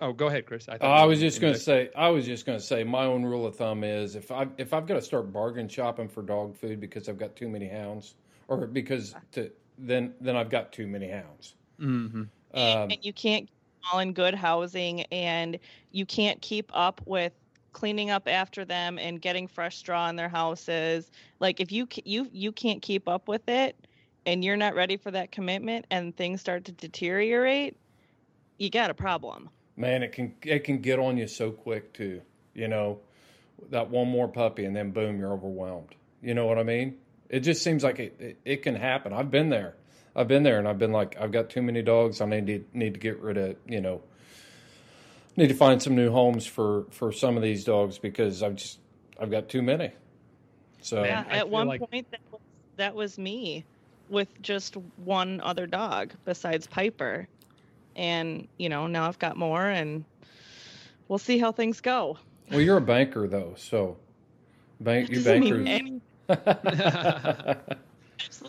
[0.00, 0.66] oh, go ahead, Chris.
[0.66, 3.04] thought Uh, I was just going to say, I was just going to say, my
[3.04, 6.22] own rule of thumb is if I if I've got to start bargain shopping for
[6.22, 8.14] dog food because I've got too many hounds,
[8.48, 11.54] or because to then then I've got too many hounds.
[11.80, 12.28] Mhm.
[12.52, 13.54] Um, and you can't keep
[13.92, 15.58] all in good housing and
[15.92, 17.32] you can't keep up with
[17.72, 22.28] cleaning up after them and getting fresh straw in their houses like if you you
[22.32, 23.86] you can't keep up with it
[24.26, 27.76] and you're not ready for that commitment and things start to deteriorate
[28.58, 29.48] you got a problem
[29.80, 32.20] man, it can it can get on you so quick too.
[32.54, 33.00] You know,
[33.70, 35.94] that one more puppy and then boom, you're overwhelmed.
[36.22, 36.98] You know what I mean?
[37.28, 39.12] It just seems like it, it, it can happen.
[39.12, 39.76] I've been there.
[40.14, 42.20] I've been there, and I've been like, I've got too many dogs.
[42.20, 43.56] I need to need to get rid of.
[43.66, 44.02] You know,
[45.36, 48.78] need to find some new homes for for some of these dogs because I've just
[49.18, 49.92] I've got too many.
[50.82, 52.40] So yeah at one like- point that was,
[52.76, 53.64] that was me
[54.08, 57.28] with just one other dog besides piper
[58.00, 60.04] and you know now i've got more and
[61.08, 62.18] we'll see how things go
[62.50, 63.96] well, you're a banker though, so
[64.80, 65.68] bank you Doesn't mean bankers.
[65.68, 66.00] any-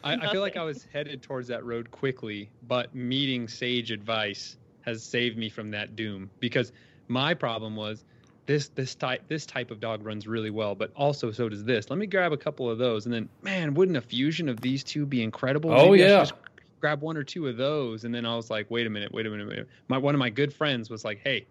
[0.04, 4.58] I, I feel like I was headed towards that road quickly, but meeting sage advice
[4.82, 6.72] has saved me from that doom because
[7.08, 8.04] my problem was
[8.48, 11.90] this this type this type of dog runs really well, but also so does this.
[11.90, 14.84] Let me grab a couple of those, and then man, wouldn't a fusion of these
[14.84, 15.72] two be incredible?
[15.72, 16.20] Oh, Maybe yeah.
[16.20, 16.34] just
[16.82, 19.26] grab one or two of those, and then I was like, wait a minute, wait
[19.26, 19.70] a minute, wait a minute.
[19.88, 21.46] My one of my good friends was like, hey,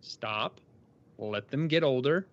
[0.00, 0.60] stop,
[1.18, 2.26] let them get older,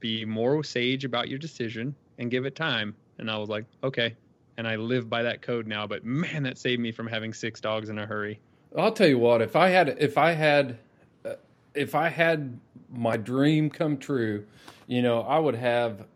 [0.00, 2.96] be more sage about your decision, and give it time.
[3.18, 4.16] And I was like, okay.
[4.56, 5.86] And I live by that code now.
[5.86, 8.40] But man, that saved me from having six dogs in a hurry.
[8.76, 9.40] I'll tell you what.
[9.40, 10.78] If I had, if I had,
[11.24, 11.34] uh,
[11.74, 12.58] if I had
[12.90, 14.44] my dream come true,
[14.86, 16.06] you know, I would have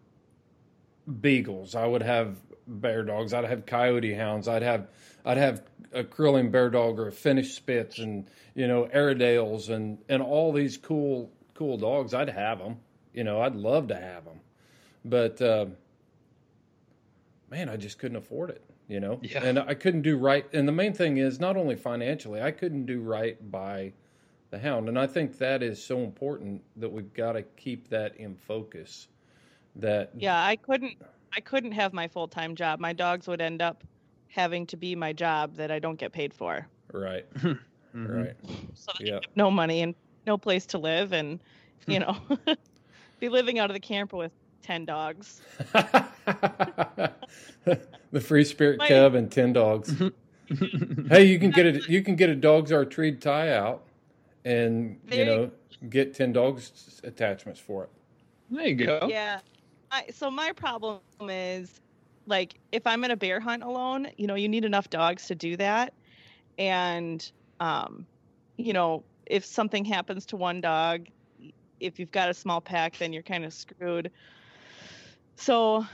[1.20, 1.74] beagles.
[1.74, 2.36] I would have
[2.66, 3.32] bear dogs.
[3.32, 4.48] I'd have coyote hounds.
[4.48, 4.88] I'd have
[5.24, 9.98] I'd have a Karelian bear dog or a Finnish Spitz and you know Airedales and
[10.08, 12.14] and all these cool cool dogs.
[12.14, 12.76] I'd have them.
[13.12, 14.40] You know, I'd love to have them,
[15.04, 15.66] but uh,
[17.50, 18.64] man, I just couldn't afford it.
[18.88, 19.42] You know, Yeah.
[19.44, 20.44] and I couldn't do right.
[20.52, 23.92] And the main thing is not only financially, I couldn't do right by
[24.50, 28.16] the hound, and I think that is so important that we've got to keep that
[28.16, 29.08] in focus.
[29.76, 30.98] That Yeah, I couldn't
[31.34, 32.78] I couldn't have my full-time job.
[32.80, 33.82] My dogs would end up
[34.28, 36.66] having to be my job that I don't get paid for.
[36.92, 37.58] right, Mhm.
[37.94, 38.34] right,
[38.74, 39.18] So yeah.
[39.36, 39.94] no money and
[40.26, 41.38] no place to live and
[41.86, 42.16] you know
[43.20, 45.42] be living out of the camper with 10 dogs.
[48.12, 49.94] the free spirit My- cub and ten dogs.
[51.08, 53.82] hey, you can get a you can get a dog's are treed tie out,
[54.44, 55.50] and you There- know
[55.90, 57.90] get ten dogs attachments for it.
[58.50, 59.06] There you go.
[59.10, 59.40] Yeah.
[59.92, 61.80] I, so my problem is
[62.26, 65.34] like if I'm in a bear hunt alone, you know, you need enough dogs to
[65.34, 65.92] do that.
[66.58, 67.30] And
[67.60, 68.06] um,
[68.56, 71.06] you know, if something happens to one dog,
[71.78, 74.10] if you've got a small pack, then you're kind of screwed.
[75.36, 75.86] So,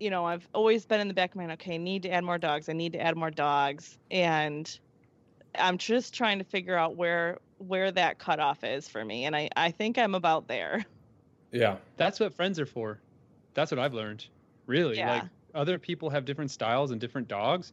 [0.00, 2.10] you know, I've always been in the back of my mind, okay, I need to
[2.10, 2.68] add more dogs.
[2.68, 3.98] I need to add more dogs.
[4.10, 4.78] And
[5.54, 9.26] I'm just trying to figure out where where that cutoff is for me.
[9.26, 10.84] And I, I think I'm about there.
[11.52, 12.98] Yeah, That's what friends are for.
[13.54, 14.26] That's what I've learned.
[14.66, 15.10] Really, Yeah.
[15.14, 15.22] like
[15.54, 17.72] other people have different styles and different dogs,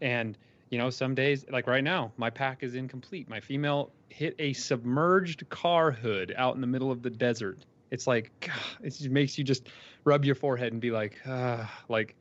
[0.00, 0.36] and
[0.70, 3.28] you know, some days, like right now, my pack is incomplete.
[3.28, 7.58] My female hit a submerged car hood out in the middle of the desert.
[7.90, 8.30] It's like,
[8.82, 9.68] it just makes you just
[10.04, 12.14] rub your forehead and be like, ah, like.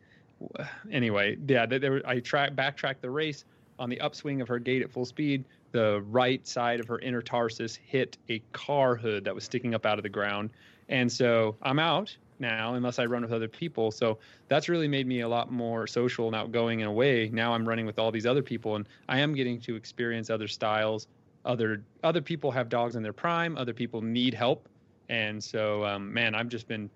[0.90, 3.44] Anyway, yeah, there, I track backtracked the race
[3.78, 5.44] on the upswing of her gait at full speed.
[5.74, 9.86] The right side of her inner tarsus hit a car hood that was sticking up
[9.86, 10.50] out of the ground,
[10.88, 13.92] and so I'm out now unless I run with other people.
[13.92, 17.30] So that's really made me a lot more social and outgoing in a way.
[17.32, 20.48] Now I'm running with all these other people and I am getting to experience other
[20.48, 21.08] styles.
[21.46, 24.68] Other other people have dogs in their prime, other people need help.
[25.10, 26.90] And so um, man, I've just been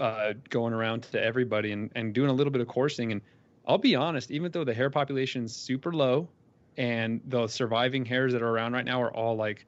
[0.00, 3.20] uh, going around to everybody and, and doing a little bit of coursing and
[3.66, 6.28] I'll be honest, even though the hare population is super low
[6.76, 9.66] and the surviving hares that are around right now are all like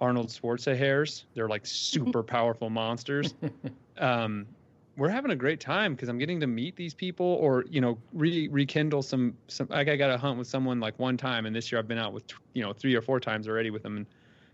[0.00, 1.24] Arnold Schwarzenegger hares.
[1.34, 3.34] They're like super powerful monsters.
[3.96, 4.46] Um,
[4.96, 7.96] we're having a great time because I'm getting to meet these people, or you know,
[8.12, 9.68] re- rekindle some some.
[9.68, 11.98] Like I got to hunt with someone like one time, and this year I've been
[11.98, 12.24] out with
[12.54, 14.06] you know three or four times already with them, and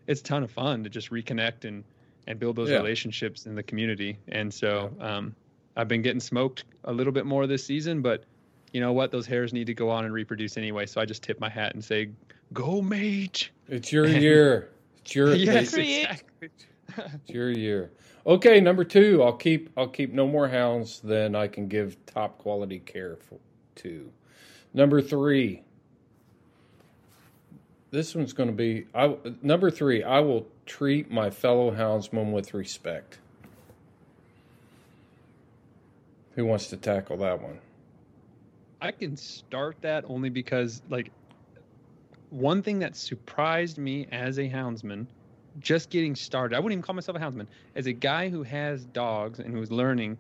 [0.07, 1.85] it's a ton of fun to just reconnect and
[2.27, 2.77] and build those Yeah.
[2.77, 4.19] relationships in the community.
[4.29, 5.35] And so um,
[5.77, 8.25] I've been getting smoked a little bit more this season, but
[8.73, 9.11] you know what?
[9.11, 10.85] Those hares need to go on and reproduce anyway.
[10.87, 12.11] So I just tip my hat and say,
[12.53, 14.69] "Go, mate!" it's your year.
[15.03, 16.51] It's your yes, it's, exactly.
[16.99, 17.91] it's your year.
[18.27, 19.23] Okay, number two.
[19.23, 23.39] I'll keep I'll keep no more hounds than I can give top quality care for,
[23.77, 24.11] to.
[24.75, 25.63] Number three.
[27.91, 30.03] This one's going to be I number three.
[30.03, 33.19] I will treat my fellow houndsman with respect.
[36.37, 37.59] Who wants to tackle that one?
[38.81, 41.11] I can start that only because, like,
[42.31, 45.07] one thing that surprised me as a houndsman,
[45.59, 48.85] just getting started, I wouldn't even call myself a houndsman, as a guy who has
[48.87, 50.17] dogs and who's learning,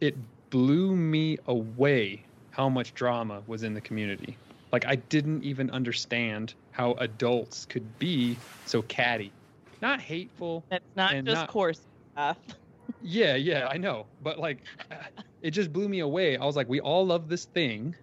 [0.00, 0.16] it
[0.50, 4.36] blew me away how much drama was in the community.
[4.72, 8.36] Like, I didn't even understand how adults could be
[8.66, 9.30] so catty.
[9.80, 11.80] Not hateful, It's not just not- course
[12.12, 12.38] stuff.
[13.02, 14.06] yeah, yeah, I know.
[14.22, 14.58] But like
[15.42, 16.36] it just blew me away.
[16.36, 17.94] I was like, we all love this thing,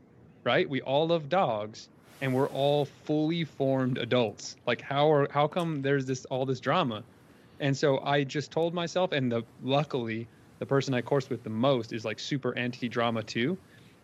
[0.44, 0.70] right?
[0.70, 1.90] We all love dogs
[2.22, 4.56] and we're all fully formed adults.
[4.66, 7.04] Like how are how come there's this all this drama?
[7.60, 10.28] And so I just told myself and the luckily
[10.60, 13.58] the person I course with the most is like super anti-drama too.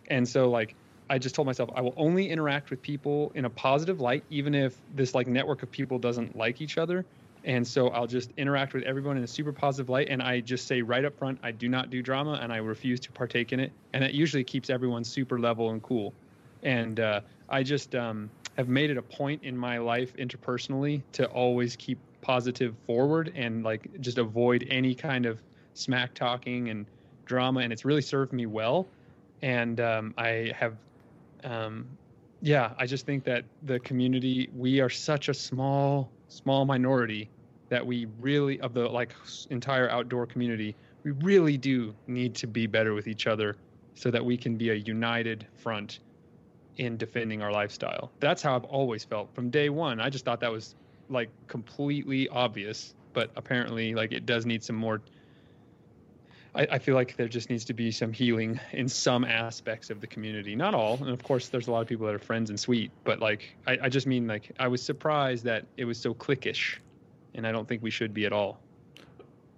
[0.10, 0.76] And so like
[1.10, 4.54] I just told myself I will only interact with people in a positive light even
[4.56, 7.06] if this like network of people doesn't like each other
[7.44, 10.08] and so I'll just interact with everyone in a super positive light.
[10.10, 13.00] And I just say right up front, I do not do drama and I refuse
[13.02, 13.72] to partake in it.
[13.94, 16.14] And that usually keeps everyone super level and cool.
[16.64, 21.28] And uh, I just um, have made it a point in my life interpersonally to
[21.28, 25.40] always keep positive forward and like just avoid any kind of
[25.74, 26.86] smack talking and
[27.26, 27.62] drama.
[27.62, 28.88] And it's really served me well.
[29.42, 30.76] And um, I have
[31.44, 31.86] um,
[32.42, 37.30] yeah, I just think that the community, we are such a small, small minority
[37.70, 39.16] that we really, of the like
[39.50, 43.56] entire outdoor community, we really do need to be better with each other
[43.96, 46.00] so that we can be a united front
[46.78, 48.12] in defending our lifestyle.
[48.20, 50.00] That's how I've always felt from day one.
[50.00, 50.76] I just thought that was
[51.10, 55.02] like completely obvious, but apparently, like, it does need some more.
[56.54, 60.02] I, I feel like there just needs to be some healing in some aspects of
[60.02, 60.56] the community.
[60.56, 62.92] Not all, and of course, there's a lot of people that are friends and sweet.
[63.04, 66.78] But like, I, I just mean like, I was surprised that it was so cliquish,
[67.34, 68.60] and I don't think we should be at all.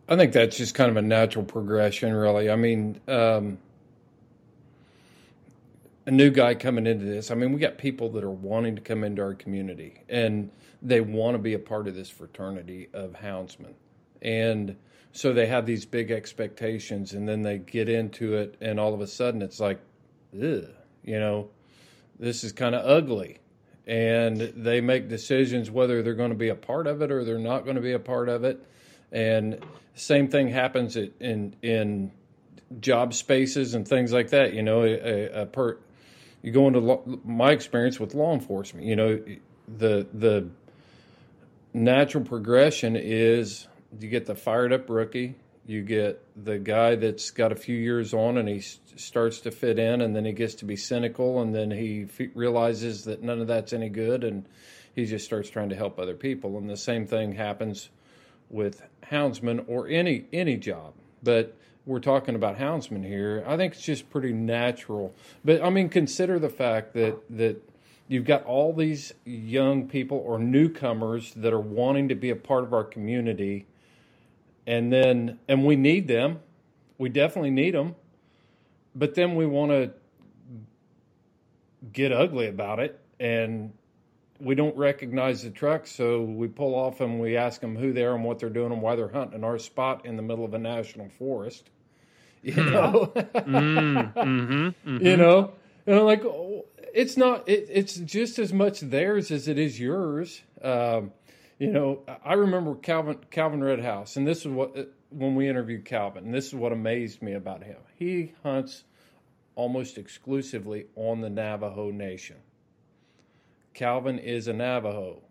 [0.07, 2.49] I think that's just kind of a natural progression, really.
[2.49, 3.59] I mean, um,
[6.09, 7.29] a new guy coming into this.
[7.29, 10.49] I mean, we got people that are wanting to come into our community and
[10.81, 13.75] they want to be a part of this fraternity of houndsmen.
[14.19, 14.75] And
[15.11, 19.01] so they have these big expectations and then they get into it and all of
[19.01, 19.79] a sudden it's like,
[20.33, 20.65] ugh,
[21.03, 21.51] you know,
[22.19, 23.37] this is kind of ugly.
[23.85, 27.37] And they make decisions whether they're going to be a part of it or they're
[27.37, 28.65] not going to be a part of it.
[29.11, 32.11] And same thing happens in in
[32.79, 34.55] job spaces and things like that.
[34.55, 35.77] You know, a, a per,
[36.41, 38.85] you go into my experience with law enforcement.
[38.85, 39.23] You know,
[39.67, 40.49] the the
[41.73, 43.67] natural progression is
[43.99, 45.35] you get the fired up rookie,
[45.65, 48.61] you get the guy that's got a few years on and he
[48.95, 52.29] starts to fit in, and then he gets to be cynical, and then he f-
[52.33, 54.45] realizes that none of that's any good, and
[54.95, 56.57] he just starts trying to help other people.
[56.57, 57.89] And the same thing happens
[58.49, 61.55] with houndsmen or any any job, but
[61.85, 63.43] we're talking about houndsmen here.
[63.47, 65.13] I think it's just pretty natural.
[65.43, 67.61] But I mean, consider the fact that that
[68.07, 72.63] you've got all these young people or newcomers that are wanting to be a part
[72.63, 73.65] of our community,
[74.67, 76.39] and then and we need them.
[76.97, 77.95] We definitely need them,
[78.93, 79.91] but then we want to
[81.93, 83.71] get ugly about it and
[84.39, 88.03] we don't recognize the truck, so we pull off and we ask them who they
[88.03, 90.53] are and what they're doing and why they're hunting our spot in the middle of
[90.53, 91.69] a national forest.
[92.41, 92.71] You Hmm.
[92.71, 95.01] know, Mm, mhm, mhm.
[95.01, 95.51] you know,
[95.85, 97.49] and I'm like, oh, it's not.
[97.49, 100.41] It, it's just as much theirs as it is yours.
[100.61, 101.11] Um,
[101.57, 104.73] you know, I remember Calvin Calvin Redhouse, and this is what
[105.09, 107.75] when we interviewed Calvin, and this is what amazed me about him.
[107.97, 108.85] He hunts
[109.55, 112.37] almost exclusively on the Navajo Nation.
[113.73, 115.21] Calvin is a Navajo.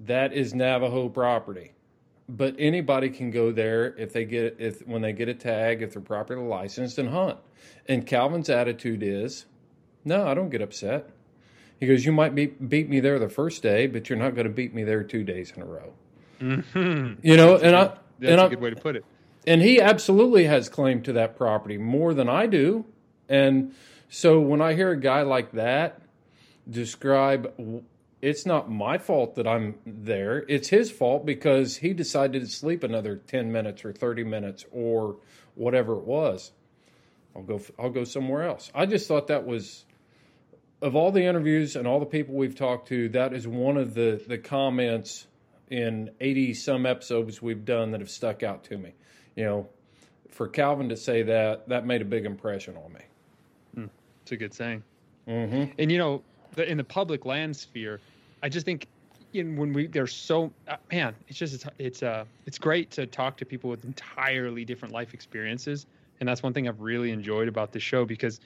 [0.00, 1.72] That is Navajo property.
[2.28, 5.92] But anybody can go there if they get if when they get a tag, if
[5.92, 7.38] they're properly licensed and hunt.
[7.88, 9.44] And Calvin's attitude is,
[10.04, 11.10] no, I don't get upset.
[11.78, 14.46] He goes, you might beat beat me there the first day, but you're not going
[14.46, 15.92] to beat me there two days in a row.
[16.40, 17.18] Mhm.
[17.22, 19.04] You know, That's and a I that's and a I, good way to put it.
[19.46, 22.84] and he absolutely has claim to that property more than I do.
[23.28, 23.72] And
[24.08, 26.01] so when I hear a guy like that
[26.68, 27.52] describe,
[28.20, 30.44] it's not my fault that I'm there.
[30.48, 35.16] It's his fault because he decided to sleep another 10 minutes or 30 minutes or
[35.54, 36.52] whatever it was.
[37.34, 38.70] I'll go, I'll go somewhere else.
[38.74, 39.84] I just thought that was,
[40.80, 43.94] of all the interviews and all the people we've talked to, that is one of
[43.94, 45.26] the, the comments
[45.70, 48.92] in 80 some episodes we've done that have stuck out to me.
[49.34, 49.68] You know,
[50.28, 53.00] for Calvin to say that, that made a big impression on me.
[54.22, 54.82] It's a good saying.
[55.28, 55.72] Mm-hmm.
[55.78, 56.22] And you know,
[56.54, 58.00] the, in the public land sphere,
[58.42, 58.86] I just think
[59.32, 63.06] in, when we there's so uh, man, it's just it's it's uh it's great to
[63.06, 65.86] talk to people with entirely different life experiences,
[66.20, 68.40] and that's one thing I've really enjoyed about this show because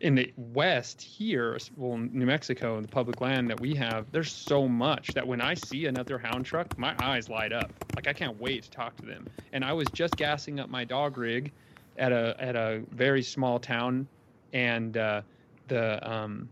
[0.00, 4.32] in the West here, well, New Mexico and the public land that we have, there's
[4.32, 7.70] so much that when I see another hound truck, my eyes light up.
[7.94, 9.26] Like I can't wait to talk to them.
[9.52, 11.52] And I was just gassing up my dog rig
[11.98, 14.08] at a at a very small town,
[14.52, 15.20] and uh,
[15.68, 16.48] the um,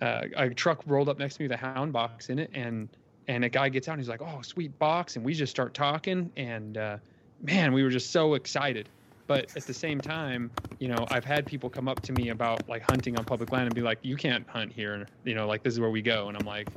[0.00, 2.88] uh, a truck rolled up next to me with a hound box in it, and
[3.26, 5.74] and a guy gets out and he's like, "Oh, sweet box," and we just start
[5.74, 6.98] talking, and uh,
[7.42, 8.88] man, we were just so excited.
[9.26, 12.66] But at the same time, you know, I've had people come up to me about
[12.68, 15.62] like hunting on public land and be like, "You can't hunt here," you know, like
[15.62, 16.68] this is where we go, and I'm like,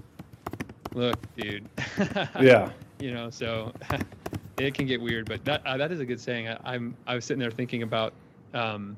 [0.93, 1.67] "Look, dude."
[2.41, 2.71] Yeah.
[2.99, 3.73] You know, so
[4.57, 6.47] it can get weird, but that uh, that is a good saying.
[6.47, 8.13] I, I'm I was sitting there thinking about,
[8.53, 8.97] um,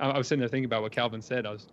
[0.00, 1.46] I, I was sitting there thinking about what Calvin said.
[1.46, 1.66] I was,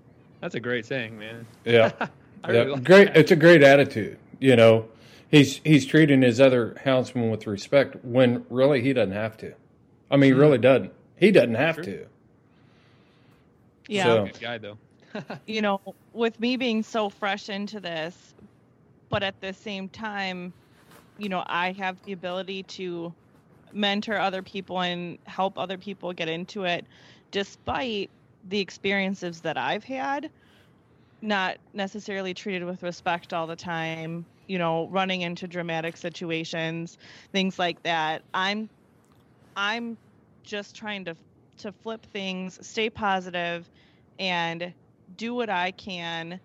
[0.45, 1.47] that's a great saying, man.
[1.65, 1.91] Yeah.
[2.47, 2.51] Yeah.
[2.51, 3.07] really like great.
[3.07, 3.17] that.
[3.17, 4.19] It's a great attitude.
[4.39, 4.87] You know,
[5.29, 9.55] he's he's treating his other houndsmen with respect when really he doesn't have to.
[10.11, 10.61] I mean, he really mm-hmm.
[10.61, 10.93] doesn't.
[11.15, 12.05] He doesn't have to.
[13.87, 14.03] Yeah.
[14.03, 14.77] So- Good guy though.
[15.47, 15.81] you know,
[16.13, 18.35] with me being so fresh into this,
[19.09, 20.53] but at the same time,
[21.17, 23.11] you know, I have the ability to
[23.73, 26.85] mentor other people and help other people get into it
[27.31, 28.11] despite
[28.49, 30.29] the experiences that I've had,
[31.21, 36.97] not necessarily treated with respect all the time, you know, running into dramatic situations,
[37.31, 38.21] things like that.
[38.33, 38.69] I'm
[39.55, 39.97] I'm
[40.43, 41.15] just trying to
[41.57, 43.69] to flip things, stay positive
[44.19, 44.73] and
[45.17, 46.39] do what I can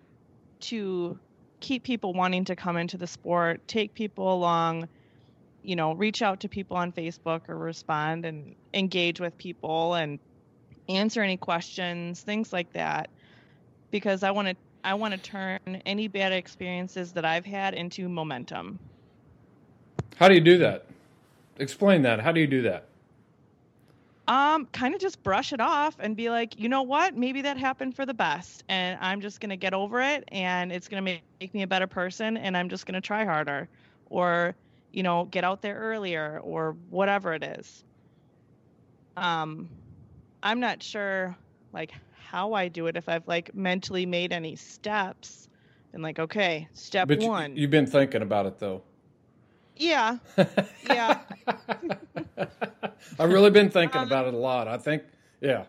[0.61, 1.19] to
[1.59, 4.87] keep people wanting to come into the sport, take people along,
[5.63, 10.19] you know, reach out to people on Facebook or respond and engage with people and
[10.97, 13.09] answer any questions, things like that.
[13.91, 18.09] Because I want to I want to turn any bad experiences that I've had into
[18.09, 18.79] momentum.
[20.15, 20.85] How do you do that?
[21.57, 22.19] Explain that.
[22.19, 22.87] How do you do that?
[24.27, 27.17] Um, kind of just brush it off and be like, you know what?
[27.17, 30.87] Maybe that happened for the best, and I'm just gonna get over it, and it's
[30.87, 33.67] gonna make, make me a better person, and I'm just gonna try harder,
[34.09, 34.55] or
[34.93, 37.83] you know, get out there earlier, or whatever it is.
[39.17, 39.69] Um,
[40.43, 41.35] I'm not sure
[41.73, 41.91] like
[42.29, 45.49] how I do it if I've like mentally made any steps,
[45.93, 47.55] and like, okay, step But one.
[47.55, 48.81] you've been thinking about it though.
[49.75, 50.17] yeah,
[50.89, 51.19] yeah.
[53.19, 54.67] I've really been thinking about it a lot.
[54.67, 55.03] I think,
[55.41, 55.65] yeah.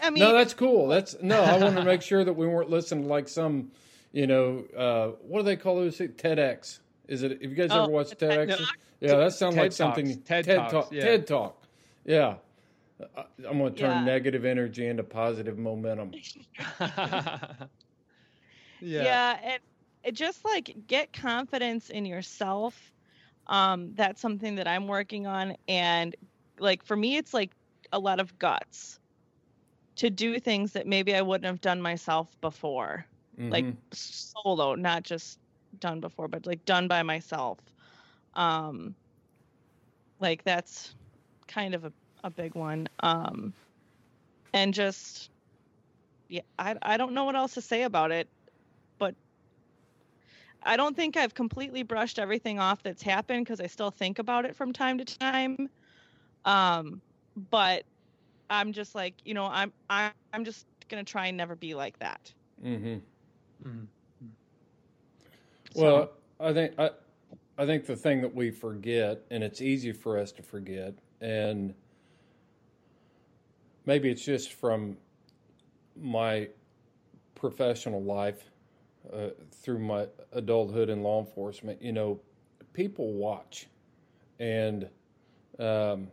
[0.00, 0.86] I mean, no, that's cool.
[0.88, 1.42] That's no.
[1.42, 3.72] I wanted to make sure that we weren't listening to like some,
[4.12, 5.98] you know, uh, what do they call those?
[5.98, 6.78] TEDx.
[7.08, 7.32] Is it?
[7.32, 8.56] Have you guys Oh, ever watched a TED TEDx?
[8.58, 8.68] Talk.
[9.00, 10.06] Yeah, that sounds TED like something.
[10.22, 10.28] Talks.
[10.28, 10.70] TED Talk.
[10.70, 11.02] Talks, yeah.
[11.02, 11.62] TED Talk.
[12.04, 12.34] Yeah.
[13.16, 14.04] I- I'm going to turn Yeah.
[14.04, 16.16] negative energy into positive momentum.
[18.80, 19.60] yeah, Yeah, and
[20.02, 22.92] it just like get confidence in yourself
[23.46, 26.14] um that's something that i'm working on and
[26.58, 27.52] like for me it's like
[27.92, 29.00] a lot of guts
[29.96, 33.06] to do things that maybe i wouldn't have done myself before
[33.48, 33.82] like Mhm.
[33.92, 35.40] solo not just
[35.78, 37.58] done before but like done by myself
[38.34, 38.94] um
[40.20, 40.94] like that's
[41.46, 41.92] kind of a,
[42.24, 43.52] a big one um
[44.52, 45.30] and just
[46.28, 48.28] yeah I, I don't know what else to say about it
[48.98, 49.14] but
[50.62, 54.44] i don't think i've completely brushed everything off that's happened because i still think about
[54.44, 55.68] it from time to time
[56.44, 57.00] um
[57.50, 57.84] but
[58.50, 61.98] i'm just like you know i'm i'm, I'm just gonna try and never be like
[62.00, 62.32] that
[62.64, 62.96] Mm-hmm.
[63.68, 63.86] Mhm.
[65.74, 66.90] Well, I think I,
[67.58, 71.74] I think the thing that we forget, and it's easy for us to forget, and
[73.86, 74.96] maybe it's just from
[76.00, 76.48] my
[77.34, 78.42] professional life
[79.12, 79.28] uh,
[79.62, 81.82] through my adulthood in law enforcement.
[81.82, 82.20] You know,
[82.72, 83.66] people watch,
[84.38, 84.88] and
[85.58, 86.08] um,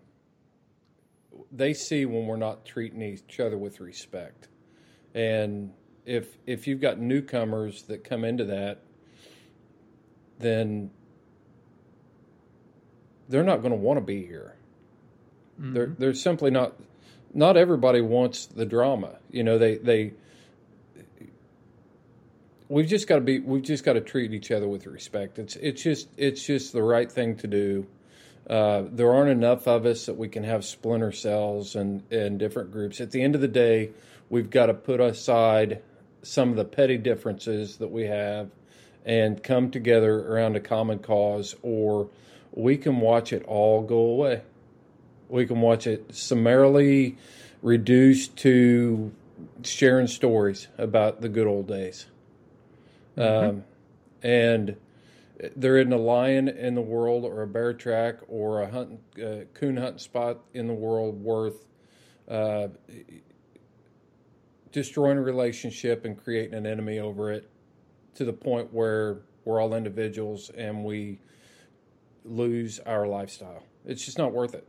[1.51, 4.47] they see when we're not treating each other with respect,
[5.13, 5.71] and
[6.05, 8.81] if if you've got newcomers that come into that
[10.39, 10.91] then
[13.29, 14.55] they're not going to want to be here.
[15.59, 16.75] They're they're simply not.
[17.33, 19.17] Not everybody wants the drama.
[19.31, 20.13] You know, they they.
[22.69, 23.39] We've just got to be.
[23.39, 25.39] We've just got to treat each other with respect.
[25.39, 27.87] It's it's just it's just the right thing to do.
[28.49, 32.71] Uh, there aren't enough of us that we can have splinter cells and and different
[32.71, 33.01] groups.
[33.01, 33.91] At the end of the day,
[34.29, 35.81] we've got to put aside
[36.23, 38.49] some of the petty differences that we have
[39.05, 42.09] and come together around a common cause, or
[42.51, 44.41] we can watch it all go away.
[45.29, 47.17] We can watch it summarily
[47.61, 49.11] reduced to
[49.63, 52.05] sharing stories about the good old days.
[53.17, 53.63] Um,
[54.21, 54.77] and
[55.55, 59.45] there isn't a lion in the world, or a bear track, or a hunt, uh,
[59.53, 61.65] coon hunting spot in the world worth
[62.27, 62.67] uh,
[64.71, 67.49] destroying a relationship and creating an enemy over it
[68.15, 71.19] to the point where we're all individuals and we
[72.25, 73.63] lose our lifestyle.
[73.85, 74.67] It's just not worth it.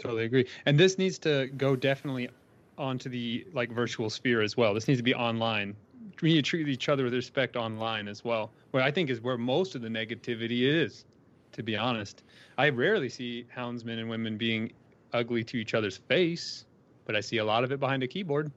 [0.00, 0.46] Totally agree.
[0.66, 2.30] And this needs to go definitely
[2.78, 4.72] onto the like virtual sphere as well.
[4.72, 5.76] This needs to be online.
[6.22, 8.50] We need to treat each other with respect online as well.
[8.70, 11.04] Where I think is where most of the negativity is,
[11.52, 12.22] to be honest.
[12.56, 14.72] I rarely see houndsmen and women being
[15.12, 16.64] ugly to each other's face,
[17.04, 18.50] but I see a lot of it behind a keyboard.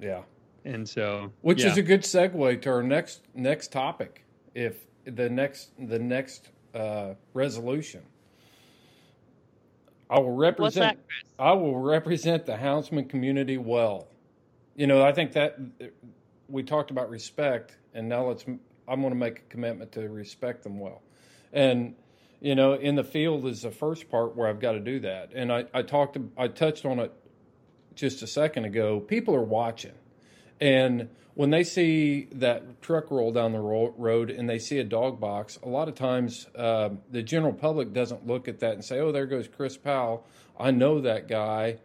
[0.00, 0.22] Yeah.
[0.64, 1.70] And so Which yeah.
[1.70, 4.24] is a good segue to our next next topic.
[4.54, 8.02] If the next the next uh, resolution,
[10.12, 10.98] I will represent.
[11.38, 11.42] that?
[11.42, 14.08] I will represent the houndsman community well.
[14.76, 15.58] You know, I think that
[16.48, 18.44] we talked about respect, and now let's.
[18.88, 21.02] I'm going to make a commitment to respect them well,
[21.52, 21.94] and
[22.42, 25.30] you know, in the field is the first part where I've got to do that.
[25.32, 27.12] And I, I talked, I touched on it
[27.94, 28.98] just a second ago.
[28.98, 29.92] People are watching,
[30.62, 34.84] and when they see that truck roll down the ro- road and they see a
[34.84, 38.84] dog box, a lot of times uh, the general public doesn't look at that and
[38.84, 40.24] say, "Oh, there goes Chris Powell.
[40.58, 41.78] I know that guy."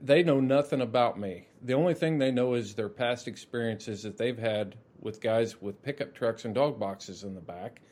[0.00, 1.48] They know nothing about me.
[1.60, 5.82] The only thing they know is their past experiences that they've had with guys with
[5.82, 7.82] pickup trucks and dog boxes in the back.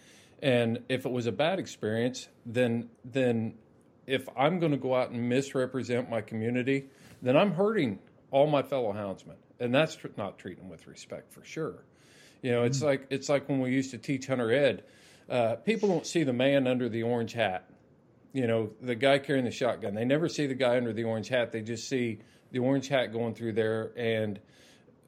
[0.41, 3.55] And if it was a bad experience, then then
[4.07, 6.87] if I'm going to go out and misrepresent my community,
[7.21, 7.99] then I'm hurting
[8.33, 11.85] all my fellow houndsmen, and that's tr- not treating them with respect for sure.
[12.43, 14.85] You know, it's like it's like when we used to teach hunter ed.
[15.31, 17.69] uh, people don't see the man under the orange hat.
[18.33, 19.95] You know, the guy carrying the shotgun.
[19.95, 21.53] They never see the guy under the orange hat.
[21.53, 22.19] They just see
[22.51, 24.41] the orange hat going through there, and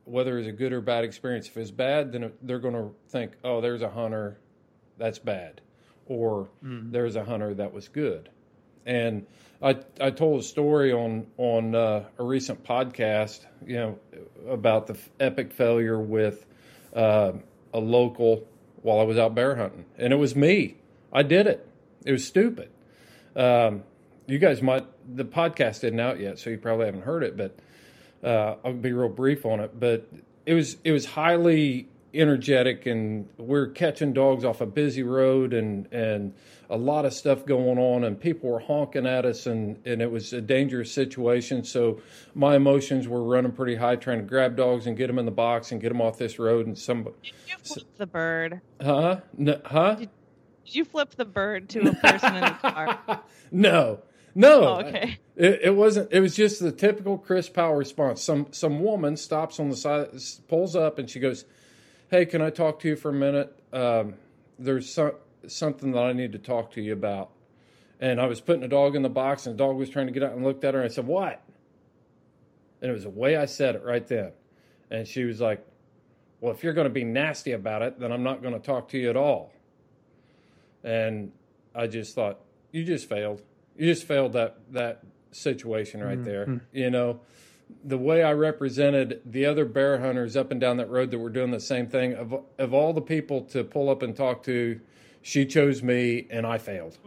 [0.05, 1.49] whether it's a good or bad experience.
[1.49, 4.39] If it's bad, then they're going to think, "Oh, there's a hunter,
[4.99, 5.61] that's bad,"
[6.07, 6.49] or
[6.93, 8.29] "There's a hunter that was good."
[8.87, 9.27] And
[9.63, 13.99] I I told a story on on uh, a recent podcast, you know,
[14.49, 16.45] about the epic failure with
[16.95, 17.33] uh,
[17.73, 18.47] a local
[18.83, 20.77] while I was out bear hunting, and it was me.
[21.13, 21.67] I did it.
[22.05, 22.71] It was stupid.
[23.35, 23.85] Um,
[24.27, 27.59] you guys might the podcast isn't out yet, so you probably haven't heard it, but
[28.23, 29.79] uh, I'll be real brief on it.
[29.79, 30.07] But
[30.47, 35.87] it was it was highly energetic, and we're catching dogs off a busy road, and
[35.93, 36.35] and
[36.71, 40.11] a lot of stuff going on, and people were honking at us, and and it
[40.11, 41.65] was a dangerous situation.
[41.65, 42.01] So
[42.35, 45.31] my emotions were running pretty high, trying to grab dogs and get them in the
[45.31, 48.61] box and get them off this road, and some, You flipped the bird.
[48.81, 49.95] huh, N- huh.
[49.97, 50.09] Did
[50.75, 53.23] you flip the bird to a person in the car?
[53.53, 54.01] No,
[54.35, 54.65] no.
[54.65, 55.19] Oh, okay.
[55.37, 56.11] It, it wasn't.
[56.13, 58.21] It was just the typical Chris Powell response.
[58.23, 60.09] Some some woman stops on the side,
[60.49, 61.45] pulls up, and she goes,
[62.15, 63.59] "Hey, can I talk to you for a minute?
[63.73, 64.15] Um,
[64.57, 65.15] there's some,
[65.49, 67.31] something that I need to talk to you about."
[67.99, 70.13] And I was putting a dog in the box, and the dog was trying to
[70.13, 70.81] get out and looked at her.
[70.81, 71.43] And I said, "What?"
[72.81, 74.31] And it was the way I said it right then.
[74.93, 75.67] And she was like,
[76.41, 78.89] "Well, if you're going to be nasty about it, then I'm not going to talk
[78.91, 79.53] to you at all."
[80.85, 81.33] And
[81.75, 82.39] I just thought,
[82.71, 83.43] you just failed.
[83.77, 85.03] You just failed that that
[85.33, 86.61] situation right there.
[86.73, 87.21] You know,
[87.85, 91.31] the way I represented the other bear hunters up and down that road that were
[91.31, 92.15] doing the same thing.
[92.15, 94.81] Of of all the people to pull up and talk to,
[95.23, 96.99] she chose me, and I failed.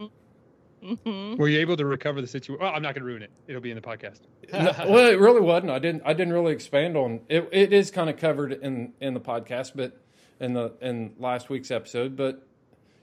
[0.82, 1.36] Mm-hmm.
[1.36, 2.60] Were you able to recover the situation?
[2.60, 3.30] Well, I'm not going to ruin it.
[3.48, 4.20] It'll be in the podcast.
[4.50, 5.72] No, well, it really wasn't.
[5.72, 6.02] I didn't.
[6.06, 7.46] I didn't really expand on it.
[7.52, 10.00] It is kind of covered in in the podcast, but
[10.40, 12.16] in the in last week's episode.
[12.16, 12.46] But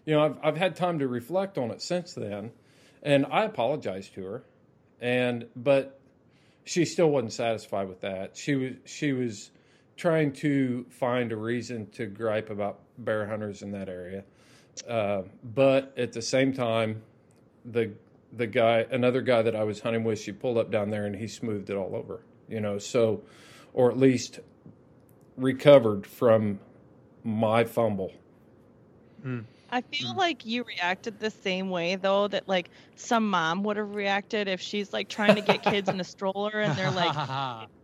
[0.06, 2.52] you know, I've I've had time to reflect on it since then,
[3.04, 4.44] and I apologized to her,
[5.00, 5.95] and but
[6.66, 8.36] she still wasn't satisfied with that.
[8.36, 9.52] She was she was
[9.96, 14.24] trying to find a reason to gripe about bear hunters in that area,
[14.90, 17.02] uh, but at the same time,
[17.64, 17.92] the
[18.36, 21.16] the guy, another guy that I was hunting with, she pulled up down there and
[21.16, 23.22] he smoothed it all over, you know, so,
[23.74, 24.40] or at least
[25.38, 26.60] recovered from
[27.24, 28.12] my fumble.
[29.76, 33.94] I feel like you reacted the same way though that like some mom would have
[33.94, 37.18] reacted if she's like trying to get kids in a stroller and they're like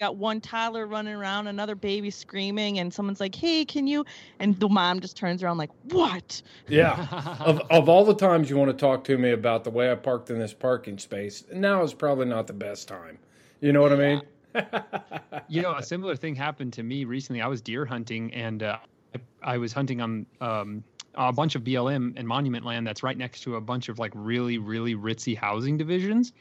[0.00, 4.04] got one toddler running around, another baby screaming, and someone's like, "Hey, can you?"
[4.38, 7.00] And the mom just turns around like, "What?" Yeah.
[7.40, 9.94] of, of all the times you want to talk to me about the way I
[9.94, 13.18] parked in this parking space, now is probably not the best time.
[13.60, 14.22] You know what I mean?
[15.48, 17.40] you know, a similar thing happened to me recently.
[17.40, 18.78] I was deer hunting, and uh,
[19.14, 19.20] I,
[19.54, 20.84] I was hunting on um,
[21.18, 24.12] a bunch of BLM and monument land that's right next to a bunch of like
[24.14, 26.32] really, really ritzy housing divisions.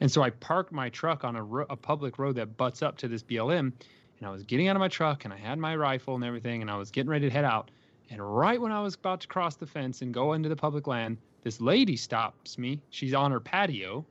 [0.00, 2.98] And so I parked my truck on a, ro- a public road that butts up
[2.98, 3.72] to this BLM,
[4.18, 6.60] and I was getting out of my truck, and I had my rifle and everything,
[6.60, 7.70] and I was getting ready to head out.
[8.10, 10.86] And right when I was about to cross the fence and go into the public
[10.86, 12.80] land, this lady stops me.
[12.90, 14.04] She's on her patio,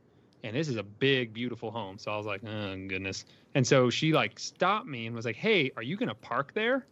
[0.43, 1.97] and this is a big, beautiful home.
[1.97, 3.25] So I was like, oh goodness.
[3.53, 6.85] And so she like stopped me and was like, "Hey, are you gonna park there?"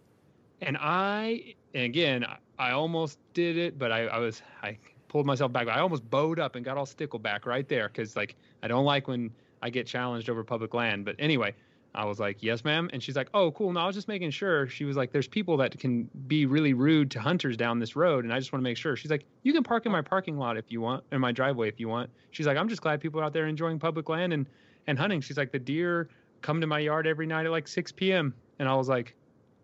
[0.65, 2.25] And I, and again,
[2.57, 4.77] I, almost did it, but I, I was, I
[5.09, 5.67] pulled myself back.
[5.67, 9.07] I almost bowed up and got all stickleback right there because like I don't like
[9.07, 11.03] when I get challenged over public land.
[11.03, 11.53] But anyway,
[11.93, 14.31] I was like, "Yes, ma'am," and she's like, "Oh, cool." No, I was just making
[14.31, 14.67] sure.
[14.67, 18.23] She was like, "There's people that can be really rude to hunters down this road,
[18.23, 20.37] and I just want to make sure." She's like, "You can park in my parking
[20.37, 22.99] lot if you want, in my driveway if you want." She's like, "I'm just glad
[23.01, 24.47] people are out there enjoying public land and
[24.87, 26.09] and hunting." She's like, "The deer
[26.41, 29.15] come to my yard every night at like 6 p.m." And I was like,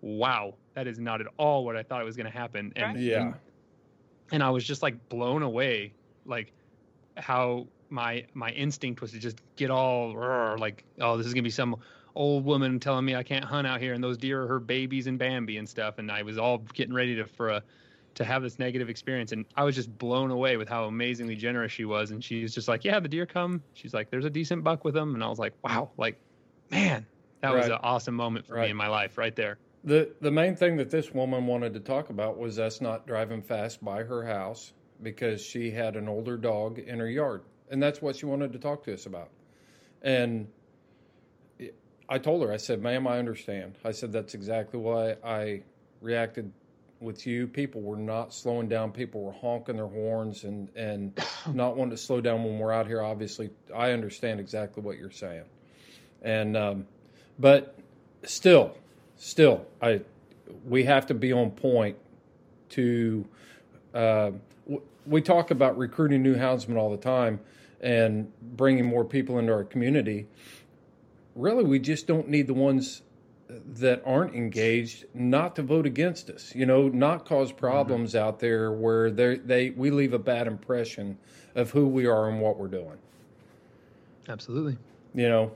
[0.01, 2.97] "Wow, that is not at all what I thought it was going to happen." And
[2.97, 2.99] Yeah.
[3.13, 3.39] and,
[4.31, 6.53] and I was just like blown away, like
[7.17, 10.15] how my my instinct was to just get all
[10.59, 11.77] like, oh, this is gonna be some
[12.15, 15.07] old woman telling me I can't hunt out here, and those deer are her babies
[15.07, 17.63] and Bambi and stuff, and I was all getting ready to for a
[18.15, 21.71] to have this negative experience, and I was just blown away with how amazingly generous
[21.71, 23.65] she was, and she was just like, yeah, the deer come.
[23.73, 26.21] She's like, there's a decent buck with them, and I was like, wow, like,
[26.71, 27.07] man,
[27.41, 28.57] that was an awesome moment for Right.
[28.57, 29.61] me in my life right there.
[29.83, 33.41] The the main thing that this woman wanted to talk about was us not driving
[33.41, 38.01] fast by her house because she had an older dog in her yard, and that's
[38.01, 39.29] what she wanted to talk to us about.
[40.01, 40.47] And
[42.09, 45.61] I told her, I said, "Ma'am, I understand." I said that's exactly why I
[46.01, 46.51] reacted
[46.99, 47.47] with you.
[47.47, 48.91] People were not slowing down.
[48.91, 51.17] People were honking their horns and and
[51.53, 53.01] not wanting to slow down when we're out here.
[53.01, 55.45] Obviously, I understand exactly what you're saying,
[56.21, 56.87] and um,
[57.37, 57.77] but
[58.23, 58.75] still,
[59.19, 60.01] still, I
[60.65, 61.97] we have to be on point
[62.69, 63.25] to
[63.93, 64.31] Uh,
[64.65, 67.39] w- we talk about recruiting new houndsmen all the time
[67.81, 70.27] and bringing more people into our community.
[71.35, 73.01] Really, we just don't need the ones
[73.49, 76.53] that aren't engaged not to vote against us.
[76.53, 81.17] You know, not cause problems out there where they they we leave a bad impression
[81.55, 82.97] of who we are and what we're doing.
[84.27, 84.77] Absolutely.
[85.15, 85.51] You know,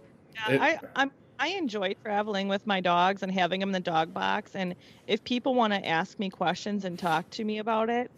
[0.50, 1.12] Yeah, I, I'm
[1.44, 4.56] I enjoy traveling with my dogs and having them in the dog box.
[4.56, 4.76] And
[5.08, 8.10] if people want to ask me questions and talk to me about it,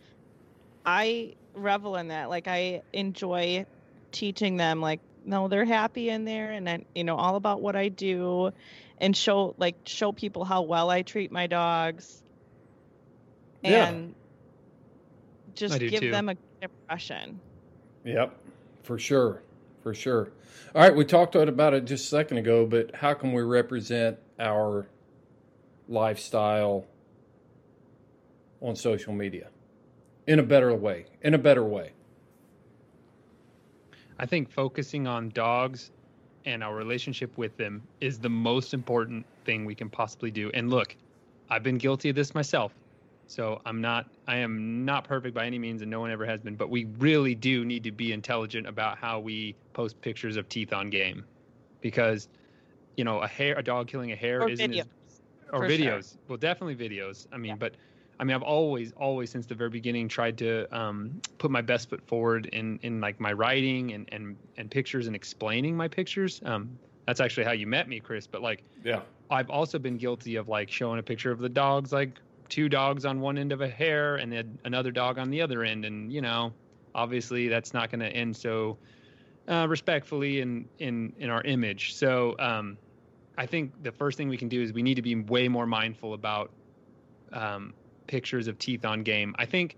[0.86, 2.30] I revel in that.
[2.30, 3.66] Like I enjoy
[4.12, 4.80] teaching them.
[4.80, 8.52] Like no, they're happy in there, and then you know all about what I do,
[9.02, 12.22] and show like show people how well I treat my dogs,
[13.64, 13.88] Yeah.
[13.88, 14.14] and
[15.56, 16.12] just do give too.
[16.12, 17.40] them a good impression.
[18.04, 18.38] Yep,
[18.84, 19.42] for sure,
[19.86, 20.32] for sure.
[20.74, 24.18] All right, we talked about it just a second ago, but how can we represent
[24.40, 24.88] our
[25.88, 26.88] lifestyle
[28.62, 29.50] on social media
[30.26, 31.06] in a better way?
[31.22, 31.92] In a better way.
[34.18, 35.92] I think focusing on dogs
[36.46, 40.50] and our relationship with them is the most important thing we can possibly do.
[40.56, 40.96] And look,
[41.52, 42.74] I've been guilty of this myself.
[43.28, 46.42] So I'm not I am not perfect by any means and no one ever has
[46.42, 50.50] been, but we really do need to be intelligent about how we post pictures of
[50.50, 51.26] teeth on game.
[51.82, 52.30] Because
[52.98, 55.22] you know, a hare a dog killing a hare Or isn't videos, as
[55.54, 56.00] or for sure.
[56.00, 56.18] videos.
[56.28, 57.28] Well, definitely videos.
[57.32, 57.78] I mean, but
[58.20, 61.90] I mean, I've always, always since the very beginning tried to um, put my best
[61.90, 66.40] foot forward in, in like my writing and, and, and pictures and explaining my pictures.
[66.46, 68.26] Um, that's actually how you met me, Chris.
[68.28, 69.04] But like, Yeah.
[69.30, 72.20] I've also been guilty of like showing a picture of the dogs, like
[72.50, 75.64] two dogs on one end of a hare and then another dog on the other
[75.64, 75.86] end.
[75.86, 76.54] And, you know,
[76.94, 78.78] obviously that's not going to end so
[79.48, 81.96] uh, respectfully in, in, in our image.
[81.96, 82.78] So um,
[83.38, 85.66] I think the first thing we can do is we need to be way more
[85.66, 86.52] mindful about
[87.34, 87.74] um,
[88.08, 89.36] pictures of teeth on game.
[89.38, 89.76] I think,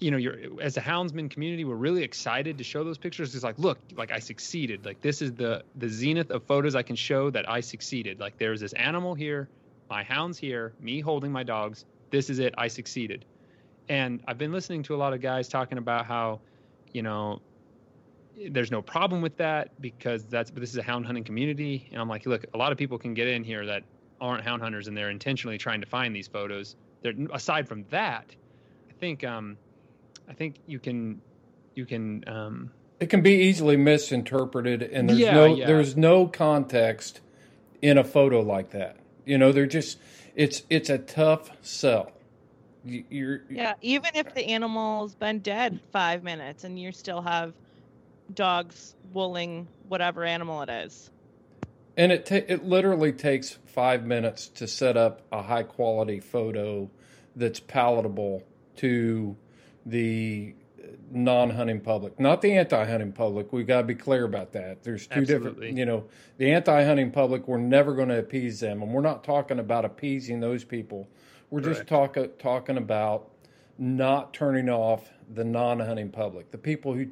[0.00, 3.34] you know, you're as a houndsman community, we're really excited to show those pictures.
[3.34, 4.84] It's like, look, like I succeeded.
[4.84, 8.20] Like this is the the zenith of photos I can show that I succeeded.
[8.20, 9.48] Like there's this animal here,
[9.90, 11.84] my hound's here, me holding my dogs.
[12.10, 12.54] This is it.
[12.58, 13.24] I succeeded.
[13.88, 16.40] And I've been listening to a lot of guys talking about how,
[16.92, 17.40] you know,
[18.50, 22.00] there's no problem with that because that's but this is a hound hunting community and
[22.00, 23.84] i'm like look a lot of people can get in here that
[24.20, 28.34] aren't hound hunters and they're intentionally trying to find these photos they're aside from that
[28.90, 29.56] i think um
[30.28, 31.20] i think you can
[31.76, 35.66] you can um It can be easily misinterpreted and there's Yeah, no yeah.
[35.66, 37.20] there's no context
[37.82, 38.96] in a photo like that.
[39.24, 39.98] You know, they're just
[40.34, 42.12] it's it's a tough sell.
[42.84, 47.54] You- You're Yeah, even if the animal's been dead five minutes and you still have
[48.32, 51.10] dogs wooling whatever animal it is.
[51.96, 56.90] And it ta- it literally takes five minutes to set up a high quality photo
[57.36, 58.42] that's palatable
[58.76, 59.36] to
[59.86, 60.54] the
[61.10, 63.52] non hunting public, not the anti hunting public.
[63.52, 64.82] We've got to be clear about that.
[64.82, 66.04] There's two different, you know,
[66.38, 67.48] the anti hunting public.
[67.48, 71.08] We're never going to appease them, and we're not talking about appeasing those people.
[71.50, 73.30] We're just talk, talking about
[73.78, 77.06] not turning off the non hunting public, the people who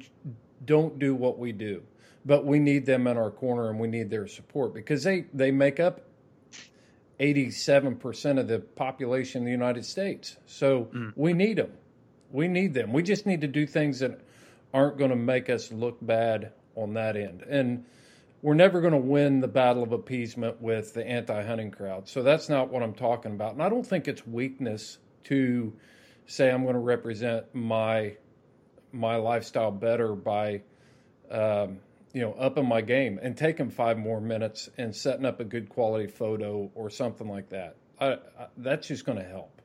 [0.65, 1.83] don't do what we do.
[2.25, 5.51] But we need them in our corner and we need their support because they, they
[5.51, 6.01] make up
[7.19, 10.37] 87% of the population in the United States.
[10.45, 11.11] So mm.
[11.15, 11.71] we need them.
[12.33, 12.91] We need them.
[12.91, 14.19] We just need to do things that
[14.73, 17.43] aren't going to make us look bad on that end.
[17.47, 17.85] And
[18.41, 22.09] we're never going to win the battle of appeasement with the anti hunting crowd.
[22.09, 23.53] So that's not what I'm talking about.
[23.53, 25.73] And I don't think it's weakness to
[26.25, 28.17] say I'm going to represent my
[28.91, 30.61] my lifestyle better by
[31.31, 31.79] um,
[32.13, 35.69] you know upping my game and taking five more minutes and setting up a good
[35.69, 37.77] quality photo or something like that.
[37.99, 39.61] I, I, that's just going to help.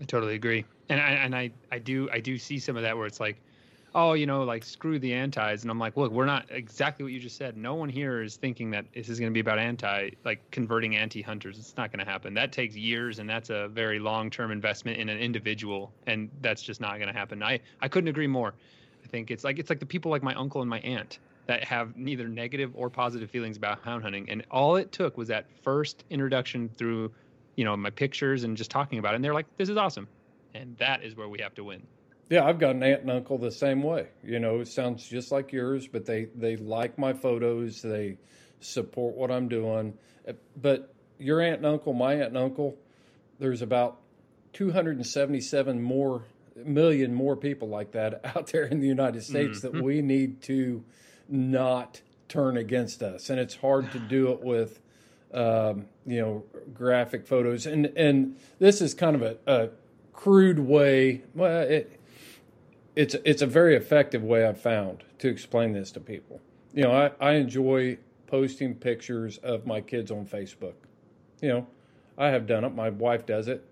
[0.00, 2.96] I totally agree, and I and I I do I do see some of that
[2.96, 3.40] where it's like,
[3.94, 7.12] oh, you know, like screw the antis, and I'm like, look, we're not exactly what
[7.12, 7.56] you just said.
[7.56, 10.96] No one here is thinking that this is going to be about anti, like converting
[10.96, 11.58] anti-hunters.
[11.58, 12.34] It's not going to happen.
[12.34, 16.80] That takes years, and that's a very long-term investment in an individual, and that's just
[16.80, 17.42] not going to happen.
[17.42, 18.54] I I couldn't agree more.
[19.04, 21.64] I think it's like it's like the people like my uncle and my aunt that
[21.64, 25.46] have neither negative or positive feelings about hound hunting, and all it took was that
[25.62, 27.10] first introduction through
[27.58, 30.08] you know my pictures and just talking about it and they're like this is awesome
[30.54, 31.82] and that is where we have to win
[32.30, 34.08] Yeah, I've got an aunt and uncle the same way.
[34.22, 37.80] You know, it sounds just like yours, but they they like my photos.
[37.80, 38.18] They
[38.60, 39.94] support what I'm doing.
[40.60, 42.76] But your aunt and uncle, my aunt and uncle,
[43.38, 43.98] there's about
[44.52, 46.24] 277 more
[46.54, 49.76] million more people like that out there in the United States mm-hmm.
[49.76, 50.84] that we need to
[51.28, 54.80] not turn against us, and it's hard to do it with
[55.32, 57.66] um, you know graphic photos.
[57.66, 59.68] And and this is kind of a, a
[60.12, 61.22] crude way.
[61.34, 62.00] Well, it,
[62.96, 66.40] it's it's a very effective way I've found to explain this to people.
[66.74, 70.74] You know, I, I enjoy posting pictures of my kids on Facebook.
[71.40, 71.66] You know,
[72.16, 72.74] I have done it.
[72.74, 73.64] My wife does it.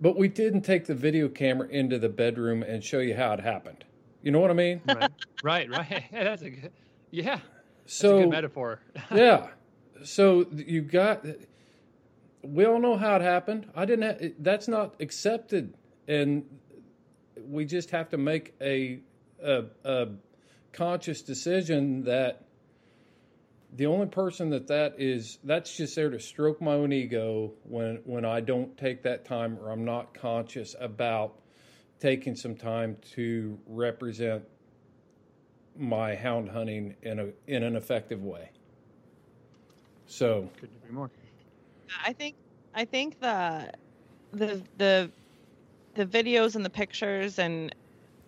[0.00, 3.40] But we didn't take the video camera into the bedroom and show you how it
[3.40, 3.84] happened.
[4.22, 4.80] You know what I mean?
[4.86, 5.10] right,
[5.42, 6.04] right, right.
[6.12, 6.72] Yeah, that's a good.
[7.10, 7.40] Yeah,
[7.86, 8.80] So metaphor.
[9.14, 9.48] yeah.
[10.04, 11.24] So you got.
[12.42, 13.70] We all know how it happened.
[13.74, 14.22] I didn't.
[14.22, 15.74] Ha- that's not accepted,
[16.08, 16.44] and
[17.46, 19.00] we just have to make a,
[19.42, 20.08] a a
[20.72, 22.44] conscious decision that
[23.76, 28.00] the only person that that is that's just there to stroke my own ego when
[28.04, 31.38] when I don't take that time or I'm not conscious about
[32.00, 34.42] taking some time to represent
[35.76, 38.50] my hound hunting in a in an effective way.
[40.10, 41.10] So Couldn't agree more.
[42.04, 42.34] I think
[42.74, 43.70] I think the
[44.32, 45.10] the the
[45.94, 47.74] the videos and the pictures and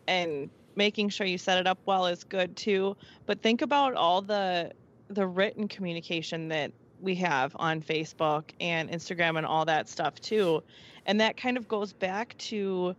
[0.06, 2.96] and making sure you set it up well is good too.
[3.26, 4.70] But think about all the
[5.09, 10.62] the written communication that we have on Facebook and Instagram and all that stuff too.
[11.04, 12.94] And that kind of goes back to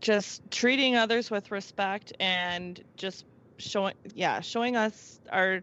[0.00, 3.24] just treating others with respect and just
[3.58, 5.62] showing yeah, showing us our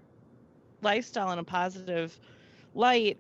[0.82, 2.20] lifestyle in a positive
[2.74, 3.20] light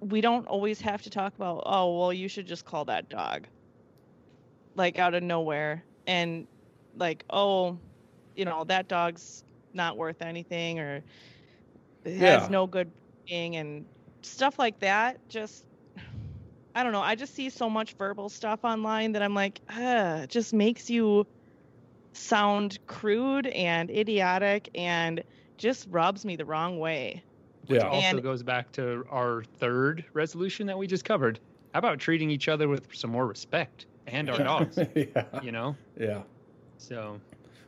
[0.00, 3.48] we don't always have to talk about oh well you should just call that dog
[4.74, 6.46] like out of nowhere and
[6.94, 7.78] like oh
[8.34, 11.04] you know that dog's not worth anything or
[12.16, 12.16] Yeah.
[12.16, 12.92] has no good
[13.28, 13.86] being and
[14.22, 15.64] stuff like that just
[16.74, 20.20] i don't know i just see so much verbal stuff online that i'm like uh
[20.24, 21.26] it just makes you
[22.14, 25.22] sound crude and idiotic and
[25.58, 27.22] just rubs me the wrong way
[27.66, 27.88] Which Yeah.
[27.88, 31.40] also And- goes back to our third resolution that we just covered.
[31.72, 34.78] How about treating each other with some more respect and our dogs?
[34.94, 36.22] yeah, You know, yeah.
[36.78, 37.20] so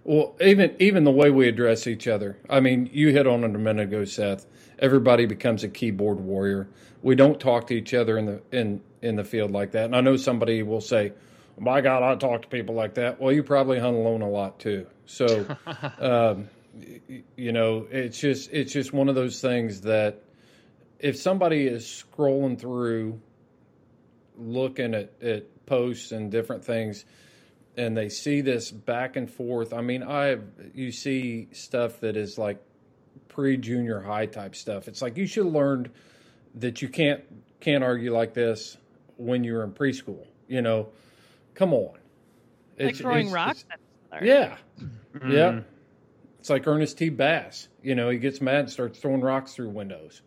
[0.04, 2.36] Well, even even the way we address each other.
[2.48, 4.46] I mean, you hit on it a minute ago, Seth.
[4.78, 6.68] Everybody becomes a keyboard warrior.
[7.02, 9.84] We don't talk to each other in the in in the field like that.
[9.86, 11.12] And I know somebody will say,
[11.58, 14.58] "My God, I talk to people like that." Well, you probably hunt alone a lot
[14.58, 14.86] too.
[15.06, 15.44] So,
[15.98, 16.57] um, y-
[17.36, 20.22] you know, it's just it's just one of those things that
[20.98, 23.20] if somebody is scrolling through,
[24.36, 27.04] looking at at posts and different things
[27.78, 29.72] and they see this back and forth.
[29.72, 30.42] I mean, I have,
[30.74, 32.60] you see stuff that is like
[33.28, 34.88] pre junior high type stuff.
[34.88, 35.90] It's like you should have learned
[36.56, 37.22] that you can't
[37.60, 38.76] can't argue like this
[39.16, 40.26] when you were in preschool.
[40.48, 40.88] You know,
[41.54, 41.96] come on.
[42.80, 44.26] like throwing rocks at each other.
[44.26, 44.56] Yeah,
[45.14, 45.60] mm, yeah.
[46.48, 47.10] It's like Ernest T.
[47.10, 47.68] Bass.
[47.82, 50.22] You know, he gets mad and starts throwing rocks through windows.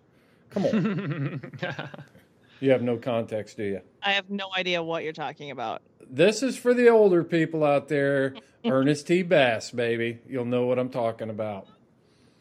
[0.52, 1.52] Come on,
[2.60, 3.82] you have no context, do you?
[4.04, 5.82] I have no idea what you're talking about.
[6.08, 8.36] This is for the older people out there.
[8.66, 9.24] Ernest T.
[9.24, 10.20] Bass, baby.
[10.30, 11.66] You'll know what I'm talking about.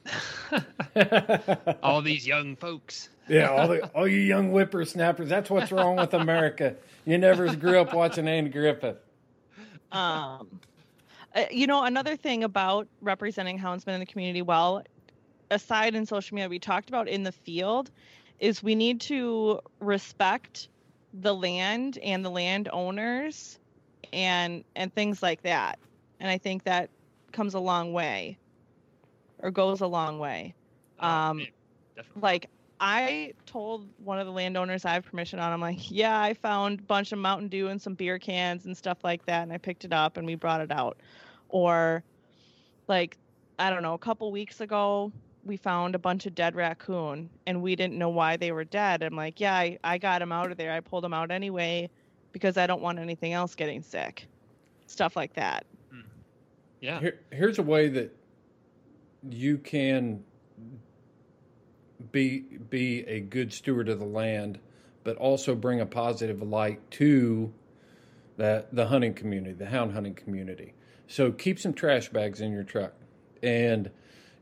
[1.83, 3.09] all these young folks.
[3.31, 5.31] Yeah, all, the, all you young whippersnappers.
[5.31, 6.77] That's what's wrong with America.
[7.07, 8.99] You never grew up watching Andy Griffith.
[9.91, 10.61] Um,
[11.35, 14.83] uh, you know, another thing about representing houndsmen in the community well,
[15.51, 17.91] aside in social media, we talked about in the field,
[18.39, 20.69] is we need to respect
[21.13, 23.59] the land and the landowners
[24.13, 25.79] and and things like that.
[26.19, 26.91] And I think that
[27.33, 28.39] comes a long way
[29.39, 30.55] or goes a long way.
[30.99, 31.47] Um, yeah,
[31.97, 32.23] definitely.
[32.23, 32.51] like
[32.81, 35.53] I told one of the landowners I have permission on.
[35.53, 38.77] I'm like, yeah, I found a bunch of Mountain Dew and some beer cans and
[38.77, 40.97] stuff like that, and I picked it up and we brought it out.
[41.51, 42.03] Or,
[42.89, 43.19] like,
[43.59, 45.13] I don't know, a couple weeks ago
[45.45, 49.03] we found a bunch of dead raccoon and we didn't know why they were dead.
[49.03, 50.73] I'm like, yeah, I, I got them out of there.
[50.73, 51.89] I pulled them out anyway
[52.33, 54.27] because I don't want anything else getting sick.
[54.87, 55.65] Stuff like that.
[55.91, 56.01] Hmm.
[56.81, 57.01] yeah.
[57.01, 58.15] Here, here's a way that
[59.29, 60.23] you can
[62.13, 64.59] be be a good steward of the land,
[65.05, 67.53] but also bring a positive light to
[68.37, 70.75] that the hunting community, the hound hunting community.
[71.07, 72.95] So keep some trash bags in your truck,
[73.43, 73.91] and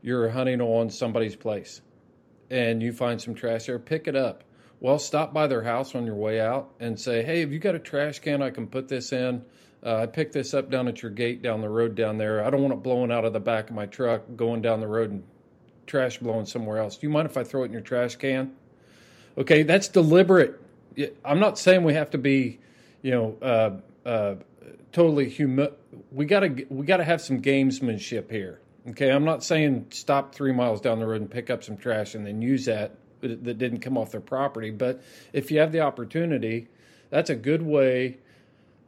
[0.01, 1.81] you're hunting on somebody's place,
[2.49, 4.43] and you find some trash there, pick it up.
[4.79, 7.75] Well, stop by their house on your way out and say, "Hey, have you got
[7.75, 9.43] a trash can I can put this in?
[9.83, 12.43] Uh, I picked this up down at your gate down the road down there.
[12.43, 14.87] I don't want it blowing out of the back of my truck, going down the
[14.87, 15.23] road and
[15.89, 16.97] trash blowing somewhere else.
[16.97, 18.53] Do you mind if I throw it in your trash can?"
[19.37, 20.59] Okay, that's deliberate.
[21.25, 22.59] I'm not saying we have to be,
[23.01, 24.35] you know, uh, uh,
[24.91, 25.69] totally humi-
[26.11, 28.59] We gotta we gotta have some gamesmanship here.
[28.89, 32.15] Okay, I'm not saying stop three miles down the road and pick up some trash
[32.15, 34.71] and then use that that didn't come off their property.
[34.71, 35.01] But
[35.33, 36.67] if you have the opportunity,
[37.09, 38.17] that's a good way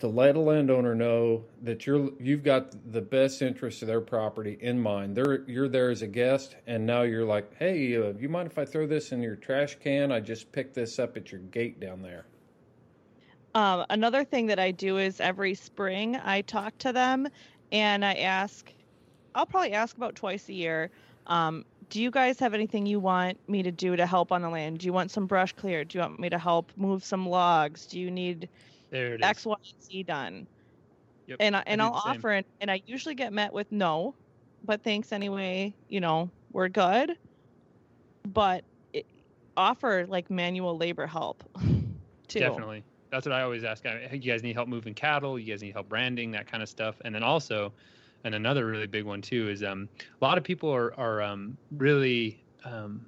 [0.02, 4.58] to let a landowner know that you're you've got the best interest of their property
[4.60, 5.16] in mind.
[5.16, 8.58] They're, you're there as a guest, and now you're like, hey, uh, you mind if
[8.58, 10.12] I throw this in your trash can?
[10.12, 12.26] I just picked this up at your gate down there.
[13.54, 17.28] Um, another thing that I do is every spring I talk to them
[17.72, 18.72] and I ask,
[19.36, 20.90] I'll probably ask about twice a year.
[21.28, 24.50] Um, do you guys have anything you want me to do to help on the
[24.50, 24.80] land?
[24.80, 25.90] Do you want some brush cleared?
[25.90, 27.86] Do you want me to help move some logs?
[27.86, 28.48] Do you need
[28.92, 29.46] There it X.
[29.46, 30.48] Y, and Z done?
[31.28, 33.72] Yep, And I, I and do I'll offer it, and I usually get met with
[33.72, 34.14] no,
[34.66, 35.74] but thanks anyway.
[35.90, 37.18] You know, we're good.
[38.28, 38.64] But
[38.94, 39.06] it,
[39.58, 41.44] offer like manual labor help
[42.28, 42.40] too.
[42.40, 42.84] Definitely.
[43.12, 43.86] That's what I always ask.
[43.86, 45.38] I think you guys need help moving cattle.
[45.40, 46.96] You guys need help branding, that kind of stuff.
[47.04, 47.74] And then also,
[48.24, 49.90] and another really big one too is um,
[50.22, 53.06] a lot of people are are um, really um,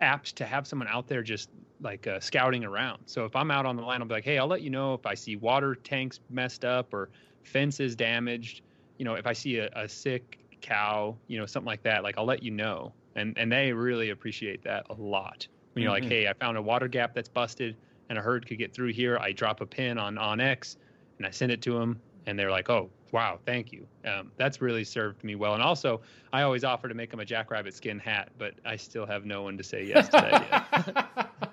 [0.00, 1.50] apt to have someone out there just
[1.82, 3.06] like uh, scouting around.
[3.06, 4.94] So if I'm out on the line, I'll be like, hey, I'll let you know
[4.94, 7.10] if I see water tanks messed up or
[7.42, 8.62] fences damaged.
[8.98, 12.02] You know, if I see a, a sick cow, you know, something like that.
[12.02, 12.96] Like I'll let you know.
[13.14, 15.46] And and they really appreciate that a lot.
[15.74, 15.96] When you're Mhm.
[15.96, 17.78] like, hey, I found a water gap that's busted
[18.08, 19.18] and a herd could get through here.
[19.18, 20.76] I drop a pin on on X,
[21.18, 24.60] and I send it to them, and they're like, "Oh, wow, thank you." Um, that's
[24.60, 25.54] really served me well.
[25.54, 26.02] And also,
[26.32, 29.42] I always offer to make them a jackrabbit skin hat, but I still have no
[29.42, 30.62] one to say yes to that yet.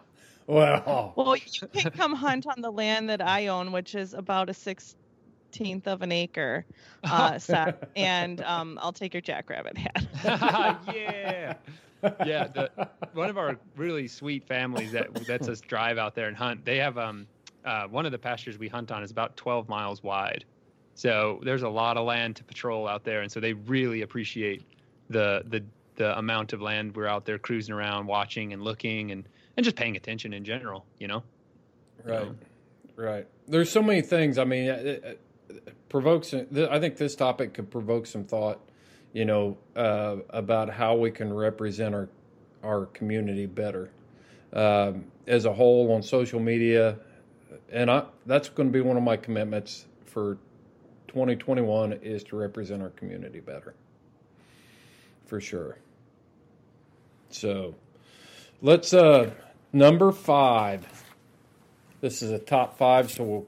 [0.50, 4.50] Well, Well, you can come hunt on the land that I own, which is about
[4.50, 6.66] a sixteenth of an acre,
[7.04, 10.08] uh, Seth, and um, I'll take your jackrabbit hat.
[10.92, 11.54] yeah,
[12.26, 12.48] yeah.
[12.48, 16.66] The, one of our really sweet families that lets us drive out there and hunt.
[16.66, 17.28] They have um,
[17.64, 20.46] uh, one of the pastures we hunt on is about 12 miles wide,
[20.96, 24.64] so there's a lot of land to patrol out there, and so they really appreciate
[25.12, 25.64] the the
[25.96, 29.28] the amount of land we're out there cruising around, watching and looking, and
[29.60, 30.86] and just paying attention in general.
[31.00, 31.24] You know.
[32.06, 32.30] Right,
[32.96, 33.28] right.
[33.46, 34.38] There's so many things.
[34.38, 35.20] I mean, it,
[35.50, 36.34] it provokes.
[36.34, 38.60] I think this topic could provoke some thought.
[39.12, 42.08] You know, uh, about how we can represent our
[42.64, 43.92] our community better
[44.54, 46.98] um, as a whole on social media,
[47.70, 50.38] and I that's going to be one of my commitments for
[51.10, 53.74] 2021 is to represent our community better,
[55.26, 55.80] for sure.
[57.30, 57.76] So,
[58.62, 59.32] let's uh
[59.74, 61.04] number five.
[62.02, 63.46] This is a top five, so we'll.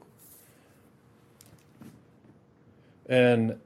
[3.06, 3.58] And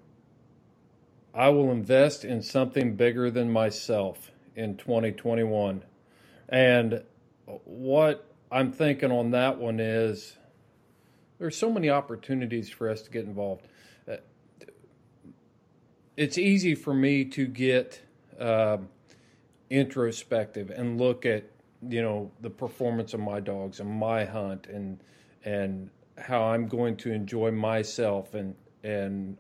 [1.35, 5.83] I will invest in something bigger than myself in 2021.
[6.49, 7.03] And
[7.65, 10.37] what I'm thinking on that one is
[11.39, 13.67] there's so many opportunities for us to get involved.
[14.11, 14.17] Uh,
[16.17, 18.03] It's easy for me to get
[18.39, 18.89] um
[19.69, 21.45] introspective and look at
[21.89, 24.99] you know the performance of my dogs and my hunt and
[25.45, 29.37] and how I'm going to enjoy myself and and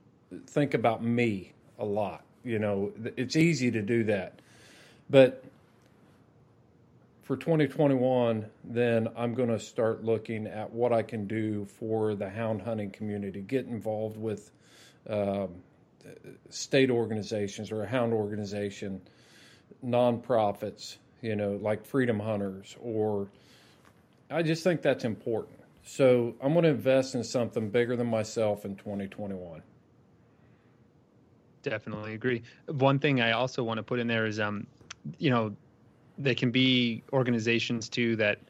[0.46, 2.24] think about me a lot.
[2.44, 4.40] You know, it's easy to do that,
[5.10, 5.42] but
[7.26, 12.30] for 2021, then I'm going to start looking at what I can do for the
[12.30, 13.40] hound hunting community.
[13.40, 14.52] Get involved with
[15.10, 15.48] um,
[16.50, 19.00] state organizations or a hound organization,
[19.84, 23.28] nonprofits, you know, like Freedom Hunters, or
[24.30, 25.58] I just think that's important.
[25.84, 29.62] So I'm going to invest in something bigger than myself in 2021.
[31.62, 32.42] Definitely agree.
[32.66, 34.66] One thing I also want to put in there is, um,
[35.18, 35.54] you know,
[36.18, 38.40] they can be organizations too that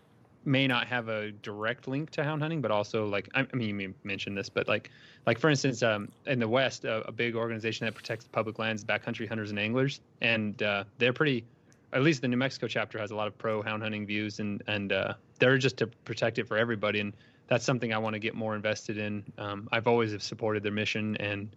[0.46, 3.74] may not have a direct link to hound hunting, but also like I, mean, you
[3.74, 4.90] may mention this, but like
[5.26, 8.84] like for instance, um, in the West, a, a big organization that protects public lands,
[8.84, 11.44] backcountry hunters and anglers, and uh, they're pretty.
[11.92, 14.62] At least the New Mexico chapter has a lot of pro hound hunting views, and
[14.66, 17.14] and uh, they're just to protect it for everybody, and
[17.48, 19.24] that's something I want to get more invested in.
[19.38, 21.54] Um, I've always have supported their mission, and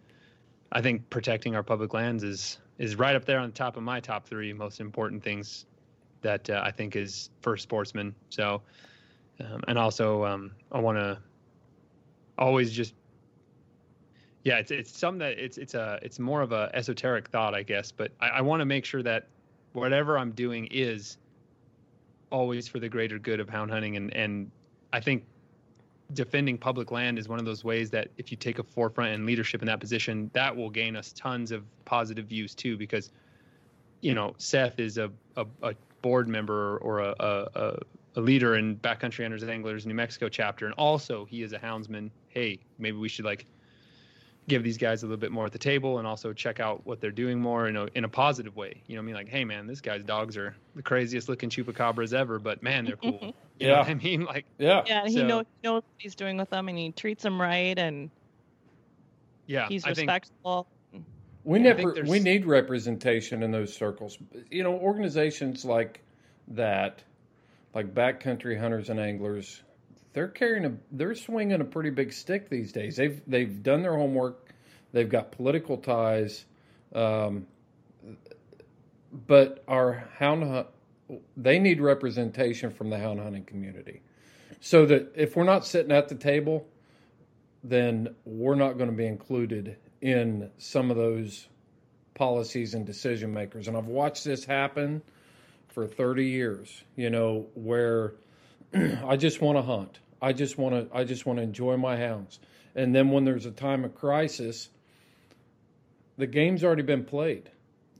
[0.72, 3.84] I think protecting our public lands is is right up there on the top of
[3.84, 5.66] my top three most important things
[6.22, 8.14] that uh, I think is for sportsmen.
[8.30, 8.62] So,
[9.40, 11.18] um, and also um, I want to
[12.38, 12.94] always just
[14.44, 17.64] yeah, it's it's something that it's it's a it's more of a esoteric thought, I
[17.64, 19.28] guess, but I, I want to make sure that
[19.74, 21.18] whatever I'm doing is
[22.32, 24.52] always for the greater good of hound hunting, and and
[24.94, 25.26] I think
[26.14, 29.26] defending public land is one of those ways that if you take a forefront and
[29.26, 32.78] leadership in that position, that will gain us tons of positive views too.
[32.78, 33.12] Because,
[34.02, 37.80] you know, Seth is a, a, a board member or a, a,
[38.16, 41.60] a leader in Backcountry Hunters and Anglers New Mexico chapter, and also he is a
[41.60, 42.10] houndsman.
[42.30, 43.46] Hey, maybe we should like
[44.50, 47.00] give these guys a little bit more at the table and also check out what
[47.00, 48.82] they're doing more in a, in a positive way.
[48.88, 51.50] You know, what I mean, like, hey man, this guy's dogs are the craziest looking
[51.50, 53.34] chupacabras ever, but man, they're cool.
[53.60, 54.24] You know what I mean?
[54.24, 54.84] Like, Yeah.
[54.86, 57.42] Yeah, he So- knows, he knows what he's doing with them, and he treats them
[57.42, 58.10] right, and
[59.48, 60.66] yeah, he's I think respectful.
[61.44, 64.18] We Yeah, never we need representation in those circles.
[64.50, 66.02] You know, organizations like
[66.50, 67.04] that,
[67.74, 69.62] like backcountry hunters and anglers,
[70.14, 72.95] they're carrying a they're swinging a pretty big stick these days.
[72.95, 74.53] They've they've done their homework.
[74.91, 76.45] They've got political ties,
[76.95, 77.45] um,
[79.27, 80.68] but our hound hunt,
[81.38, 84.02] they need representation from the hound hunting community,
[84.60, 86.68] so that if we're not sitting at the table,
[87.64, 91.48] then we're not going to be included in some of those
[92.15, 93.68] policies and decision makers.
[93.68, 95.02] And I've watched this happen
[95.68, 98.14] for 30 years, you know, where
[99.06, 100.00] I just want to hunt.
[100.22, 102.40] I just want to I just want to enjoy my hounds.
[102.76, 104.70] And then when there's a time of crisis,
[106.18, 107.50] the game's already been played.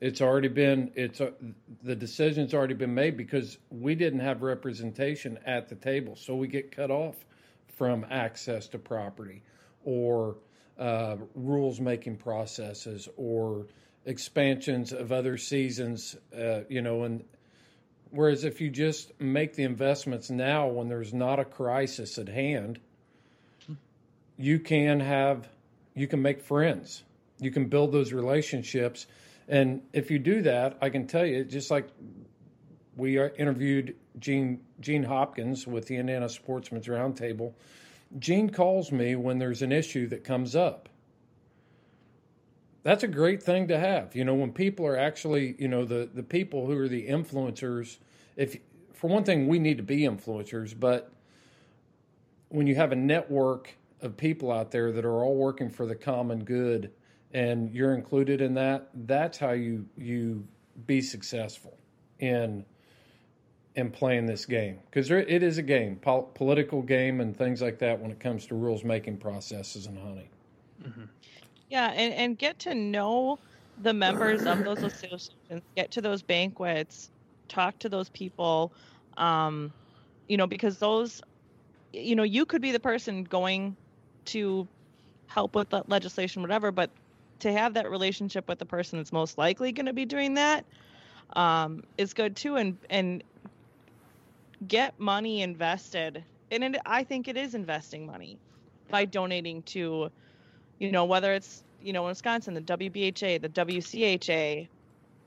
[0.02, 1.32] It's already been it's uh,
[1.84, 6.16] the decision's already been made because we didn't have representation at the table.
[6.16, 7.16] So we get cut off
[7.68, 9.42] from access to property
[9.84, 10.38] or
[10.78, 13.68] uh, rules making processes or
[14.06, 17.24] expansions of other seasons, uh, you know, and
[18.12, 22.80] whereas if you just make the investments now when there's not a crisis at hand,
[24.38, 25.48] you can have,
[25.94, 27.04] you can make friends,
[27.40, 29.06] you can build those relationships.
[29.48, 31.88] And if you do that, I can tell you, just like
[32.96, 37.54] we interviewed Gene, Gene Hopkins with the Indiana Sportsman's Roundtable,
[38.18, 40.89] Gene calls me when there's an issue that comes up.
[42.84, 44.16] That's a great thing to have.
[44.16, 47.98] You know, when people are actually, you know, the the people who are the influencers,
[48.36, 48.58] if
[48.94, 51.12] for one thing we need to be influencers, but
[52.50, 55.96] when you have a network of people out there that are all working for the
[55.96, 56.92] common good
[57.34, 60.48] and you're included in that, that's how you you
[60.88, 61.78] be successful
[62.20, 62.66] in
[63.76, 67.80] in playing this game because it is a game, pol- political game, and things like
[67.80, 70.30] that when it comes to rules making processes and hunting.
[70.84, 71.04] Mm-hmm.
[71.70, 73.38] Yeah, and, and get to know
[73.78, 77.12] the members of those associations, get to those banquets,
[77.48, 78.74] talk to those people,
[79.18, 79.74] um,
[80.28, 81.22] you know, because those,
[81.94, 83.78] you know, you could be the person going
[84.28, 84.70] to
[85.28, 86.92] help with the legislation, whatever, but
[87.42, 90.66] to have that relationship with the person that's most likely going to be doing that
[91.36, 93.24] um, is good too, and and
[94.66, 98.40] get money invested, and it, I think it is investing money
[98.90, 100.10] by donating to
[100.80, 104.68] you know, whether it's, you know, Wisconsin, the WBHA, the WCHA,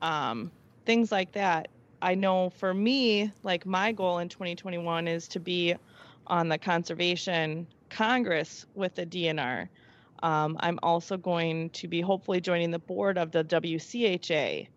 [0.01, 0.51] um,
[0.85, 1.69] things like that.
[2.01, 5.75] I know for me, like my goal in 2021 is to be
[6.27, 9.69] on the Conservation Congress with the DNR.
[10.21, 14.67] Um, I'm also going to be hopefully joining the board of the WCHA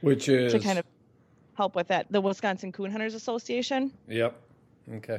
[0.00, 0.84] Which is to kind of
[1.54, 2.06] help with that.
[2.10, 3.92] The Wisconsin Coon Hunters Association.
[4.08, 4.40] Yep.
[4.94, 5.18] Okay.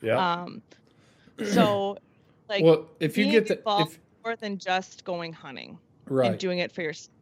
[0.00, 0.16] Yeah.
[0.16, 0.62] Um,
[1.44, 1.98] so,
[2.52, 6.38] like, well, if you get the involved if more than just going hunting right and
[6.38, 7.16] doing it for yourself.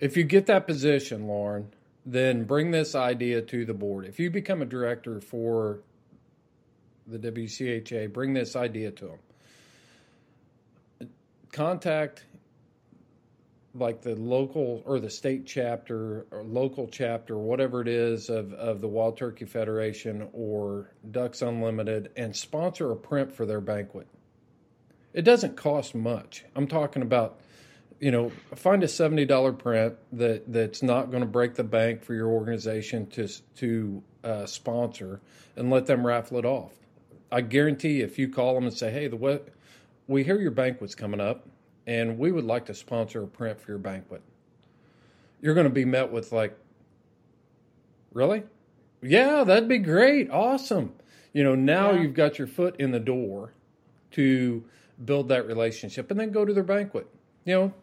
[0.00, 1.72] if you get that position, Lauren,
[2.04, 4.04] then bring this idea to the board.
[4.06, 5.80] If you become a director for
[7.06, 9.16] the WCHA, bring this idea to
[10.98, 11.08] them.
[11.52, 12.24] Contact
[13.74, 18.80] like the local or the state chapter or local chapter, whatever it is of, of
[18.80, 24.08] the Wild Turkey Federation or Ducks Unlimited, and sponsor a print for their banquet.
[25.12, 26.44] It doesn't cost much.
[26.54, 27.40] I'm talking about
[28.00, 32.02] you know, find a seventy dollar print that that's not going to break the bank
[32.02, 35.20] for your organization to to uh, sponsor,
[35.54, 36.72] and let them raffle it off.
[37.30, 39.48] I guarantee if you call them and say, "Hey, the what
[40.08, 41.46] we hear your banquet's coming up,
[41.86, 44.22] and we would like to sponsor a print for your banquet,"
[45.42, 46.56] you're going to be met with like,
[48.14, 48.44] "Really?
[49.02, 50.94] Yeah, that'd be great, awesome."
[51.34, 52.00] You know, now Yeah.
[52.00, 53.52] you've got your foot in the door
[54.12, 54.64] to
[55.04, 57.06] build that relationship, and then go to their banquet.
[57.44, 57.74] You know,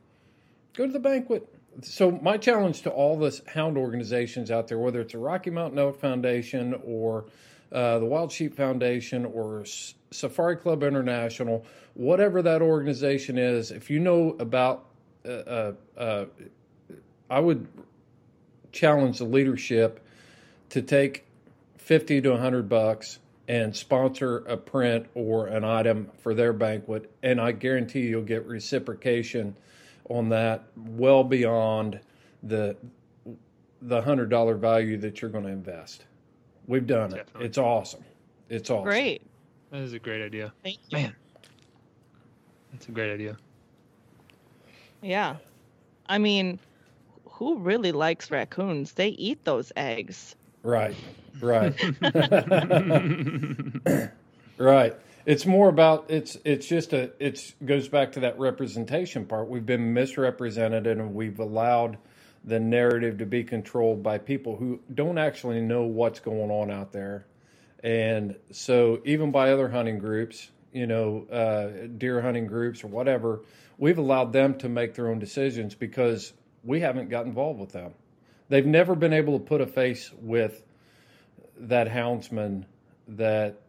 [0.76, 1.48] go to the banquet.
[1.82, 5.78] So my challenge to all the hound organizations out there, whether it's a Rocky Mountain
[5.78, 7.26] Elk Foundation or
[7.72, 13.90] uh, the Wild Sheep Foundation or S- Safari Club International, whatever that organization is, if
[13.90, 14.86] you know about,
[15.26, 16.26] uh, uh, uh,
[17.30, 17.68] I would
[18.72, 20.00] challenge the leadership
[20.70, 21.26] to take
[21.78, 27.40] fifty to hundred bucks and sponsor a print or an item for their banquet, and
[27.40, 29.56] I guarantee you'll get reciprocation
[30.10, 32.00] on that well beyond
[32.44, 32.76] the
[33.82, 36.06] the hundred dollar value that you're going to invest.
[36.68, 37.18] We've done it.
[37.18, 37.46] Definitely.
[37.46, 38.04] It's awesome.
[38.50, 38.86] It's awesome.
[38.86, 39.22] Great.
[39.72, 40.54] That is a great idea.
[40.64, 40.98] Thank you.
[40.98, 41.16] Man,
[42.72, 43.38] that's a great idea.
[45.02, 45.38] Yeah.
[46.10, 46.60] I mean,
[47.26, 48.94] who really likes raccoons?
[48.94, 50.36] They eat those eggs.
[50.68, 50.96] Right,
[51.40, 51.74] right,
[54.58, 54.96] right.
[55.26, 59.48] It's more about it's it's just a it's goes back to that representation part.
[59.48, 61.98] We've been misrepresented and we've allowed
[62.44, 66.92] the narrative to be controlled by people who don't actually know what's going on out
[66.92, 67.28] there.
[67.82, 73.40] And so even by other hunting groups, you know, uh, deer hunting groups or whatever,
[73.78, 76.34] we've allowed them to make their own decisions because
[76.66, 77.94] we haven't got involved with them.
[78.50, 80.64] They've never been able to put a face with
[81.60, 82.66] that houndsman
[83.10, 83.62] that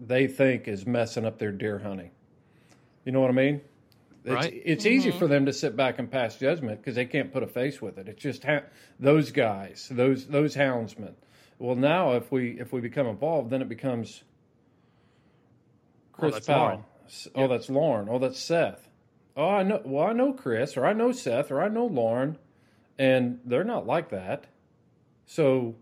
[0.00, 2.10] they think is messing up their deer hunting.
[3.04, 3.60] You know what I mean?
[4.24, 4.62] It's, Right.
[4.64, 5.18] it's easy mm-hmm.
[5.18, 7.98] for them to sit back and pass judgment because they can't put a face with
[7.98, 8.08] it.
[8.08, 8.62] It's just ha-
[8.98, 11.14] those guys, those those houndsmen.
[11.58, 14.22] Well, now if we if we become involved, then it becomes
[16.14, 16.60] Oh, Chris that's Powell.
[16.64, 16.84] Lauren.
[17.06, 18.08] S- Oh, that's Lauren.
[18.10, 18.88] Oh, that's Seth.
[19.36, 19.80] Oh, I know.
[19.84, 22.36] Well, I know Chris, or I know Seth, or I know Lauren,
[22.98, 24.44] and they're not like that.
[25.26, 25.74] So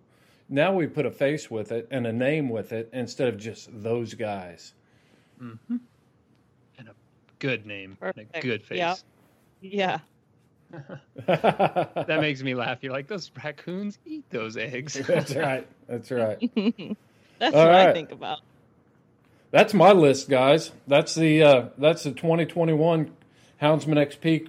[0.49, 3.69] now we put a face with it and a name with it instead of just
[3.73, 4.75] those guys.
[5.39, 5.55] hmm
[6.79, 6.95] And a
[7.39, 8.79] good name and a good face.
[8.79, 8.99] Yep.
[9.63, 9.99] Yeah.
[11.27, 12.79] That makes me laugh.
[12.83, 14.95] You're like, those raccoons eat those eggs.
[15.07, 15.67] That's right.
[15.89, 16.39] That's right.
[17.39, 18.41] That's All what I think about.
[19.51, 20.73] That's my list, guys.
[20.87, 23.11] That's the uh, that's the 2021
[23.63, 24.49] Houndsman XP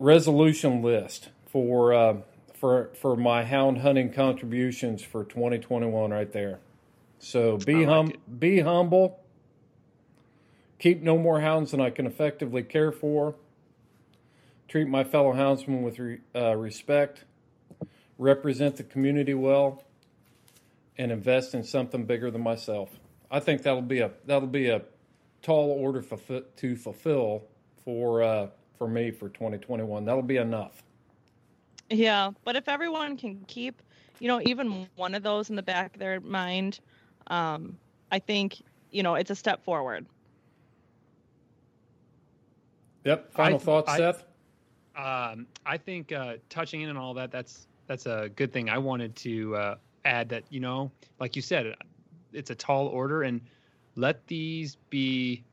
[0.00, 2.16] resolution list for uh,
[2.54, 6.58] for for my hound hunting contributions for 2021 right there.
[7.20, 8.40] So be like hum it.
[8.40, 9.20] be humble.
[10.80, 13.36] Keep no more hounds than I can effectively care for.
[14.66, 17.24] Treat my fellow houndsmen with re, uh, respect.
[18.16, 19.84] Represent the community well,
[20.96, 22.90] and invest in something bigger than myself.
[23.30, 24.82] I think that'll be a that'll be a
[25.42, 27.44] tall order to fulfill
[27.84, 28.46] for uh,
[28.80, 30.06] for me for 2021.
[30.06, 30.82] That'll be enough.
[31.90, 33.82] Yeah, but if everyone can keep,
[34.20, 36.80] you know, even one of those in the back of their mind,
[37.26, 37.76] um,
[38.10, 40.06] I think, you know, it's a step forward.
[43.04, 43.32] Yep.
[43.32, 44.24] Final I- thoughts, I- Seth.
[44.96, 48.68] Um, I think uh, touching in and all that that's that's a good thing.
[48.68, 49.74] I wanted to uh,
[50.04, 50.90] add that you know,
[51.20, 51.74] like you said,
[52.32, 53.40] it's a tall order, and
[53.94, 55.44] let these be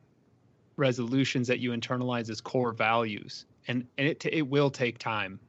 [0.77, 5.39] resolutions that you internalize as core values, and and it it will take time.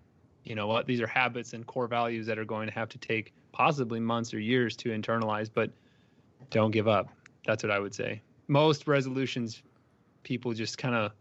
[0.44, 0.86] You know what?
[0.86, 4.32] These are habits and core values that are going to have to take possibly months
[4.34, 5.70] or years to internalize, but
[6.50, 7.08] don't give up.
[7.46, 8.22] That's what I would say.
[8.48, 9.62] Most resolutions,
[10.22, 11.12] people just kind of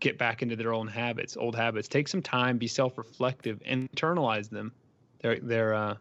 [0.00, 1.88] get back into their own habits, old habits.
[1.88, 4.72] Take some time, be self-reflective, internalize them.
[5.20, 5.94] They're they're uh,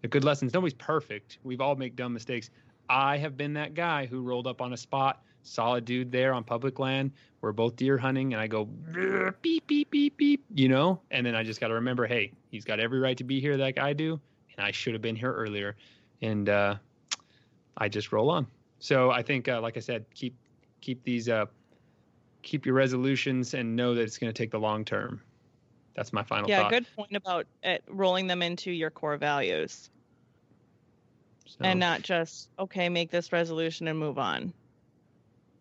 [0.00, 0.52] they're good lessons.
[0.52, 1.38] Nobody's perfect.
[1.44, 2.50] We've all made dumb mistakes.
[2.88, 6.44] I have been that guy who rolled up on a spot, a dude there on
[6.44, 7.12] public land.
[7.40, 11.00] We're both deer hunting, and I go "Brr, beep beep beep beep, you know.
[11.10, 13.56] And then I just got to remember, hey, he's got every right to be here,
[13.56, 14.20] like I do,
[14.56, 15.76] and I should have been here earlier.
[16.22, 16.76] And uh,
[17.76, 18.46] I just roll on.
[18.78, 20.34] So I think, uh, like I said, keep
[20.80, 21.46] keep these uh,
[22.42, 25.20] keep your resolutions and know that it's going to take the long term.
[25.94, 26.70] That's my final yeah, thought.
[26.70, 29.90] good point about it, rolling them into your core values
[31.46, 34.52] So, and not just, okay, make this resolution and move on.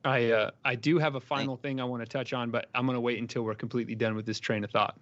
[0.06, 2.86] I uh, I do have a final thing I want to touch on, but I'm
[2.86, 4.98] going to wait until we're completely done with this train of thought.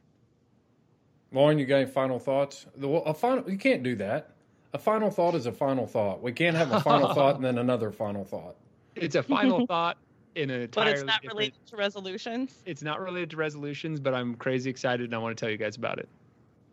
[1.31, 2.65] Lauren, you got any final thoughts?
[2.75, 4.31] The, a final, you can't do that.
[4.73, 6.21] A final thought is a final thought.
[6.21, 8.55] We can't have a final thought and then another final thought.
[8.95, 9.97] It's a final thought
[10.35, 12.61] in an But it's not related to resolutions.
[12.65, 15.57] It's not related to resolutions, but I'm crazy excited and I want to tell you
[15.57, 16.09] guys about it.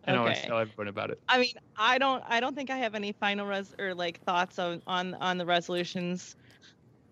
[0.04, 1.20] And I want to tell everyone about it.
[1.28, 4.58] I mean, I don't, I don't think I have any final res or like thoughts
[4.58, 6.34] on on on the resolutions.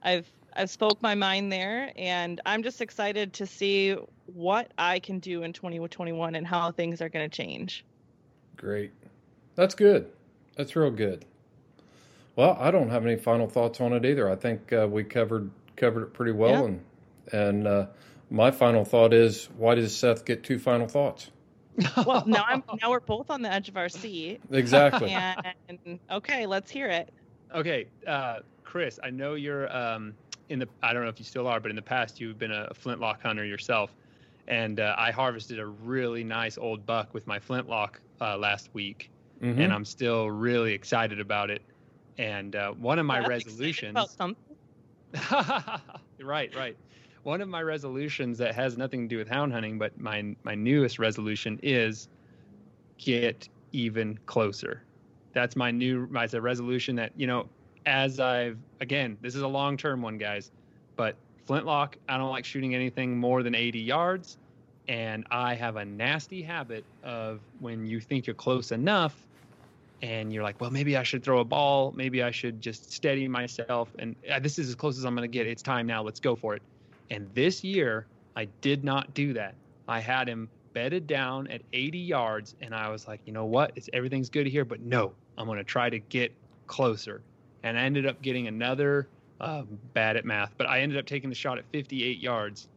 [0.02, 3.96] I've I've spoke my mind there, and I'm just excited to see
[4.26, 7.84] what I can do in 2021 and how things are going to change.
[8.56, 8.92] Great.
[9.54, 10.10] That's good.
[10.56, 11.24] That's real good.
[12.34, 14.30] Well, I don't have any final thoughts on it either.
[14.30, 16.64] I think uh, we covered covered it pretty well, Yeah.
[16.64, 16.84] and
[17.32, 17.86] and uh,
[18.30, 21.30] my final thought is, why does Seth get two final thoughts?
[22.06, 24.40] Well, now I'm now we're both on the edge of our seat.
[24.50, 25.10] Exactly.
[25.10, 27.12] And okay, let's hear it.
[27.54, 30.14] Okay, uh, Chris, I know you're um,
[30.48, 30.68] in the.
[30.82, 33.22] I don't know if you still are, but in the past you've been a flintlock
[33.22, 33.96] hunter yourself,
[34.48, 39.12] and uh, I harvested a really nice old buck with my flintlock uh, last week,
[39.40, 39.58] Mhm.
[39.62, 41.66] and I'm still really excited about it.
[42.18, 43.94] And uh, one of my resolutions.
[43.94, 44.56] about something.
[46.20, 46.78] right, right.
[47.22, 50.54] One of my resolutions that has nothing to do with hound hunting, but my my
[50.54, 52.08] newest resolution is
[52.98, 54.86] get even closer.
[55.34, 57.52] That's my new my resolution that you know
[57.86, 60.50] as I've again this is a long term one, guys,
[60.96, 61.16] but
[61.46, 64.38] flintlock I don't like shooting anything more than 80 yards,
[64.88, 69.26] and I have a nasty habit of when you think you're close enough,
[70.02, 71.92] and you're like, well, maybe I should throw a ball.
[71.96, 73.88] Maybe I should just steady myself.
[73.98, 75.46] And uh, this is as close as I'm going to get.
[75.46, 76.02] It's time now.
[76.02, 76.62] Let's go for it.
[77.10, 79.54] And this year, I did not do that.
[79.88, 83.72] I had him bedded down at 80 yards, and I was like, you know what?
[83.76, 86.32] It's everything's good here, but no, I'm going to try to get
[86.66, 87.22] closer.
[87.66, 89.08] And I ended up getting another
[89.40, 92.68] um, bad at math, but I ended up taking the shot at 58 yards,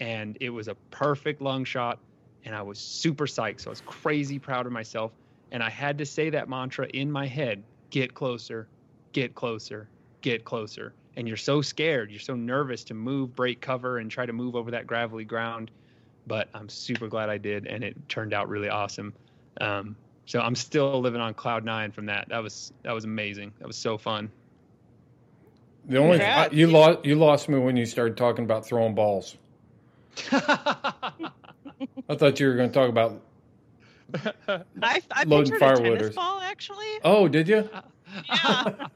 [0.00, 2.00] and it was a perfect lung shot.
[2.44, 3.60] And I was super psyched.
[3.60, 5.12] So I was crazy proud of myself.
[5.52, 8.66] And I had to say that mantra in my head get closer,
[9.12, 9.86] get closer,
[10.22, 10.92] get closer.
[11.14, 14.56] And you're so scared, you're so nervous to move, break cover, and try to move
[14.56, 15.70] over that gravelly ground.
[16.26, 19.14] But I'm super glad I did, and it turned out really awesome.
[19.60, 19.94] Um,
[20.26, 22.28] so I'm still living on cloud nine from that.
[22.28, 23.52] That was that was amazing.
[23.58, 24.30] That was so fun.
[25.86, 29.36] The only I, you lost you lost me when you started talking about throwing balls.
[30.32, 33.20] I thought you were going to talk about.
[34.82, 36.86] I, I Loading pictured a firewood tennis or- ball actually.
[37.02, 37.68] Oh, did you?
[38.28, 38.74] Yeah.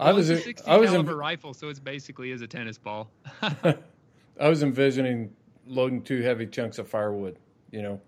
[0.00, 2.42] I was Well, it's a 60 I was caliber in, rifle, so it's basically is
[2.42, 3.10] a tennis ball.
[3.42, 5.30] I was envisioning
[5.66, 7.38] loading two heavy chunks of firewood.
[7.70, 8.00] You know.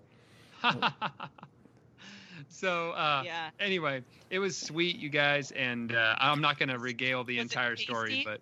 [2.57, 3.49] So uh, Yeah.
[3.59, 7.43] anyway, it was sweet, you guys, and uh, I'm not going to regale the Was
[7.43, 8.41] entire story, but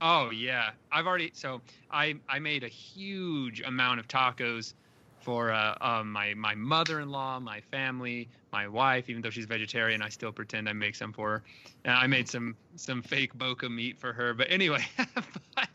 [0.00, 1.32] oh yeah, I've already.
[1.34, 1.60] So
[1.90, 4.74] I I made a huge amount of tacos
[5.20, 9.10] for uh, uh, my my mother-in-law, my family, my wife.
[9.10, 11.42] Even though she's vegetarian, I still pretend I make some for her.
[11.84, 14.32] And I made some some fake boca meat for her.
[14.34, 14.86] But anyway,
[15.56, 15.68] but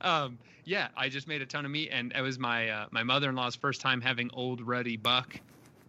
[0.00, 3.04] um, yeah, I just made a ton of meat, and it was my uh, my
[3.04, 5.38] mother-in-law's first time having old ruddy buck,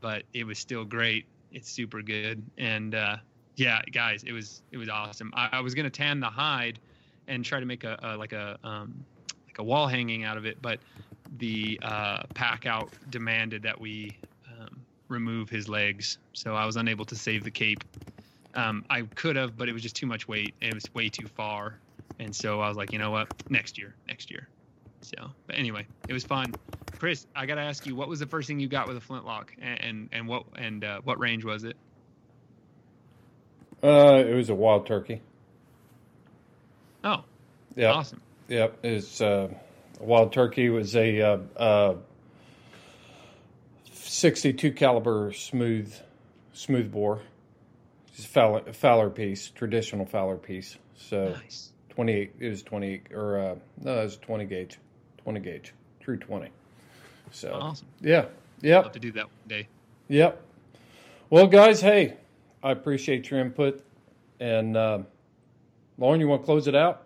[0.01, 1.25] but it was still great.
[1.51, 3.17] It's super good, and uh,
[3.55, 5.31] yeah, guys, it was it was awesome.
[5.35, 6.79] I, I was gonna tan the hide
[7.27, 9.05] and try to make a, a like a um,
[9.47, 10.79] like a wall hanging out of it, but
[11.37, 14.15] the uh, pack out demanded that we
[14.51, 17.83] um, remove his legs, so I was unable to save the cape.
[18.53, 20.55] Um, I could have, but it was just too much weight.
[20.61, 21.79] And it was way too far,
[22.19, 24.49] and so I was like, you know what, next year, next year.
[25.05, 26.53] So, but anyway, it was fun.
[26.97, 29.53] Chris, I gotta ask you, what was the first thing you got with a flintlock,
[29.61, 31.75] and and, and what and uh, what range was it?
[33.83, 35.21] Uh, it was a wild turkey.
[37.03, 37.23] Oh,
[37.75, 37.91] Yeah.
[37.91, 38.21] awesome.
[38.47, 39.49] Yep, it's uh,
[39.99, 41.95] a wild turkey was a uh, uh,
[43.91, 45.93] 62 caliber smooth
[46.53, 47.21] smooth bore.
[48.09, 50.77] It's a Fowler, Fowler piece, traditional Fowler piece.
[50.95, 51.71] So Nice.
[51.89, 54.77] 28 it was 28 or uh, no, it was 20 gauge,
[55.25, 56.49] 20 gauge, true 20.
[57.31, 57.87] So Awesome.
[57.99, 58.25] yeah,
[58.63, 59.67] Love to do that one day.
[60.07, 60.39] yep.
[61.31, 62.13] Well, guys, hey,
[62.63, 63.83] I appreciate your input,
[64.39, 64.99] and uh,
[65.97, 67.05] Lauren, you want to close it out?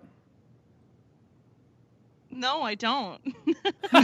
[2.30, 3.20] No, I don't.
[3.94, 4.04] I'm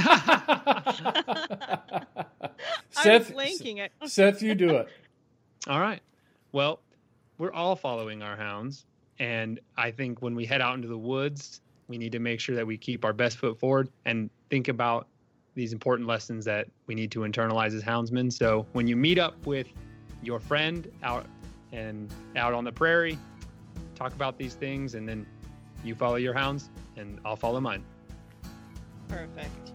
[2.91, 3.91] Seth, blanking it.
[4.05, 4.87] Seth, you do it.
[5.67, 6.01] All right.
[6.53, 6.79] Well,
[7.37, 8.85] we're all following our hounds.
[9.19, 12.55] And I think when we head out into the woods, we need to make sure
[12.55, 15.07] that we keep our best foot forward and think about
[15.55, 18.31] these important lessons that we need to internalize as houndsmen.
[18.31, 19.67] So when you meet up with
[20.21, 21.25] your friend out
[21.71, 23.17] and out on the prairie,
[23.95, 25.25] talk about these things and then
[25.83, 27.83] you follow your hounds and I'll follow mine.
[29.07, 29.74] Perfect.